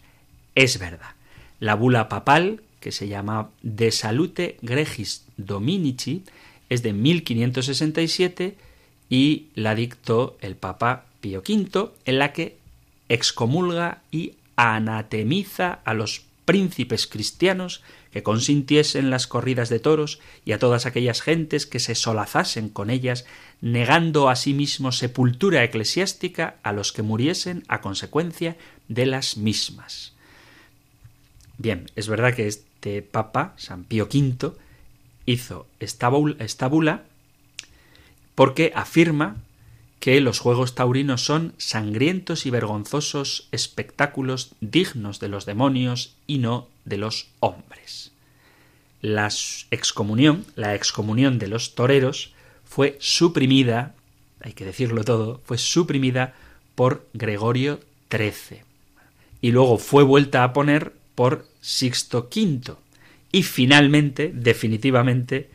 Es 0.56 0.80
verdad. 0.80 1.12
La 1.60 1.76
bula 1.76 2.10
papal 2.10 2.62
que 2.84 2.92
se 2.92 3.08
llama 3.08 3.50
De 3.62 3.92
Salute 3.92 4.58
Gregis 4.62 5.24
Dominici, 5.38 6.24
es 6.68 6.84
de 6.84 6.92
1567 6.92 8.58
y 9.10 9.48
la 9.56 9.74
dictó 9.74 10.38
el 10.42 10.58
Papa 10.58 11.06
Pío 11.22 11.40
V, 11.48 11.92
en 12.04 12.20
la 12.20 12.34
que 12.34 12.58
excomulga 13.08 14.02
y 14.12 14.34
anatemiza 14.58 15.80
a 15.86 15.94
los 15.94 16.26
príncipes 16.44 17.08
cristianos 17.08 17.82
que 18.12 18.22
consintiesen 18.22 19.10
las 19.10 19.28
corridas 19.28 19.70
de 19.70 19.80
toros 19.80 20.20
y 20.44 20.52
a 20.52 20.60
todas 20.60 20.86
aquellas 20.86 21.22
gentes 21.22 21.66
que 21.66 21.80
se 21.80 21.96
solazasen 21.96 22.68
con 22.68 22.90
ellas, 22.90 23.26
negando 23.62 24.28
a 24.28 24.36
sí 24.36 24.54
mismo 24.54 24.92
sepultura 24.92 25.64
eclesiástica 25.64 26.58
a 26.64 26.74
los 26.74 26.92
que 26.92 27.02
muriesen 27.02 27.64
a 27.70 27.80
consecuencia 27.80 28.58
de 28.90 29.06
las 29.06 29.38
mismas. 29.38 30.12
Bien, 31.58 31.90
es 31.96 32.10
verdad 32.10 32.36
que 32.36 32.50
este 32.84 33.02
Papa, 33.02 33.54
San 33.56 33.86
Pío 33.86 34.10
V, 34.12 34.52
hizo 35.26 35.68
esta 35.80 36.10
bula 36.10 37.04
porque 38.36 38.74
afirma 38.76 39.38
que 40.02 40.20
los 40.20 40.40
Juegos 40.40 40.76
Taurinos 40.76 41.24
son 41.24 41.54
sangrientos 41.58 42.46
y 42.46 42.50
vergonzosos 42.50 43.48
espectáculos 43.54 44.52
dignos 44.60 45.22
de 45.22 45.30
los 45.30 45.46
demonios 45.46 46.16
y 46.28 46.40
no 46.40 46.68
de 46.84 46.98
los 46.98 47.28
hombres. 47.40 48.12
La 49.02 49.30
excomunión, 49.72 50.46
la 50.58 50.76
excomunión 50.76 51.40
de 51.40 51.48
los 51.48 51.76
toreros, 51.76 52.34
fue 52.66 52.98
suprimida, 53.00 53.96
hay 54.42 54.52
que 54.52 54.66
decirlo 54.66 55.06
todo, 55.06 55.40
fue 55.46 55.58
suprimida 55.58 56.34
por 56.76 57.08
Gregorio 57.14 57.80
XIII 58.12 58.64
y 59.40 59.52
luego 59.52 59.78
fue 59.78 60.04
vuelta 60.04 60.44
a 60.44 60.52
poner 60.52 60.94
por 61.16 61.48
Sixto 61.62 62.30
V 62.34 62.76
y 63.32 63.44
finalmente, 63.44 64.32
definitivamente, 64.34 65.50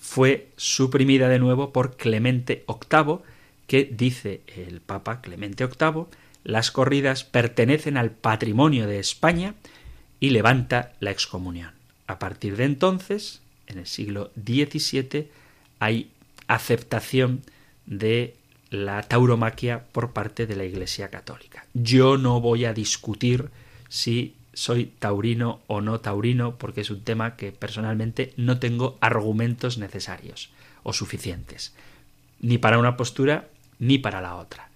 fue 0.00 0.48
suprimida 0.56 1.28
de 1.28 1.38
nuevo 1.38 1.72
por 1.72 1.96
Clemente 1.96 2.64
VIII 2.66 3.18
que 3.66 3.84
dice 3.84 4.40
el 4.56 4.80
Papa 4.80 5.20
Clemente 5.20 5.66
VIII, 5.66 6.06
las 6.42 6.70
corridas 6.70 7.24
pertenecen 7.24 7.96
al 7.96 8.10
patrimonio 8.10 8.86
de 8.86 8.98
España 8.98 9.54
y 10.20 10.30
levanta 10.30 10.94
la 11.00 11.10
excomunión. 11.10 11.72
A 12.06 12.18
partir 12.18 12.56
de 12.56 12.64
entonces, 12.64 13.42
en 13.66 13.78
el 13.78 13.86
siglo 13.86 14.30
XVII, 14.42 15.28
hay 15.78 16.10
aceptación 16.46 17.42
de 17.84 18.34
la 18.70 19.02
tauromaquia 19.02 19.84
por 19.92 20.12
parte 20.12 20.46
de 20.46 20.56
la 20.56 20.64
Iglesia 20.64 21.10
Católica. 21.10 21.66
Yo 21.74 22.16
no 22.16 22.40
voy 22.40 22.64
a 22.64 22.72
discutir 22.72 23.50
si 23.90 24.34
soy 24.58 24.86
taurino 24.86 25.60
o 25.68 25.80
no 25.80 26.00
taurino, 26.00 26.56
porque 26.56 26.80
es 26.80 26.90
un 26.90 27.04
tema 27.04 27.36
que 27.36 27.52
personalmente 27.52 28.32
no 28.36 28.58
tengo 28.58 28.98
argumentos 29.00 29.78
necesarios 29.78 30.50
o 30.82 30.92
suficientes, 30.92 31.74
ni 32.40 32.58
para 32.58 32.78
una 32.78 32.96
postura 32.96 33.46
ni 33.78 33.98
para 33.98 34.20
la 34.20 34.34
otra. 34.34 34.68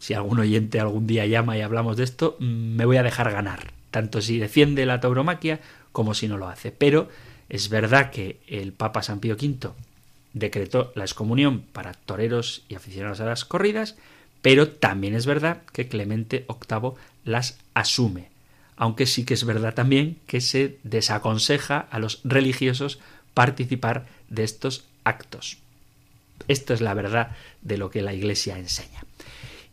Si 0.00 0.12
algún 0.12 0.40
oyente 0.40 0.80
algún 0.80 1.06
día 1.06 1.24
llama 1.26 1.56
y 1.56 1.60
hablamos 1.60 1.96
de 1.96 2.02
esto, 2.02 2.36
me 2.40 2.84
voy 2.84 2.96
a 2.96 3.04
dejar 3.04 3.30
ganar, 3.30 3.70
tanto 3.92 4.20
si 4.20 4.40
defiende 4.40 4.86
la 4.86 4.98
tauromaquia 4.98 5.60
como 5.92 6.12
si 6.12 6.26
no 6.26 6.36
lo 6.36 6.48
hace. 6.48 6.72
Pero 6.72 7.08
es 7.48 7.68
verdad 7.68 8.10
que 8.10 8.40
el 8.48 8.72
Papa 8.72 9.04
San 9.04 9.20
Pío 9.20 9.36
V 9.36 9.70
decretó 10.32 10.90
la 10.96 11.04
excomunión 11.04 11.60
para 11.60 11.94
toreros 11.94 12.64
y 12.68 12.74
aficionados 12.74 13.20
a 13.20 13.26
las 13.26 13.44
corridas, 13.44 13.94
pero 14.40 14.68
también 14.68 15.14
es 15.14 15.26
verdad 15.26 15.62
que 15.72 15.86
Clemente 15.86 16.44
VIII 16.48 16.94
las 17.24 17.60
asume, 17.74 18.31
aunque 18.76 19.06
sí 19.06 19.24
que 19.24 19.34
es 19.34 19.44
verdad 19.44 19.74
también 19.74 20.18
que 20.26 20.40
se 20.40 20.78
desaconseja 20.82 21.78
a 21.90 21.98
los 21.98 22.20
religiosos 22.24 22.98
participar 23.34 24.06
de 24.28 24.44
estos 24.44 24.84
actos. 25.04 25.58
Esto 26.48 26.74
es 26.74 26.80
la 26.80 26.94
verdad 26.94 27.36
de 27.60 27.76
lo 27.76 27.90
que 27.90 28.02
la 28.02 28.14
Iglesia 28.14 28.58
enseña. 28.58 29.04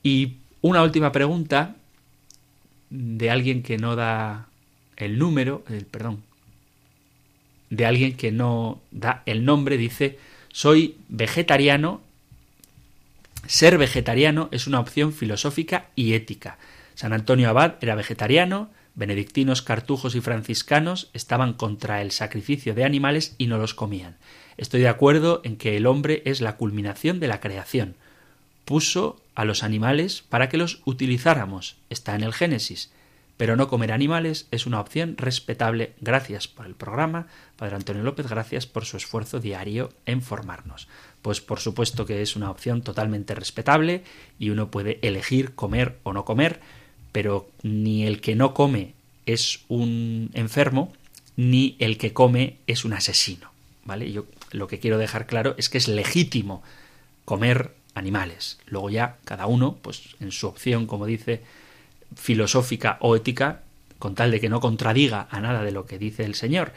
Y 0.04 0.38
una 0.62 0.84
última 0.84 1.12
pregunta 1.12 1.76
de 2.90 3.30
alguien 3.30 3.64
que 3.64 3.78
no 3.78 3.96
da 3.96 4.48
el 4.98 5.18
número, 5.18 5.64
el, 5.70 5.86
perdón, 5.86 6.24
de 7.70 7.86
alguien 7.86 8.16
que 8.16 8.32
no 8.32 8.82
da 8.92 9.24
el 9.26 9.46
nombre, 9.46 9.78
dice, 9.78 10.18
soy 10.52 10.98
vegetariano, 11.08 12.02
ser 13.48 13.78
vegetariano 13.78 14.50
es 14.52 14.68
una 14.68 14.80
opción 14.80 15.14
filosófica 15.14 15.88
y 15.96 16.14
ética. 16.14 16.58
San 16.96 17.14
Antonio 17.14 17.50
Abad 17.50 17.76
era 17.82 17.96
vegetariano, 17.96 18.70
benedictinos, 19.00 19.64
cartujos 19.64 20.14
y 20.14 20.22
franciscanos 20.22 21.10
estaban 21.14 21.54
contra 21.54 22.02
el 22.04 22.12
sacrificio 22.12 22.76
de 22.76 22.84
animales 22.84 23.34
y 23.40 23.48
no 23.48 23.58
los 23.58 23.74
comían. 23.74 24.18
Estoy 24.58 24.82
de 24.82 24.90
acuerdo 24.90 25.42
en 25.44 25.56
que 25.56 25.78
el 25.78 25.88
hombre 25.88 26.22
es 26.26 26.42
la 26.42 26.58
culminación 26.58 27.20
de 27.20 27.30
la 27.30 27.40
creación. 27.40 27.96
Puso 28.66 29.20
a 29.34 29.46
los 29.46 29.64
animales 29.64 30.22
para 30.28 30.50
que 30.50 30.58
los 30.58 30.82
utilizáramos. 30.86 31.78
Está 31.90 32.14
en 32.14 32.24
el 32.24 32.34
Génesis. 32.34 32.92
Pero 33.38 33.56
no 33.56 33.70
comer 33.70 33.94
animales 33.94 34.50
es 34.52 34.66
una 34.66 34.82
opción 34.82 35.16
respetable. 35.16 35.94
Gracias 36.02 36.50
por 36.50 36.66
el 36.66 36.76
programa, 36.76 37.28
Padre 37.56 37.78
Antonio 37.78 38.04
López, 38.04 38.28
gracias 38.28 38.68
por 38.68 38.84
su 38.84 38.98
esfuerzo 38.98 39.40
diario 39.40 39.94
en 40.06 40.22
formarnos. 40.22 40.90
Pues 41.22 41.40
por 41.40 41.62
supuesto 41.62 42.06
que 42.06 42.22
es 42.22 42.36
una 42.36 42.52
opción 42.52 42.82
totalmente 42.82 43.34
respetable 43.34 44.04
y 44.40 44.50
uno 44.50 44.70
puede 44.70 45.00
elegir 45.04 45.56
comer 45.56 46.00
o 46.04 46.12
no 46.12 46.26
comer, 46.26 46.60
pero 47.12 47.50
ni 47.64 48.06
el 48.06 48.22
que 48.22 48.36
no 48.36 48.54
come 48.54 48.94
es 49.26 49.62
un 49.68 50.30
enfermo, 50.34 50.94
ni 51.36 51.76
el 51.80 51.98
que 51.98 52.14
come 52.14 52.58
es 52.68 52.86
un 52.86 52.94
asesino. 52.94 53.52
¿Vale? 53.86 54.12
Yo 54.12 54.26
lo 54.52 54.68
que 54.68 54.80
quiero 54.80 54.98
dejar 54.98 55.26
claro 55.26 55.56
es 55.58 55.70
que 55.70 55.78
es 55.78 55.88
legítimo 55.88 56.64
comer 57.26 57.74
animales. 57.96 58.60
Luego 58.68 58.90
ya 58.90 59.18
cada 59.26 59.46
uno, 59.46 59.78
pues 59.82 60.16
en 60.20 60.32
su 60.32 60.48
opción, 60.48 60.86
como 60.86 61.06
dice, 61.06 61.42
filosófica 62.16 62.98
o 63.02 63.16
ética, 63.16 63.62
con 64.00 64.16
tal 64.16 64.32
de 64.32 64.40
que 64.40 64.50
no 64.50 64.62
contradiga 64.62 65.28
a 65.30 65.42
nada 65.42 65.64
de 65.64 65.72
lo 65.72 65.86
que 65.86 66.00
dice 66.00 66.24
el 66.24 66.36
Señor, 66.36 66.74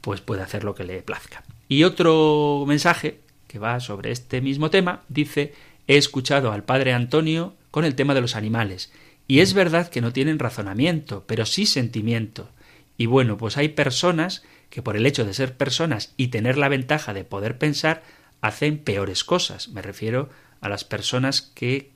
pues 0.00 0.20
puede 0.20 0.42
hacer 0.42 0.64
lo 0.64 0.74
que 0.74 0.84
le 0.84 1.02
plazca. 1.02 1.42
Y 1.68 1.84
otro 1.84 2.64
mensaje 2.66 3.20
que 3.48 3.58
va 3.58 3.80
sobre 3.80 4.10
este 4.10 4.40
mismo 4.40 4.70
tema 4.70 5.02
dice, 5.08 5.54
he 5.86 5.96
escuchado 5.96 6.52
al 6.52 6.64
padre 6.64 6.92
Antonio 6.92 7.54
con 7.70 7.84
el 7.84 7.94
tema 7.94 8.14
de 8.14 8.20
los 8.20 8.36
animales, 8.36 8.92
y 9.32 9.40
es 9.40 9.54
verdad 9.54 9.88
que 9.88 10.02
no 10.02 10.12
tienen 10.12 10.38
razonamiento, 10.38 11.24
pero 11.26 11.46
sí 11.46 11.64
sentimiento. 11.64 12.50
Y 12.98 13.06
bueno, 13.06 13.38
pues 13.38 13.56
hay 13.56 13.70
personas 13.70 14.42
que 14.68 14.82
por 14.82 14.94
el 14.94 15.06
hecho 15.06 15.24
de 15.24 15.32
ser 15.32 15.56
personas 15.56 16.12
y 16.18 16.28
tener 16.28 16.58
la 16.58 16.68
ventaja 16.68 17.14
de 17.14 17.24
poder 17.24 17.56
pensar, 17.56 18.02
hacen 18.42 18.76
peores 18.76 19.24
cosas. 19.24 19.68
Me 19.68 19.80
refiero 19.80 20.28
a 20.60 20.68
las 20.68 20.84
personas 20.84 21.40
que 21.40 21.92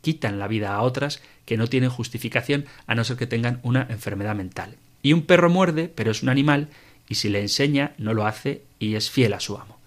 quitan 0.00 0.40
la 0.40 0.48
vida 0.48 0.74
a 0.74 0.82
otras 0.82 1.22
que 1.44 1.56
no 1.56 1.68
tienen 1.68 1.88
justificación 1.88 2.64
a 2.88 2.96
no 2.96 3.04
ser 3.04 3.16
que 3.16 3.28
tengan 3.28 3.60
una 3.62 3.86
enfermedad 3.88 4.34
mental. 4.34 4.74
Y 5.02 5.12
un 5.12 5.22
perro 5.22 5.50
muerde, 5.50 5.86
pero 5.86 6.10
es 6.10 6.24
un 6.24 6.30
animal, 6.30 6.68
y 7.08 7.14
si 7.14 7.28
le 7.28 7.42
enseña, 7.42 7.94
no 7.96 8.12
lo 8.12 8.26
hace 8.26 8.64
y 8.80 8.96
es 8.96 9.08
fiel 9.08 9.34
a 9.34 9.38
su 9.38 9.56
amo. 9.56 9.78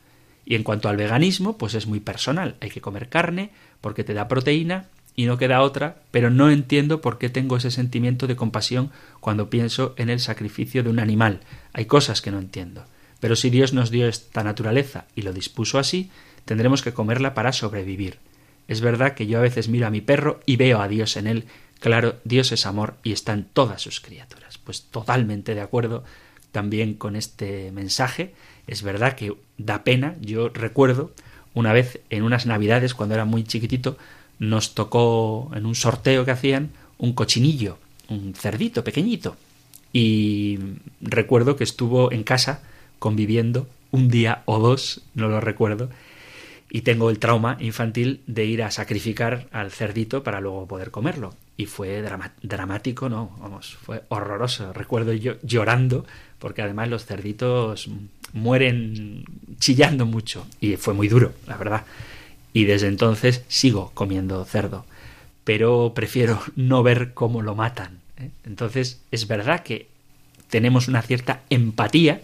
Y 0.46 0.56
en 0.56 0.64
cuanto 0.64 0.88
al 0.88 0.96
veganismo, 0.96 1.58
pues 1.58 1.74
es 1.74 1.88
muy 1.88 2.00
personal. 2.00 2.56
Hay 2.62 2.70
que 2.70 2.80
comer 2.80 3.10
carne 3.10 3.50
porque 3.82 4.06
te 4.06 4.14
da 4.14 4.30
proteína 4.30 4.86
y 5.16 5.26
no 5.26 5.38
queda 5.38 5.62
otra, 5.62 5.98
pero 6.12 6.30
no 6.30 6.50
entiendo 6.50 7.02
por 7.02 7.18
qué 7.18 7.30
tengo 7.30 7.58
ese 7.58 7.72
sentimiento 7.72 8.28
de 8.28 8.36
compasión 8.36 8.92
cuando 9.20 9.50
pienso 9.50 9.94
en 9.98 10.10
el 10.10 10.20
sacrificio 10.20 10.84
de 10.84 10.90
un 10.90 11.00
animal. 11.00 11.42
Hay 11.74 11.86
cosas 11.86 12.22
que 12.22 12.32
no 12.32 12.40
entiendo. 12.40 12.86
Pero 13.20 13.36
si 13.36 13.50
Dios 13.50 13.74
nos 13.74 13.92
dio 13.92 14.08
esta 14.08 14.44
naturaleza 14.44 15.06
y 15.16 15.22
lo 15.22 15.34
dispuso 15.34 15.80
así, 15.80 16.12
tendremos 16.44 16.82
que 16.82 16.94
comerla 16.94 17.34
para 17.34 17.54
sobrevivir. 17.54 18.20
Es 18.68 18.82
verdad 18.82 19.14
que 19.14 19.28
yo 19.28 19.40
a 19.40 19.42
veces 19.42 19.70
miro 19.70 19.88
a 19.88 19.92
mi 19.92 20.02
perro 20.02 20.40
y 20.46 20.58
veo 20.58 20.82
a 20.82 20.88
Dios 20.88 21.18
en 21.18 21.28
él. 21.28 21.46
Claro, 21.80 22.16
Dios 22.24 22.52
es 22.52 22.66
amor 22.66 22.96
y 23.04 23.14
está 23.14 23.34
en 23.34 23.46
todas 23.46 23.82
sus 23.82 24.02
criaturas. 24.02 24.58
Pues 24.58 24.84
totalmente 24.84 25.56
de 25.56 25.62
acuerdo 25.62 26.04
también 26.52 26.94
con 26.94 27.16
este 27.16 27.72
mensaje. 27.72 28.34
Es 28.68 28.82
verdad 28.82 29.16
que 29.16 29.36
da 29.58 29.84
pena. 29.84 30.16
Yo 30.20 30.50
recuerdo 30.50 31.12
una 31.54 31.74
vez 31.74 32.02
en 32.10 32.24
unas 32.24 32.46
navidades, 32.46 32.94
cuando 32.94 33.16
era 33.16 33.26
muy 33.26 33.44
chiquitito, 33.44 33.98
nos 34.40 34.76
tocó 34.76 35.52
en 35.56 35.66
un 35.66 35.76
sorteo 35.76 36.26
que 36.26 36.32
hacían 36.32 36.72
un 36.98 37.14
cochinillo, 37.14 37.78
un 38.10 38.34
cerdito 38.34 38.84
pequeñito. 38.84 39.36
Y 39.94 40.60
recuerdo 41.02 41.56
que 41.56 41.64
estuvo 41.64 42.12
en 42.12 42.24
casa 42.24 42.62
conviviendo 43.00 43.68
un 43.92 44.10
día 44.10 44.44
o 44.46 44.60
dos, 44.60 45.02
no 45.14 45.30
lo 45.30 45.40
recuerdo, 45.40 45.90
y 46.70 46.82
tengo 46.82 47.10
el 47.10 47.20
trauma 47.20 47.58
infantil 47.62 48.22
de 48.28 48.46
ir 48.46 48.64
a 48.64 48.72
sacrificar 48.72 49.48
al 49.52 49.72
cerdito 49.72 50.24
para 50.24 50.42
luego 50.42 50.68
poder 50.68 50.92
comerlo. 50.92 51.34
Y 51.58 51.68
fue 51.68 52.04
dramático, 52.42 53.08
no, 53.08 53.38
vamos, 53.40 53.78
fue 53.82 54.04
horroroso. 54.10 54.74
Recuerdo 54.74 55.14
yo 55.14 55.36
llorando, 55.42 56.06
porque 56.40 56.62
además 56.62 56.90
los 56.90 57.06
cerditos 57.06 57.90
mueren 58.34 59.24
chillando 59.60 60.06
mucho, 60.06 60.46
y 60.60 60.76
fue 60.76 60.94
muy 60.94 61.08
duro, 61.08 61.34
la 61.48 61.56
verdad 61.56 61.86
y 62.56 62.64
desde 62.64 62.88
entonces 62.88 63.44
sigo 63.50 63.92
comiendo 63.94 64.46
cerdo, 64.46 64.86
pero 65.44 65.92
prefiero 65.94 66.42
no 66.56 66.82
ver 66.84 67.14
cómo 67.14 67.42
lo 67.42 67.54
matan. 67.54 68.00
¿eh? 68.18 68.30
Entonces 68.46 69.02
es 69.12 69.28
verdad 69.28 69.62
que 69.62 69.90
tenemos 70.50 70.88
una 70.88 71.02
cierta 71.02 71.42
empatía 71.50 72.22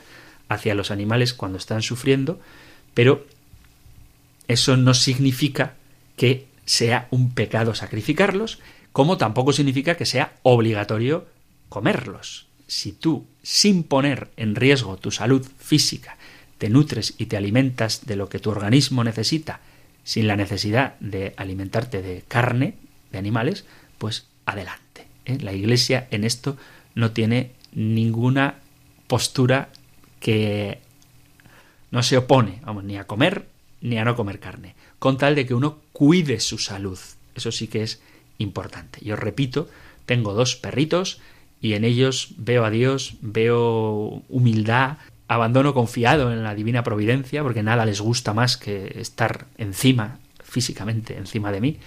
hacia 0.48 0.74
los 0.74 0.90
animales 0.90 1.34
cuando 1.34 1.58
están 1.58 1.82
sufriendo, 1.82 2.40
pero 2.94 3.28
eso 4.48 4.78
no 4.78 4.94
significa 4.94 5.74
que 6.16 6.46
sea 6.66 7.10
un 7.12 7.34
pecado 7.34 7.76
sacrificarlos, 7.76 8.60
como 8.94 9.18
tampoco 9.18 9.52
significa 9.52 9.98
que 9.98 10.06
sea 10.06 10.36
obligatorio 10.44 11.28
comerlos. 11.68 12.48
Si 12.68 12.94
tú, 12.94 13.26
sin 13.44 13.84
poner 13.84 14.30
en 14.38 14.56
riesgo 14.56 14.96
tu 14.96 15.12
salud 15.12 15.46
física, 15.60 16.16
te 16.58 16.70
nutres 16.70 17.16
y 17.18 17.26
te 17.26 17.36
alimentas 17.36 18.06
de 18.06 18.16
lo 18.16 18.30
que 18.30 18.40
tu 18.40 18.50
organismo 18.50 19.04
necesita 19.04 19.60
sin 20.04 20.28
la 20.28 20.36
necesidad 20.36 21.00
de 21.00 21.34
alimentarte 21.38 22.02
de 22.02 22.24
carne, 22.28 22.76
de 23.12 23.18
animales, 23.18 23.66
pues 23.98 24.28
adelante. 24.46 25.08
¿eh? 25.26 25.38
La 25.42 25.54
Iglesia 25.54 26.08
en 26.12 26.24
esto 26.24 26.58
no 26.96 27.12
tiene 27.12 27.52
ninguna 27.74 28.56
postura 29.08 29.70
que 30.20 30.80
no 31.92 32.04
se 32.04 32.18
opone, 32.18 32.60
vamos, 32.64 32.84
ni 32.84 32.98
a 32.98 33.06
comer 33.06 33.46
ni 33.82 33.98
a 33.98 34.06
no 34.06 34.16
comer 34.16 34.40
carne, 34.40 34.76
con 35.00 35.18
tal 35.18 35.36
de 35.36 35.46
que 35.46 35.56
uno 35.56 35.80
cuide 35.92 36.40
su 36.40 36.58
salud. 36.60 37.00
Eso 37.36 37.52
sí 37.52 37.68
que 37.68 37.84
es 37.84 38.02
importante. 38.38 39.00
Yo 39.04 39.16
repito, 39.16 39.70
tengo 40.06 40.34
dos 40.34 40.56
perritos 40.56 41.20
y 41.62 41.74
en 41.74 41.84
ellos 41.84 42.30
veo 42.38 42.64
a 42.64 42.70
Dios, 42.70 43.16
veo 43.22 44.24
humildad, 44.30 44.98
abandono 45.32 45.74
confiado 45.74 46.34
en 46.34 46.44
la 46.44 46.54
divina 46.54 46.84
providencia, 46.84 47.42
porque 47.42 47.64
nada 47.64 47.86
les 47.86 48.02
gusta 48.02 48.34
más 48.34 48.58
que 48.58 49.00
estar 49.00 49.46
encima, 49.58 50.20
físicamente 50.44 51.16
encima 51.16 51.54
de 51.54 51.62
mí, 51.62 51.78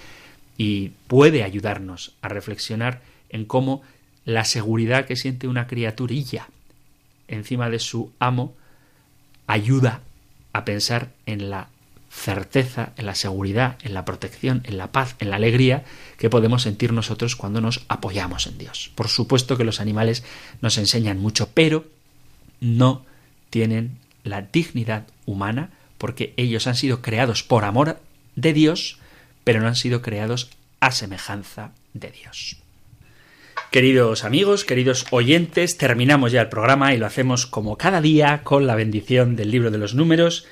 y 0.56 0.92
puede 1.08 1.42
ayudarnos 1.42 2.14
a 2.22 2.28
reflexionar 2.28 3.02
en 3.28 3.44
cómo 3.44 3.82
la 4.24 4.46
seguridad 4.46 5.04
que 5.04 5.16
siente 5.16 5.46
una 5.46 5.66
criaturilla 5.66 6.48
encima 7.28 7.68
de 7.68 7.80
su 7.80 8.12
amo 8.18 8.54
ayuda 9.46 10.00
a 10.54 10.64
pensar 10.64 11.10
en 11.26 11.50
la 11.50 11.68
certeza, 12.08 12.94
en 12.96 13.04
la 13.04 13.14
seguridad, 13.14 13.76
en 13.82 13.92
la 13.92 14.06
protección, 14.06 14.62
en 14.64 14.78
la 14.78 14.90
paz, 14.90 15.16
en 15.18 15.28
la 15.28 15.36
alegría 15.36 15.84
que 16.16 16.30
podemos 16.30 16.62
sentir 16.62 16.94
nosotros 16.94 17.36
cuando 17.36 17.60
nos 17.60 17.84
apoyamos 17.88 18.46
en 18.46 18.56
Dios. 18.56 18.90
Por 18.94 19.08
supuesto 19.08 19.58
que 19.58 19.64
los 19.64 19.80
animales 19.80 20.24
nos 20.62 20.78
enseñan 20.78 21.18
mucho, 21.18 21.50
pero 21.52 21.84
no 22.60 23.04
tienen 23.54 23.98
la 24.24 24.42
dignidad 24.42 25.06
humana 25.26 25.70
porque 25.96 26.34
ellos 26.36 26.66
han 26.66 26.74
sido 26.74 27.02
creados 27.02 27.44
por 27.44 27.62
amor 27.62 28.00
de 28.34 28.52
Dios, 28.52 28.98
pero 29.44 29.60
no 29.60 29.68
han 29.68 29.76
sido 29.76 30.02
creados 30.02 30.50
a 30.80 30.90
semejanza 30.90 31.70
de 31.92 32.10
Dios. 32.10 32.56
Queridos 33.70 34.24
amigos, 34.24 34.64
queridos 34.64 35.06
oyentes, 35.12 35.78
terminamos 35.78 36.32
ya 36.32 36.40
el 36.40 36.48
programa 36.48 36.94
y 36.94 36.98
lo 36.98 37.06
hacemos 37.06 37.46
como 37.46 37.78
cada 37.78 38.00
día 38.00 38.40
con 38.42 38.66
la 38.66 38.74
bendición 38.74 39.36
del 39.36 39.52
libro 39.52 39.70
de 39.70 39.78
los 39.78 39.94
números. 39.94 40.46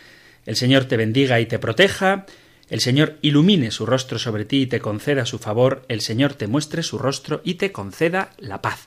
El 0.46 0.54
Señor 0.54 0.84
te 0.84 0.96
bendiga 0.96 1.40
y 1.40 1.46
te 1.46 1.58
proteja, 1.58 2.26
el 2.70 2.78
Señor 2.78 3.18
ilumine 3.20 3.72
su 3.72 3.84
rostro 3.84 4.20
sobre 4.20 4.44
ti 4.44 4.62
y 4.62 4.66
te 4.68 4.78
conceda 4.78 5.26
su 5.26 5.40
favor, 5.40 5.84
el 5.88 6.02
Señor 6.02 6.34
te 6.34 6.46
muestre 6.46 6.84
su 6.84 6.98
rostro 6.98 7.40
y 7.42 7.54
te 7.54 7.72
conceda 7.72 8.30
la 8.38 8.62
paz. 8.62 8.86